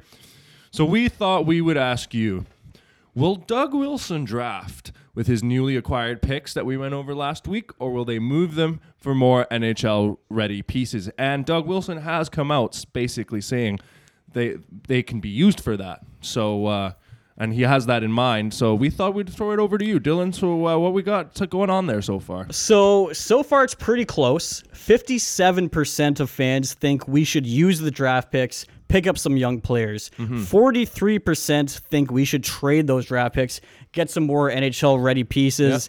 So 0.70 0.84
we 0.84 1.08
thought 1.08 1.46
we 1.46 1.62
would 1.62 1.78
ask 1.78 2.12
you 2.12 2.44
Will 3.14 3.36
Doug 3.36 3.72
Wilson 3.72 4.26
draft 4.26 4.92
with 5.14 5.26
his 5.28 5.42
newly 5.42 5.76
acquired 5.76 6.20
picks 6.20 6.52
that 6.52 6.66
we 6.66 6.76
went 6.76 6.92
over 6.92 7.14
last 7.14 7.48
week, 7.48 7.70
or 7.78 7.90
will 7.90 8.04
they 8.04 8.18
move 8.18 8.54
them 8.54 8.80
for 8.98 9.14
more 9.14 9.46
NHL 9.50 10.18
ready 10.28 10.60
pieces? 10.60 11.08
And 11.16 11.46
Doug 11.46 11.66
Wilson 11.66 11.98
has 11.98 12.28
come 12.28 12.50
out 12.50 12.84
basically 12.92 13.40
saying 13.40 13.80
they 14.34 14.58
they 14.88 15.02
can 15.02 15.20
be 15.20 15.30
used 15.30 15.60
for 15.60 15.78
that. 15.78 16.00
So 16.20 16.66
uh, 16.66 16.92
and 17.38 17.54
he 17.54 17.62
has 17.62 17.86
that 17.86 18.02
in 18.02 18.12
mind. 18.12 18.54
So 18.54 18.74
we 18.74 18.90
thought 18.90 19.14
we'd 19.14 19.28
throw 19.28 19.52
it 19.52 19.58
over 19.58 19.78
to 19.78 19.84
you, 19.84 19.98
Dylan. 19.98 20.34
So 20.34 20.66
uh, 20.66 20.78
what 20.78 20.92
we 20.92 21.02
got 21.02 21.34
to 21.36 21.46
going 21.46 21.70
on 21.70 21.86
there 21.86 22.02
so 22.02 22.18
far? 22.18 22.50
So 22.52 23.12
so 23.12 23.42
far 23.42 23.64
it's 23.64 23.74
pretty 23.74 24.04
close. 24.04 24.62
Fifty-seven 24.72 25.68
percent 25.68 26.20
of 26.20 26.30
fans 26.30 26.74
think 26.74 27.06
we 27.08 27.24
should 27.24 27.46
use 27.46 27.80
the 27.80 27.90
draft 27.90 28.30
picks, 28.30 28.66
pick 28.88 29.06
up 29.06 29.18
some 29.18 29.36
young 29.36 29.60
players. 29.60 30.10
Mm-hmm. 30.18 30.42
Forty-three 30.42 31.18
percent 31.18 31.70
think 31.90 32.10
we 32.10 32.24
should 32.24 32.44
trade 32.44 32.86
those 32.86 33.06
draft 33.06 33.34
picks, 33.34 33.60
get 33.92 34.10
some 34.10 34.24
more 34.24 34.50
NHL 34.50 35.02
ready 35.02 35.24
pieces. 35.24 35.88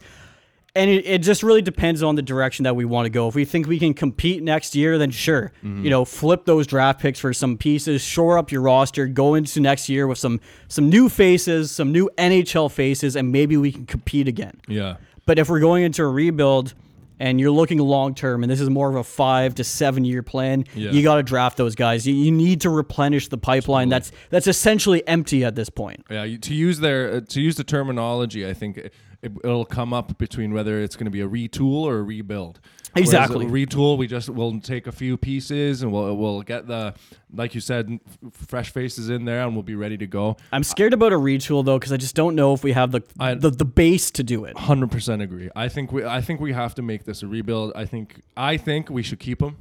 And 0.76 0.90
it, 0.90 1.06
it 1.06 1.18
just 1.20 1.44
really 1.44 1.62
depends 1.62 2.02
on 2.02 2.16
the 2.16 2.24
direction 2.24 2.64
that 2.64 2.76
we 2.76 2.84
want 2.84 3.06
to 3.06 3.12
go. 3.12 3.28
If 3.28 3.36
we 3.36 3.46
think 3.46 3.68
we 3.68 3.78
can 3.78 3.94
compete 3.94 4.42
next 4.42 4.74
year, 4.76 4.98
then 4.98 5.12
sure, 5.12 5.52
Mm-hmm. 5.64 5.84
you 5.84 5.90
know, 5.92 6.04
flip 6.04 6.46
those 6.46 6.66
draft 6.66 7.00
picks 7.00 7.20
for 7.20 7.32
some 7.32 7.58
pieces, 7.58 8.02
shore 8.02 8.40
up 8.40 8.52
your 8.52 8.62
roster, 8.62 9.06
go 9.06 9.36
into 9.36 9.60
next 9.60 9.88
year 9.88 10.08
with 10.08 10.18
some 10.18 10.40
some 10.68 10.90
new 10.90 11.10
faces, 11.10 11.70
some 11.72 11.92
new 11.92 12.10
NHL 12.18 12.72
faces, 12.72 13.16
and 13.16 13.32
maybe 13.32 13.56
we 13.56 13.72
can 13.72 13.86
compete 13.86 14.28
again. 14.28 14.60
Yeah. 14.68 14.96
But 15.28 15.38
if 15.38 15.48
we're 15.48 15.60
going 15.60 15.84
into 15.84 16.02
a 16.04 16.08
rebuild 16.08 16.74
and 17.20 17.40
you're 17.40 17.52
looking 17.52 17.78
long 17.78 18.16
term, 18.16 18.44
and 18.44 18.52
this 18.52 18.60
is 18.60 18.70
more 18.70 18.90
of 18.90 18.96
a 18.96 19.04
five 19.04 19.54
to 19.56 19.64
seven 19.64 20.04
year 20.04 20.24
plan, 20.24 20.66
Yeah. 20.74 20.90
you 20.90 21.04
got 21.04 21.16
to 21.18 21.24
draft 21.24 21.56
those 21.56 21.76
guys. 21.76 22.08
You, 22.08 22.16
you 22.16 22.32
need 22.32 22.62
to 22.62 22.72
replenish 22.72 23.28
the 23.28 23.38
pipeline 23.38 23.90
that's 23.90 24.12
that's 24.32 24.48
essentially 24.48 25.08
empty 25.08 25.46
at 25.46 25.54
this 25.54 25.70
point. 25.70 26.04
Yeah, 26.10 26.26
to 26.26 26.54
use 26.56 26.80
their 26.80 27.14
uh, 27.18 27.22
to 27.30 27.40
use 27.42 27.58
the 27.58 27.64
terminology, 27.64 28.48
I 28.50 28.54
think 28.56 28.90
it, 29.24 29.32
it'll 29.44 29.66
come 29.66 29.94
up 29.94 30.18
between 30.18 30.54
whether 30.54 30.80
it's 30.82 30.96
going 30.96 31.06
to 31.06 31.12
be 31.12 31.22
a 31.22 31.28
retool 31.28 31.84
or 31.84 31.98
a 31.98 32.04
rebuild. 32.04 32.60
Exactly. 32.96 33.48
a 33.48 33.50
retool, 33.50 33.98
we 33.98 34.06
just 34.06 34.30
we'll 34.30 34.60
take 34.60 34.86
a 34.86 34.92
few 34.92 35.18
pieces 35.18 35.82
and 35.82 35.92
we'll 35.92 36.16
we'll 36.16 36.44
get 36.44 36.68
the 36.68 36.94
like 37.34 37.56
you 37.56 37.62
said, 37.62 38.00
f- 38.24 38.32
fresh 38.48 38.70
faces 38.70 39.10
in 39.10 39.26
there, 39.26 39.42
and 39.42 39.56
we'll 39.56 39.64
be 39.64 39.74
ready 39.74 39.98
to 39.98 40.06
go. 40.06 40.38
I'm 40.52 40.64
scared 40.64 40.94
about 40.94 41.12
a 41.12 41.18
retool 41.18 41.66
though 41.66 41.80
because 41.80 41.92
I 41.92 41.98
just 41.98 42.14
don't 42.14 42.36
know 42.36 42.54
if 42.54 42.64
we 42.64 42.74
have 42.74 42.92
the 42.92 43.02
I- 43.20 43.34
the, 43.34 43.50
the 43.50 43.66
base 43.66 44.12
to 44.12 44.24
do 44.24 44.46
it. 44.46 44.56
Hundred 44.56 44.92
percent 44.92 45.24
agree. 45.24 45.50
I 45.56 45.70
think 45.70 45.92
we 45.92 46.06
I 46.06 46.22
think 46.22 46.40
we 46.40 46.54
have 46.54 46.76
to 46.76 46.84
make 46.84 47.06
this 47.06 47.24
a 47.24 47.28
rebuild. 47.28 47.72
I 47.76 47.86
think 47.86 48.22
I 48.38 48.58
think 48.58 48.92
we 48.92 49.02
should 49.02 49.20
keep 49.20 49.40
them. 49.40 49.58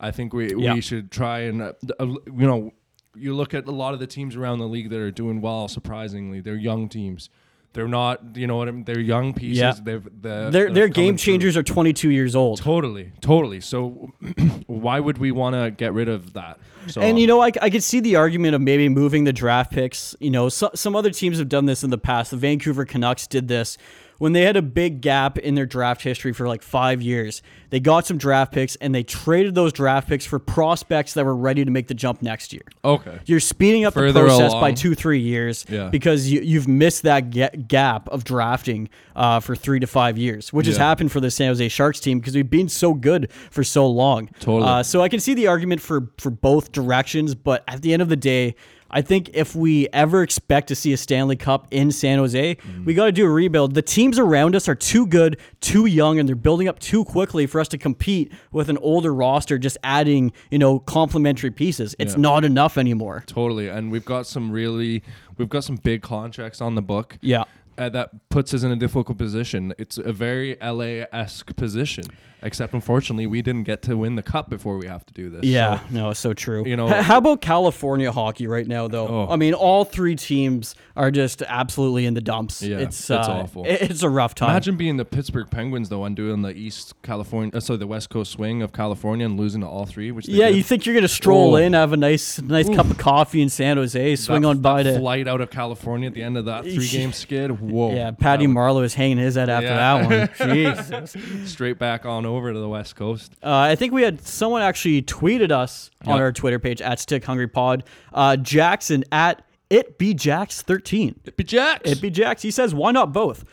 I 0.00 0.10
think 0.10 0.32
we 0.32 0.52
Yeah. 0.56 0.74
we 0.74 0.80
should 0.80 1.12
try 1.12 1.40
and 1.42 1.62
uh, 1.62 1.72
uh, 2.00 2.06
you 2.06 2.22
know 2.48 2.72
you 3.14 3.32
look 3.34 3.54
at 3.54 3.66
a 3.68 3.70
lot 3.70 3.94
of 3.94 4.00
the 4.00 4.08
teams 4.08 4.34
around 4.34 4.58
the 4.58 4.66
league 4.66 4.90
that 4.90 4.98
are 4.98 5.12
doing 5.12 5.40
well. 5.40 5.68
Surprisingly, 5.68 6.40
they're 6.40 6.56
young 6.56 6.88
teams. 6.88 7.30
They're 7.76 7.86
not, 7.86 8.36
you 8.36 8.46
know 8.46 8.56
what 8.56 8.68
I 8.68 8.70
mean? 8.70 8.84
They're 8.84 8.98
young 8.98 9.34
pieces. 9.34 9.58
Yeah. 9.58 9.74
They've 9.80 10.02
the, 10.02 10.50
Their 10.50 10.68
the 10.68 10.74
their 10.74 10.88
coming 10.88 10.92
game 10.92 11.16
through. 11.16 11.32
changers 11.32 11.56
are 11.56 11.62
22 11.62 12.10
years 12.10 12.34
old. 12.34 12.58
Totally, 12.58 13.12
totally. 13.20 13.60
So 13.60 14.12
why 14.66 14.98
would 14.98 15.18
we 15.18 15.30
want 15.30 15.54
to 15.54 15.70
get 15.70 15.92
rid 15.92 16.08
of 16.08 16.32
that? 16.32 16.58
So 16.88 17.00
And 17.00 17.16
uh, 17.16 17.20
you 17.20 17.26
know, 17.26 17.42
I, 17.42 17.52
I 17.60 17.70
could 17.70 17.82
see 17.82 18.00
the 18.00 18.16
argument 18.16 18.54
of 18.54 18.60
maybe 18.60 18.88
moving 18.88 19.24
the 19.24 19.32
draft 19.32 19.72
picks. 19.72 20.16
You 20.20 20.30
know, 20.30 20.48
so, 20.48 20.70
some 20.74 20.96
other 20.96 21.10
teams 21.10 21.38
have 21.38 21.48
done 21.48 21.66
this 21.66 21.84
in 21.84 21.90
the 21.90 21.98
past. 21.98 22.30
The 22.30 22.36
Vancouver 22.36 22.84
Canucks 22.84 23.26
did 23.26 23.48
this 23.48 23.76
when 24.18 24.32
they 24.32 24.42
had 24.42 24.56
a 24.56 24.62
big 24.62 25.00
gap 25.00 25.38
in 25.38 25.54
their 25.54 25.66
draft 25.66 26.02
history 26.02 26.32
for 26.32 26.48
like 26.48 26.62
five 26.62 27.02
years. 27.02 27.42
They 27.70 27.80
got 27.80 28.06
some 28.06 28.16
draft 28.16 28.52
picks 28.52 28.76
and 28.76 28.94
they 28.94 29.02
traded 29.02 29.54
those 29.56 29.72
draft 29.72 30.08
picks 30.08 30.24
for 30.24 30.38
prospects 30.38 31.14
that 31.14 31.24
were 31.24 31.34
ready 31.34 31.64
to 31.64 31.70
make 31.70 31.88
the 31.88 31.94
jump 31.94 32.22
next 32.22 32.52
year. 32.52 32.62
okay, 32.84 33.18
You're 33.26 33.40
speeding 33.40 33.84
up 33.84 33.94
Further 33.94 34.12
the 34.22 34.26
process 34.26 34.54
by 34.54 34.72
two, 34.72 34.94
three 34.94 35.18
years 35.18 35.66
Yeah. 35.68 35.88
because 35.88 36.30
you, 36.30 36.40
you've 36.42 36.68
missed 36.68 37.02
that 37.02 37.30
ga- 37.30 37.50
gap 37.66 38.08
of 38.08 38.22
drafting 38.24 38.88
uh, 39.16 39.40
for 39.40 39.56
three 39.56 39.80
to 39.80 39.86
five 39.86 40.16
years, 40.16 40.52
which 40.52 40.66
has 40.68 40.76
happened 40.76 41.10
for 41.10 41.20
the 41.20 41.30
San 41.30 41.48
Jose 41.48 41.68
Sharks 41.68 41.98
team 41.98 42.20
because 42.20 42.34
we've 42.36 42.48
been 42.48 42.68
so 42.68 42.94
good 42.94 43.30
for 43.50 43.64
so 43.64 43.86
long. 43.86 44.28
Totally. 44.38 44.70
Uh, 44.70 44.82
so 44.84 45.02
I 45.02 45.08
can 45.08 45.18
see 45.20 45.34
the 45.34 45.48
argument 45.48 45.80
for 45.80 46.10
for 46.18 46.30
both 46.30 46.70
directions, 46.72 47.34
but 47.34 47.64
at 47.66 47.82
the 47.82 47.92
end 47.92 48.00
of 48.02 48.08
the 48.08 48.16
day, 48.16 48.54
I 48.90 49.02
think 49.02 49.30
if 49.34 49.54
we 49.54 49.88
ever 49.92 50.22
expect 50.22 50.68
to 50.68 50.74
see 50.74 50.92
a 50.92 50.96
Stanley 50.96 51.36
Cup 51.36 51.66
in 51.70 51.90
San 51.90 52.18
Jose, 52.18 52.54
Mm-hmm. 52.56 52.84
we 52.84 52.94
got 52.94 53.06
to 53.06 53.12
do 53.12 53.26
a 53.26 53.28
rebuild. 53.30 53.74
The 53.74 53.82
teams 53.82 54.18
around 54.18 54.54
us 54.54 54.68
are 54.68 54.74
too 54.74 55.06
good, 55.06 55.38
too 55.60 55.86
young, 55.86 56.18
and 56.18 56.28
they're 56.28 56.36
building 56.36 56.68
up 56.68 56.78
too 56.78 57.04
quickly 57.04 57.46
for 57.46 57.60
us 57.60 57.68
to 57.68 57.78
compete 57.78 58.32
with 58.52 58.68
an 58.68 58.78
older 58.78 59.12
roster 59.12 59.58
just 59.58 59.76
adding, 59.82 60.32
you 60.50 60.58
know, 60.58 60.78
complementary 60.78 61.50
pieces. 61.50 61.94
It's 61.98 62.14
Yeah. 62.14 62.20
not 62.20 62.44
enough 62.44 62.78
anymore. 62.78 63.24
totally. 63.26 63.68
And 63.68 63.90
we've 63.90 64.04
got 64.04 64.26
some 64.26 64.50
really, 64.52 65.02
we've 65.36 65.48
got 65.48 65.64
some 65.64 65.76
big 65.76 66.02
contracts 66.02 66.60
on 66.60 66.74
the 66.74 66.82
book. 66.82 67.18
Yeah. 67.20 67.44
uh, 67.78 67.90
that 67.90 68.08
puts 68.30 68.54
us 68.54 68.62
in 68.62 68.70
a 68.70 68.76
difficult 68.76 69.18
position. 69.18 69.74
It's 69.76 69.98
a 69.98 70.10
very 70.12 70.56
LA 70.62 71.04
esque 71.12 71.54
position, 71.56 72.04
except 72.46 72.72
unfortunately 72.72 73.26
we 73.26 73.42
didn't 73.42 73.64
get 73.64 73.82
to 73.82 73.96
win 73.96 74.14
the 74.14 74.22
cup 74.22 74.48
before 74.48 74.78
we 74.78 74.86
have 74.86 75.04
to 75.06 75.12
do 75.12 75.28
this. 75.28 75.44
Yeah, 75.44 75.80
So, 75.80 75.84
no, 75.90 76.10
it's 76.10 76.20
so 76.20 76.32
true. 76.32 76.64
you 76.66 76.76
know- 76.76 76.88
H- 76.88 77.04
how 77.04 77.18
about 77.18 77.40
California 77.42 78.10
hockey 78.12 78.46
right 78.46 78.66
now, 78.66 78.88
though? 78.88 79.08
Oh. 79.08 79.26
I 79.30 79.36
mean, 79.36 79.52
all 79.54 79.84
three 79.84 80.14
teams 80.16 80.74
are 80.96 81.10
just 81.10 81.42
absolutely 81.42 82.06
in 82.06 82.14
the 82.14 82.20
dumps. 82.20 82.62
Yeah, 82.62 82.78
it's 82.78 83.00
it's 83.00 83.10
uh, 83.10 83.42
awful. 83.42 83.64
It's 83.66 84.02
a 84.02 84.08
rough 84.08 84.34
time. 84.34 84.50
imagine 84.50 84.76
being 84.76 84.96
the 84.96 85.04
Pittsburgh 85.04 85.50
Penguins 85.50 85.88
though 85.88 86.04
and 86.04 86.14
doing 86.16 86.42
the 86.42 86.50
East 86.56 86.94
California, 87.02 87.50
uh, 87.54 87.60
sorry, 87.60 87.78
the 87.78 87.86
West 87.86 88.08
Coast 88.10 88.32
swing 88.32 88.62
of 88.62 88.72
California 88.72 89.26
and 89.26 89.38
losing 89.38 89.60
to 89.62 89.66
all 89.66 89.84
three. 89.86 90.10
Which 90.12 90.28
yeah, 90.28 90.46
did. 90.48 90.56
you 90.56 90.62
think 90.62 90.86
you're 90.86 90.94
gonna 90.94 91.08
stroll 91.08 91.54
Oh. 91.54 91.56
in, 91.56 91.72
have 91.72 91.92
a 91.92 91.96
nice, 91.96 92.40
nice 92.40 92.68
cup 92.68 92.86
of 92.90 92.96
coffee 92.98 93.42
in 93.42 93.48
San 93.48 93.76
Jose, 93.76 94.16
swing 94.16 94.42
That- 94.42 94.48
on 94.48 94.58
by 94.60 94.82
to 94.84 94.98
flight 94.98 95.26
out 95.28 95.40
of 95.40 95.50
California 95.50 96.08
at 96.08 96.14
the 96.14 96.22
end 96.22 96.36
of 96.38 96.44
that 96.46 96.64
three 96.64 96.88
game 96.88 97.12
skid. 97.12 97.60
Whoa, 97.60 97.90
yeah. 97.94 98.10
Patty 98.12 98.46
Marleau 98.46 98.84
is 98.84 98.94
hanging 98.94 99.18
his 99.18 99.34
head 99.34 99.48
after 99.48 99.66
Yeah. 99.68 100.06
that 100.08 100.38
one. 100.38 100.54
Jesus. 100.54 101.16
straight 101.50 101.78
back 101.78 102.04
on 102.06 102.24
over 102.26 102.35
to 102.52 102.58
the 102.58 102.68
West 102.68 102.96
Coast. 102.96 103.32
Uh, 103.42 103.54
I 103.54 103.74
think 103.76 103.92
we 103.92 104.02
had 104.02 104.20
someone 104.20 104.62
actually 104.62 105.02
tweeted 105.02 105.50
us 105.50 105.90
on 106.06 106.20
our 106.20 106.32
Twitter 106.32 106.58
page 106.58 106.80
at 106.80 107.00
Stick 107.00 107.24
Hungry 107.24 107.48
Pod. 107.48 107.84
Uh, 108.12 108.36
Jackson 108.36 109.04
at 109.12 109.42
it 109.70 109.98
be 109.98 110.14
Jax 110.14 110.62
thirteen. 110.62 111.18
It 111.24 111.36
be 111.36 111.44
Jacks. 111.44 111.90
It 111.90 112.00
be 112.00 112.10
Jax. 112.10 112.42
He 112.42 112.50
says, 112.50 112.74
why 112.74 112.92
not 112.92 113.12
both? 113.12 113.44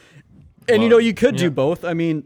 And 0.70 0.84
you 0.84 0.90
know, 0.90 0.98
you 1.00 1.14
could 1.14 1.36
do 1.36 1.50
both. 1.50 1.84
I 1.84 1.94
mean, 1.94 2.24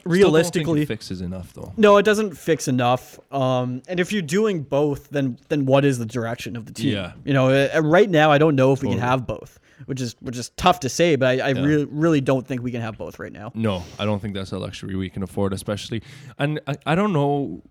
Still 0.00 0.10
don't 0.10 0.10
think 0.10 0.22
realistically, 0.22 0.82
it 0.82 0.88
fixes 0.88 1.20
enough 1.22 1.54
though. 1.54 1.72
no, 1.78 1.96
it 1.96 2.02
doesn't 2.02 2.36
fix 2.36 2.68
enough. 2.68 3.18
Um, 3.32 3.80
and 3.88 3.98
if 3.98 4.12
you're 4.12 4.20
doing 4.20 4.62
both, 4.62 5.08
then 5.08 5.38
then 5.48 5.64
what 5.64 5.84
is 5.86 5.98
the 5.98 6.04
direction 6.04 6.56
of 6.56 6.66
the 6.66 6.72
team? 6.74 6.92
Yeah. 6.92 7.12
You 7.24 7.32
know, 7.32 7.48
uh, 7.48 7.80
right 7.82 8.10
now 8.10 8.30
I 8.30 8.36
don't 8.36 8.54
know 8.54 8.72
if 8.74 8.82
we 8.82 8.90
can 8.90 8.98
have 8.98 9.26
both, 9.26 9.58
which 9.86 10.00
is 10.00 10.16
which 10.20 10.36
is 10.36 10.50
tough 10.50 10.80
to 10.80 10.88
say. 10.88 11.16
But 11.16 11.40
I, 11.40 11.48
I 11.48 11.50
really 11.50 11.84
really 11.86 12.20
don't 12.20 12.46
think 12.46 12.62
we 12.62 12.70
can 12.70 12.80
have 12.80 12.96
both 12.98 13.18
right 13.18 13.32
now. 13.32 13.52
No, 13.54 13.82
I 13.98 14.04
don't 14.04 14.20
think 14.20 14.34
that's 14.34 14.52
a 14.52 14.58
luxury 14.58 14.94
we 14.96 15.10
can 15.10 15.22
afford, 15.22 15.52
especially. 15.52 16.02
And 16.38 16.60
I, 16.66 16.76
I 16.86 16.94
don't 16.94 17.12
know 17.12 17.62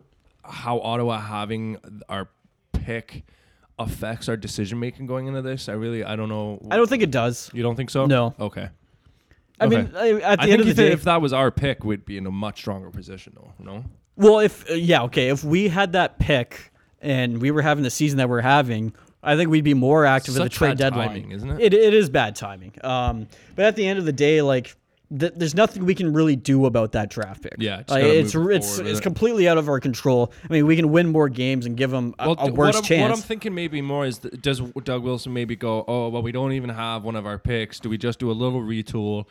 how 0.44 0.80
Ottawa 0.80 1.20
having 1.20 1.78
our 2.10 2.30
pick 2.72 3.24
affects 3.80 4.30
our 4.30 4.38
decision 4.38 4.80
making 4.80 5.08
going 5.08 5.28
into 5.28 5.42
this. 5.42 5.68
I 5.70 5.74
really, 5.74 6.04
I 6.04 6.16
don't 6.16 6.30
know. 6.30 6.60
I 6.70 6.78
don't 6.78 6.88
think 6.90 7.02
it 7.04 7.12
does. 7.12 7.50
You 7.54 7.64
don't 7.64 7.76
think 7.76 7.90
so? 7.90 8.06
No. 8.06 8.36
Okay. 8.40 8.70
I 9.60 9.68
mean, 9.68 9.92
Okay. 9.96 10.24
I- 10.24 10.32
at 10.34 10.40
the 10.40 10.46
I 10.46 10.50
end 10.50 10.62
of 10.62 10.68
the 10.68 10.74
day, 10.74 10.92
if 10.92 11.04
that 11.04 11.22
was 11.22 11.32
our 11.34 11.50
pick, 11.52 11.84
we'd 11.84 12.06
be 12.06 12.18
in 12.18 12.26
a 12.26 12.32
much 12.32 12.58
stronger 12.60 12.90
position, 12.90 13.34
though. 13.36 13.54
No. 13.60 13.86
Well, 14.16 14.40
if 14.40 14.70
uh, 14.70 14.74
yeah, 14.74 15.04
okay, 15.04 15.30
if 15.30 15.44
we 15.44 15.70
had 15.70 15.94
that 15.94 16.20
pick 16.20 16.72
and 17.02 17.42
we 17.42 17.50
were 17.52 17.62
having 17.62 17.84
the 17.84 17.90
season 17.90 18.18
that 18.18 18.30
we're 18.30 18.42
having, 18.42 18.94
I 19.24 19.36
think 19.38 19.50
we'd 19.50 19.64
be 19.64 19.74
more 19.74 20.06
active 20.06 20.36
at 20.38 20.44
the 20.44 20.50
trade 20.50 20.72
bad 20.72 20.78
deadline. 20.78 21.08
timing, 21.08 21.32
isn't 21.32 21.50
it? 21.50 21.60
it? 21.62 21.74
It 21.74 21.94
is 21.94 22.10
bad 22.10 22.36
timing. 22.36 22.74
Um, 22.84 23.28
but 23.56 23.66
at 23.66 23.76
the 23.76 23.88
end 23.88 24.00
of 24.00 24.06
the 24.06 24.14
day, 24.14 24.42
like. 24.42 24.76
Th- 25.16 25.34
there's 25.36 25.54
nothing 25.54 25.86
we 25.86 25.94
can 25.94 26.12
really 26.12 26.36
do 26.36 26.66
about 26.66 26.94
that 26.94 27.12
draft 27.12 27.44
pick. 27.44 27.54
Yeah, 27.60 27.84
like, 27.88 28.04
it's 28.04 28.34
it's 28.34 28.80
it's 28.80 29.00
it. 29.00 29.04
completely 29.04 29.48
out 29.48 29.60
of 29.60 29.70
our 29.70 29.80
control. 29.80 30.34
I 30.50 30.52
mean, 30.52 30.66
we 30.66 30.76
can 30.76 30.92
win 30.92 31.12
more 31.12 31.30
games 31.30 31.68
and 31.68 31.78
give 31.78 31.92
them 31.92 32.16
a, 32.18 32.32
a 32.32 32.46
d- 32.48 32.52
worse 32.52 32.74
what 32.76 32.84
chance. 32.86 33.02
What 33.12 33.12
I'm 33.20 33.22
thinking 33.24 33.54
maybe 33.54 33.80
more 33.80 34.08
is, 34.08 34.18
th- 34.20 34.42
does 34.42 34.60
Doug 34.60 35.04
Wilson 35.04 35.32
maybe 35.32 35.56
go, 35.56 35.86
oh, 35.88 36.10
well, 36.10 36.24
we 36.24 36.32
don't 36.32 36.54
even 36.54 36.72
have 36.72 37.04
one 37.04 37.16
of 37.16 37.28
our 37.28 37.38
picks. 37.38 37.80
Do 37.80 37.90
we 37.90 37.98
just 38.00 38.18
do 38.18 38.32
a 38.32 38.34
little 38.34 38.62
retool, 38.62 39.26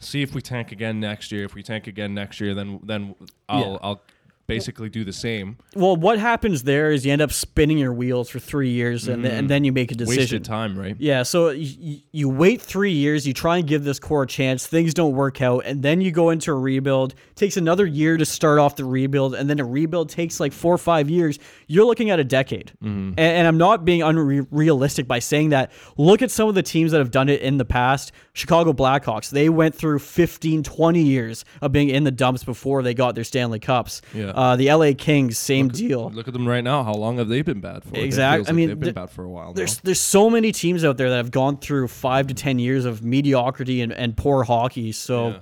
see 0.00 0.22
if 0.22 0.34
we 0.34 0.40
tank 0.42 0.72
again 0.72 0.98
next 0.98 1.30
year? 1.30 1.44
If 1.44 1.54
we 1.54 1.62
tank 1.62 1.86
again 1.86 2.14
next 2.14 2.40
year, 2.40 2.52
then 2.54 2.80
then 2.82 3.14
I'll 3.48 3.60
Yeah. 3.60 3.78
I'll 3.82 4.02
basically 4.48 4.88
do 4.88 5.04
the 5.04 5.12
same. 5.12 5.58
well, 5.76 5.94
what 5.94 6.18
happens 6.18 6.62
there 6.62 6.90
is 6.90 7.04
you 7.04 7.12
end 7.12 7.20
up 7.20 7.30
spinning 7.30 7.76
your 7.76 7.92
wheels 7.92 8.30
for 8.30 8.38
three 8.38 8.70
years, 8.70 9.06
and, 9.06 9.22
then, 9.24 9.32
and 9.32 9.50
then 9.50 9.62
you 9.62 9.72
make 9.72 9.92
a 9.92 9.94
decision. 9.94 10.16
Mm. 10.16 10.22
Wasted 10.22 10.44
time, 10.44 10.78
right? 10.78 10.96
Yeah, 10.98 11.22
so 11.22 11.50
you, 11.50 12.00
you 12.10 12.28
wait 12.30 12.60
three 12.62 12.92
years, 12.92 13.26
you 13.26 13.34
try 13.34 13.58
and 13.58 13.68
give 13.68 13.84
this 13.84 14.00
core 14.00 14.22
a 14.22 14.26
chance, 14.26 14.66
things 14.66 14.94
don't 14.94 15.12
work 15.12 15.42
out, 15.42 15.66
and 15.66 15.82
then 15.82 16.00
you 16.00 16.10
go 16.10 16.30
into 16.30 16.50
a 16.50 16.54
rebuild. 16.54 17.14
takes 17.34 17.58
another 17.58 17.84
year 17.84 18.16
to 18.16 18.24
start 18.24 18.58
off 18.58 18.76
the 18.76 18.86
rebuild, 18.86 19.34
and 19.34 19.50
then 19.50 19.60
a 19.60 19.64
rebuild 19.64 20.08
takes 20.08 20.40
like 20.40 20.54
four 20.54 20.74
or 20.74 20.78
five 20.78 21.10
years. 21.10 21.38
You're 21.66 21.84
looking 21.84 22.08
at 22.08 22.18
a 22.18 22.24
decade. 22.24 22.72
Mm-hmm. 22.82 23.10
And, 23.10 23.18
and 23.18 23.46
I'm 23.46 23.58
not 23.58 23.84
being 23.84 24.02
unrealistic 24.02 25.06
by 25.06 25.18
saying 25.18 25.50
that. 25.50 25.70
Look 25.98 26.22
at 26.22 26.30
some 26.30 26.48
of 26.48 26.54
the 26.54 26.62
teams 26.62 26.92
that 26.92 26.98
have 26.98 27.10
done 27.10 27.28
it 27.28 27.42
in 27.42 27.58
the 27.58 27.66
past. 27.66 28.12
Chicago 28.32 28.72
Blackhawks, 28.72 29.28
they 29.28 29.50
went 29.50 29.74
through 29.74 29.98
15, 29.98 30.62
20 30.62 31.02
years 31.02 31.44
of 31.60 31.70
being 31.72 31.90
in 31.90 32.04
the 32.04 32.10
dumps 32.10 32.44
before 32.44 32.82
they 32.82 32.94
got 32.94 33.14
their 33.14 33.24
Stanley 33.24 33.58
Cups. 33.58 34.00
Yeah. 34.14 34.32
Uh, 34.38 34.54
the 34.56 34.72
LA 34.72 34.92
Kings, 34.96 35.36
same 35.36 35.66
deal. 35.68 36.10
Look 36.10 36.28
at 36.28 36.32
them 36.32 36.46
right 36.46 36.62
now. 36.62 36.84
How 36.84 36.94
long 36.94 37.18
have 37.18 37.28
they 37.28 37.42
been 37.42 37.60
bad 37.60 37.82
for? 37.82 37.96
Exactly. 37.96 38.04
Exact- 38.04 38.36
feels 38.38 38.48
I 38.48 38.52
mean, 38.52 38.68
they've 38.68 38.78
been 38.78 38.86
th- 38.86 38.94
bad 38.94 39.10
for 39.10 39.24
a 39.24 39.28
while. 39.28 39.52
There's 39.52 39.76
now. 39.78 39.80
there's 39.84 40.00
so 40.00 40.30
many 40.30 40.52
teams 40.52 40.84
out 40.84 40.96
there 40.96 41.10
that 41.10 41.16
have 41.16 41.30
gone 41.30 41.56
through 41.58 41.88
five 41.88 42.28
to 42.28 42.34
ten 42.34 42.58
years 42.58 42.84
of 42.84 43.02
mediocrity 43.02 43.80
and, 43.82 43.92
and 43.92 44.16
poor 44.16 44.44
hockey. 44.44 44.92
So 44.92 45.28
Yeah. 45.28 45.38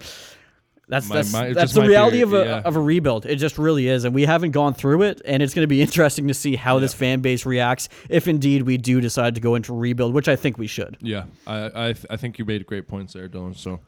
that's 0.89 1.09
My- 1.09 1.17
that's 1.17 1.33
my- 1.33 1.53
that's 1.53 1.73
the 1.75 1.83
reality 1.83 2.19
theory, 2.19 2.23
of 2.23 2.33
a 2.33 2.45
yeah. 2.49 2.61
of 2.65 2.77
a 2.77 2.81
rebuild. 2.81 3.27
It 3.27 3.37
just 3.37 3.59
really 3.59 3.89
is, 3.89 4.05
and 4.05 4.15
we 4.15 4.25
haven't 4.25 4.53
gone 4.53 4.73
through 4.73 5.03
it. 5.03 5.21
And 5.25 5.43
it's 5.43 5.53
going 5.53 5.65
to 5.65 5.67
be 5.69 5.83
interesting 5.87 6.29
to 6.29 6.35
see 6.35 6.57
how 6.57 6.79
this 6.79 6.95
fan 6.95 7.21
base 7.21 7.45
reacts 7.45 7.89
if 8.09 8.27
indeed 8.29 8.63
we 8.63 8.79
do 8.79 9.01
decide 9.01 9.35
to 9.35 9.41
go 9.41 9.57
into 9.57 9.75
rebuild, 9.75 10.15
which 10.15 10.29
I 10.29 10.37
think 10.37 10.57
we 10.59 10.67
should. 10.69 10.97
yeah, 11.01 11.25
I 11.47 11.67
I, 11.89 11.93
th- 11.93 12.07
I 12.09 12.17
think 12.17 12.39
you 12.39 12.45
made 12.45 12.65
great 12.67 12.87
points 12.89 13.13
there, 13.13 13.29
Dylan. 13.29 13.57
So 13.57 13.81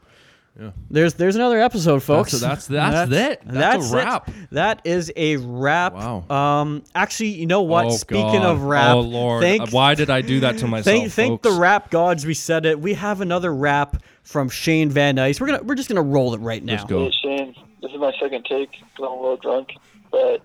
There's 0.89 1.13
there's 1.13 1.35
another 1.37 1.59
episode, 1.59 2.03
folks. 2.03 2.31
that's- 2.31 2.67
that's 2.67 3.11
it. 3.11 3.41
That's 3.45 3.91
a 3.91 3.95
wrap. 3.95 4.27
it. 4.27 4.33
That 4.51 4.81
is 4.83 5.11
a 5.15 5.37
wrap. 5.37 5.93
Wow. 5.93 6.29
Um, 6.29 6.83
actually, 6.93 7.29
you 7.29 7.45
know 7.45 7.61
what? 7.61 7.85
Oh, 7.85 7.89
Speaking 7.91 8.41
God. 8.41 8.51
of 8.51 8.63
rap, 8.63 8.95
oh 8.95 8.99
Lord, 8.99 9.41
thank 9.41 9.71
why 9.71 9.95
did 9.95 10.09
I 10.09 10.21
do 10.21 10.41
that 10.41 10.57
to 10.57 10.67
myself? 10.67 10.83
Thank, 10.85 11.11
thank 11.13 11.41
the 11.43 11.49
folks? 11.49 11.59
rap 11.59 11.89
gods. 11.91 12.25
We 12.25 12.33
said 12.33 12.65
it. 12.65 12.79
We 12.79 12.93
have 12.95 13.21
another 13.21 13.53
rap 13.53 14.03
from 14.23 14.49
Shane 14.49 14.89
Van 14.89 15.17
Ice. 15.17 15.39
We're 15.39 15.47
gonna 15.47 15.63
we're 15.63 15.75
just 15.75 15.87
gonna 15.87 16.01
roll 16.01 16.33
it 16.33 16.39
right 16.41 16.63
now. 16.63 16.73
Let's 16.73 16.83
go. 16.85 17.05
Hey 17.05 17.11
Shane, 17.23 17.55
this 17.81 17.91
is 17.91 17.97
my 17.97 18.11
second 18.19 18.43
take 18.45 18.71
'cause 18.71 18.81
I'm 18.97 19.03
a 19.05 19.13
little 19.21 19.37
drunk. 19.37 19.69
But 20.11 20.41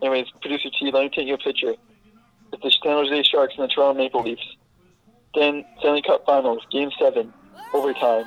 anyways, 0.00 0.26
producer 0.40 0.70
T, 0.78 0.90
let 0.90 1.02
me 1.02 1.10
take 1.14 1.26
you 1.26 1.34
a 1.34 1.38
picture. 1.38 1.74
It's 2.52 2.62
the 2.62 2.70
San 2.82 2.92
Jose 2.92 3.22
Sharks 3.24 3.54
and 3.58 3.64
the 3.64 3.68
Toronto 3.68 3.98
Maple 4.00 4.22
Leafs. 4.22 4.56
Then 5.34 5.64
Stanley 5.80 6.02
Cup 6.02 6.24
Finals, 6.24 6.62
Game 6.72 6.90
Seven, 6.98 7.32
overtime. 7.74 8.24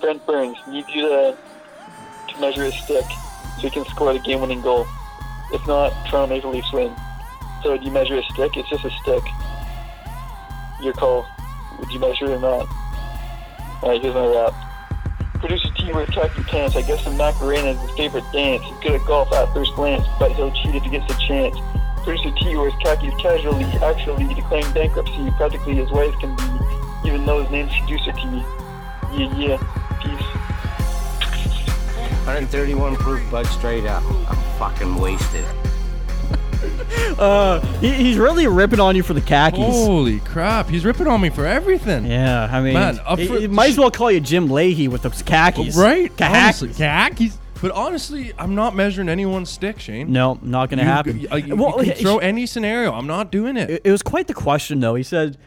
Brent 0.00 0.24
Burns 0.26 0.56
needs 0.68 0.88
you 0.88 1.08
to 1.08 1.36
to 2.28 2.40
measure 2.40 2.64
his 2.64 2.74
stick 2.74 3.04
so 3.56 3.62
he 3.62 3.70
can 3.70 3.84
score 3.86 4.12
the 4.12 4.18
game-winning 4.18 4.60
goal. 4.60 4.86
If 5.52 5.66
not, 5.66 5.92
Toronto 6.08 6.34
Maple 6.34 6.50
Leafs 6.50 6.72
win. 6.72 6.94
So 7.62 7.76
do 7.76 7.84
you 7.84 7.90
measure 7.90 8.18
a 8.18 8.22
stick? 8.34 8.56
It's 8.56 8.68
just 8.68 8.84
a 8.84 8.90
stick. 9.02 9.22
Your 10.82 10.92
call. 10.92 11.26
Would 11.78 11.90
you 11.90 11.98
measure 11.98 12.26
it 12.26 12.30
or 12.30 12.40
not? 12.40 12.66
Alright, 13.82 14.02
here's 14.02 14.14
my 14.14 14.26
rap. 14.26 14.54
Producer 15.40 15.68
T 15.76 15.92
wears 15.92 16.08
khaki 16.10 16.42
pants. 16.44 16.76
I 16.76 16.82
guess 16.82 17.04
the 17.04 17.10
Macarena 17.10 17.70
is 17.70 17.80
his 17.80 17.90
favorite 17.92 18.24
dance. 18.32 18.62
He's 18.62 18.78
good 18.78 19.00
at 19.00 19.06
golf 19.06 19.32
at 19.32 19.52
first 19.52 19.74
glance, 19.74 20.06
but 20.18 20.32
he'll 20.32 20.50
cheat 20.50 20.74
if 20.74 20.82
he 20.82 20.90
gets 20.90 21.12
a 21.12 21.18
chance. 21.26 21.56
Producer 22.02 22.30
T 22.38 22.56
wears 22.56 22.72
khakis 22.82 23.14
casually, 23.20 23.64
actually 23.64 24.32
declaring 24.34 24.72
bankruptcy 24.72 25.30
practically 25.36 25.82
white 25.84 26.08
as 26.08 26.16
can 26.16 26.34
be, 26.36 27.08
even 27.08 27.26
though 27.26 27.42
his 27.42 27.50
name's 27.50 27.72
Producer 27.80 28.12
T. 28.12 28.44
Yeah, 29.12 29.36
yeah. 29.36 29.85
Peace. 30.08 31.68
131 32.26 32.96
proof 32.96 33.30
bud 33.30 33.46
straight 33.46 33.84
up. 33.86 34.02
I'm 34.28 34.36
fucking 34.58 34.96
wasted. 34.96 35.44
Uh, 37.18 37.60
he, 37.78 37.92
he's 37.92 38.16
really 38.18 38.46
ripping 38.46 38.80
on 38.80 38.96
you 38.96 39.02
for 39.02 39.14
the 39.14 39.20
khakis. 39.20 39.58
Holy 39.60 40.18
crap! 40.20 40.68
He's 40.68 40.84
ripping 40.84 41.06
on 41.06 41.20
me 41.20 41.30
for 41.30 41.46
everything. 41.46 42.04
Yeah, 42.06 42.48
I 42.50 42.60
mean, 42.60 42.74
Man, 42.74 42.98
up 43.06 43.18
he- 43.18 43.26
for- 43.26 43.38
he 43.38 43.46
might 43.46 43.70
as 43.70 43.78
well 43.78 43.90
call 43.90 44.10
you 44.10 44.20
Jim 44.20 44.48
Leahy 44.50 44.88
with 44.88 45.02
those 45.02 45.22
khakis. 45.22 45.76
Right? 45.76 46.10
Honestly, 46.20 46.68
Khakis. 46.70 46.76
khakis. 46.78 47.38
But 47.62 47.70
honestly, 47.70 48.32
I'm 48.38 48.54
not 48.54 48.74
measuring 48.74 49.08
anyone's 49.08 49.48
stick, 49.50 49.78
Shane. 49.80 50.12
No, 50.12 50.38
not 50.42 50.68
gonna 50.68 50.82
You- 50.82 50.88
happen. 50.88 51.20
You, 51.20 51.28
you 51.36 51.56
Well, 51.56 51.74
can 51.74 51.84
he- 51.84 51.92
throw 51.92 52.18
any 52.18 52.44
scenario. 52.46 52.92
I'm 52.92 53.06
not 53.06 53.30
doing 53.30 53.56
it. 53.56 53.70
it, 53.70 53.82
it 53.84 53.90
was 53.92 54.02
quite 54.02 54.26
the 54.26 54.34
question, 54.34 54.80
though. 54.80 54.94
He 54.94 55.02
said, 55.02 55.38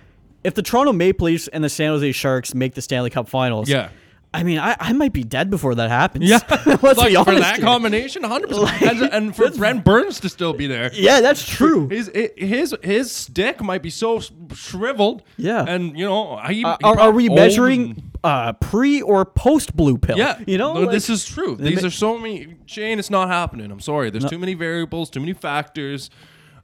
if 0.44 0.54
the 0.56 0.62
Toronto 0.64 0.94
Maple 0.94 1.26
Leafs 1.26 1.48
and 1.50 1.64
the 1.64 1.70
San 1.70 1.90
Jose 1.90 2.12
Sharks 2.14 2.56
make 2.56 2.74
the 2.76 2.82
Stanley 2.82 3.10
Cup 3.10 3.28
Finals, 3.28 3.68
yeah. 3.70 3.90
I 4.32 4.44
mean, 4.44 4.60
I, 4.60 4.76
I 4.80 4.94
might 4.94 5.12
be 5.12 5.24
dead 5.24 5.50
before 5.50 5.74
that 5.76 5.90
happens. 5.90 6.30
Yeah, 6.30 6.40
let's 6.66 6.84
like 7.00 7.10
be 7.10 7.16
honest. 7.16 7.26
for 7.26 7.40
that 7.40 7.56
here. 7.56 7.66
combination, 7.66 8.22
100. 8.22 8.48
percent 8.50 9.14
and, 9.14 9.36
for 9.36 9.50
Brent 9.50 9.84
Burns 9.84 10.20
to 10.20 10.30
still 10.30 10.54
be 10.54 10.68
there. 10.68 10.92
yeah, 10.94 11.20
that's 11.20 11.44
true. 11.48 11.88
His 11.90 12.12
his 12.38 12.76
his 12.84 13.12
stick 13.12 13.60
might 13.62 13.82
be 13.82 13.90
so 13.90 14.20
shriveled. 14.54 15.24
Yeah. 15.38 15.66
and 15.68 15.98
you 15.98 16.06
know, 16.06 16.38
he 16.48 16.64
Uh, 16.64 16.78
are, 16.84 17.00
are 17.00 17.12
we 17.12 17.28
measuring 17.30 18.12
uh, 18.24 18.54
pre 18.54 19.02
or 19.02 19.26
post 19.26 19.76
blue 19.76 19.98
pill? 19.98 20.18
Yeah, 20.18 20.38
you 20.46 20.60
know, 20.60 20.74
no, 20.74 20.82
like- 20.82 20.92
this 20.92 21.10
is 21.10 21.26
true. 21.26 21.56
These 21.56 21.82
ma- 21.82 21.88
are 21.88 21.92
so 21.92 22.18
many. 22.20 22.56
Shane, 22.68 23.00
it's 23.00 23.10
not 23.10 23.30
happening. 23.30 23.72
I'm 23.72 23.80
sorry. 23.80 24.12
There's 24.12 24.26
too 24.26 24.38
many 24.40 24.54
variables, 24.54 25.10
too 25.10 25.22
many 25.22 25.34
factors. 25.34 26.12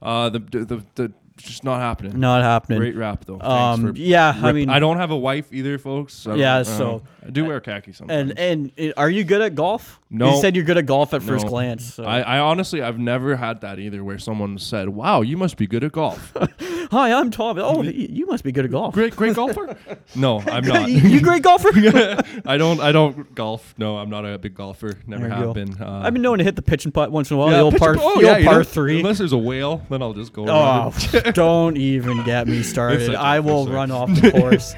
Uh, 0.00 0.28
the 0.28 0.38
the 0.38 0.84
the, 0.94 1.12
just 1.36 1.64
not 1.64 1.80
happening. 1.80 2.18
not 2.18 2.42
happening. 2.42 2.78
Great 2.78 2.96
rap 2.96 3.24
though. 3.24 3.38
Thanks 3.38 3.44
Um, 3.46 3.92
for 3.94 3.98
yeah, 3.98 4.34
I 4.42 4.46
rip- 4.46 4.54
mean- 4.56 4.70
I 4.70 4.78
don't 4.78 4.96
have 4.96 5.10
a 5.10 5.16
wife 5.16 5.52
either, 5.52 5.78
folks. 5.78 6.24
Don't- 6.24 6.38
Yeah, 6.38 6.56
don't 6.56 6.64
so- 6.64 7.02
I 7.26 7.30
do 7.30 7.44
wear 7.44 7.60
khaki 7.60 7.92
sometimes. 7.92 8.30
And 8.38 8.38
and 8.78 8.90
uh, 8.90 8.92
are 9.00 9.10
you 9.10 9.24
good 9.24 9.42
at 9.42 9.54
golf? 9.56 10.00
No. 10.10 10.34
You 10.36 10.40
said 10.40 10.54
you're 10.54 10.64
good 10.64 10.78
at 10.78 10.86
golf 10.86 11.12
at 11.12 11.22
first 11.24 11.44
No. 11.44 11.50
glance. 11.50 11.94
So. 11.94 12.04
I, 12.04 12.20
I 12.20 12.38
honestly, 12.38 12.80
I've 12.80 12.98
never 13.00 13.34
had 13.34 13.62
that 13.62 13.80
either, 13.80 14.04
where 14.04 14.18
someone 14.18 14.56
said, 14.58 14.88
"Wow, 14.90 15.22
you 15.22 15.36
must 15.36 15.56
be 15.56 15.66
good 15.66 15.82
at 15.82 15.90
golf." 15.90 16.32
Hi, 16.92 17.12
I'm 17.12 17.32
Tom. 17.32 17.58
Oh, 17.58 17.78
y- 17.80 17.90
you 17.90 18.26
must 18.26 18.44
be 18.44 18.52
good 18.52 18.64
at 18.64 18.70
golf. 18.70 18.94
great, 18.94 19.16
great 19.16 19.34
golfer. 19.34 19.76
no, 20.14 20.38
I'm 20.46 20.64
not. 20.64 20.88
you, 20.88 21.00
you 21.00 21.20
great 21.20 21.42
golfer? 21.42 21.70
I 22.46 22.56
don't. 22.56 22.78
I 22.80 22.92
don't 22.92 23.34
golf. 23.34 23.74
No, 23.76 23.98
I'm 23.98 24.08
not 24.08 24.24
a 24.24 24.38
big 24.38 24.54
golfer. 24.54 24.92
Never 25.08 25.22
There 25.22 25.30
you 25.30 25.34
have 25.34 25.44
go. 25.46 25.54
been. 25.54 25.82
Uh, 25.82 26.02
I've 26.04 26.12
been 26.12 26.22
known 26.22 26.38
to 26.38 26.44
hit 26.44 26.54
the 26.54 26.62
pitch 26.62 26.84
and 26.84 26.94
putt 26.94 27.10
once 27.10 27.30
in 27.32 27.36
a 27.36 27.40
while. 27.40 27.48
the 27.50 27.58
old 27.58 27.72
pitch- 27.74 27.80
par, 27.80 27.96
oh, 27.98 28.20
the 28.20 28.28
old 28.30 28.38
you 28.38 28.44
par 28.46 28.58
know, 28.58 28.62
three. 28.62 28.98
Unless 29.00 29.18
there's 29.18 29.32
a 29.32 29.38
whale, 29.38 29.82
then 29.90 30.00
I'll 30.02 30.12
just 30.14 30.32
go. 30.32 30.44
Oh, 30.46 30.52
around. 30.54 30.92
Don't 31.34 31.76
even 31.76 32.22
get 32.24 32.46
me 32.46 32.62
started. 32.62 33.14
a 33.14 33.18
I 33.20 33.40
will 33.40 33.66
run 33.66 33.90
off 33.90 34.08
the 34.20 34.30
course. 34.32 34.74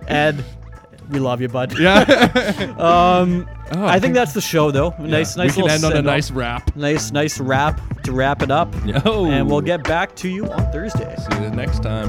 Ed, 0.08 0.44
we 1.10 1.18
love 1.18 1.40
you, 1.40 1.48
bud. 1.48 1.78
yeah. 1.78 2.74
Um, 2.78 3.48
Oh, 3.70 3.84
I 3.84 4.00
think 4.00 4.14
that's 4.14 4.32
the 4.32 4.40
show, 4.40 4.70
though. 4.70 4.94
Nice, 4.98 5.36
Yeah, 5.36 5.44
nice 5.44 5.54
We 5.56 5.62
can 5.62 5.70
end 5.70 5.84
on 5.84 5.92
a 5.92 6.00
nice 6.00 6.30
wrap. 6.30 6.74
nice, 6.74 7.10
nice 7.12 7.38
wrap 7.38 7.82
to 8.04 8.12
wrap 8.12 8.42
it 8.42 8.50
up. 8.50 8.74
Yo. 8.86 9.26
And 9.26 9.46
we'll 9.46 9.60
get 9.60 9.84
back 9.84 10.16
to 10.16 10.28
you 10.30 10.50
on 10.50 10.72
Thursday. 10.72 11.14
See 11.18 11.42
you 11.42 11.50
next 11.50 11.82
time. 11.82 12.08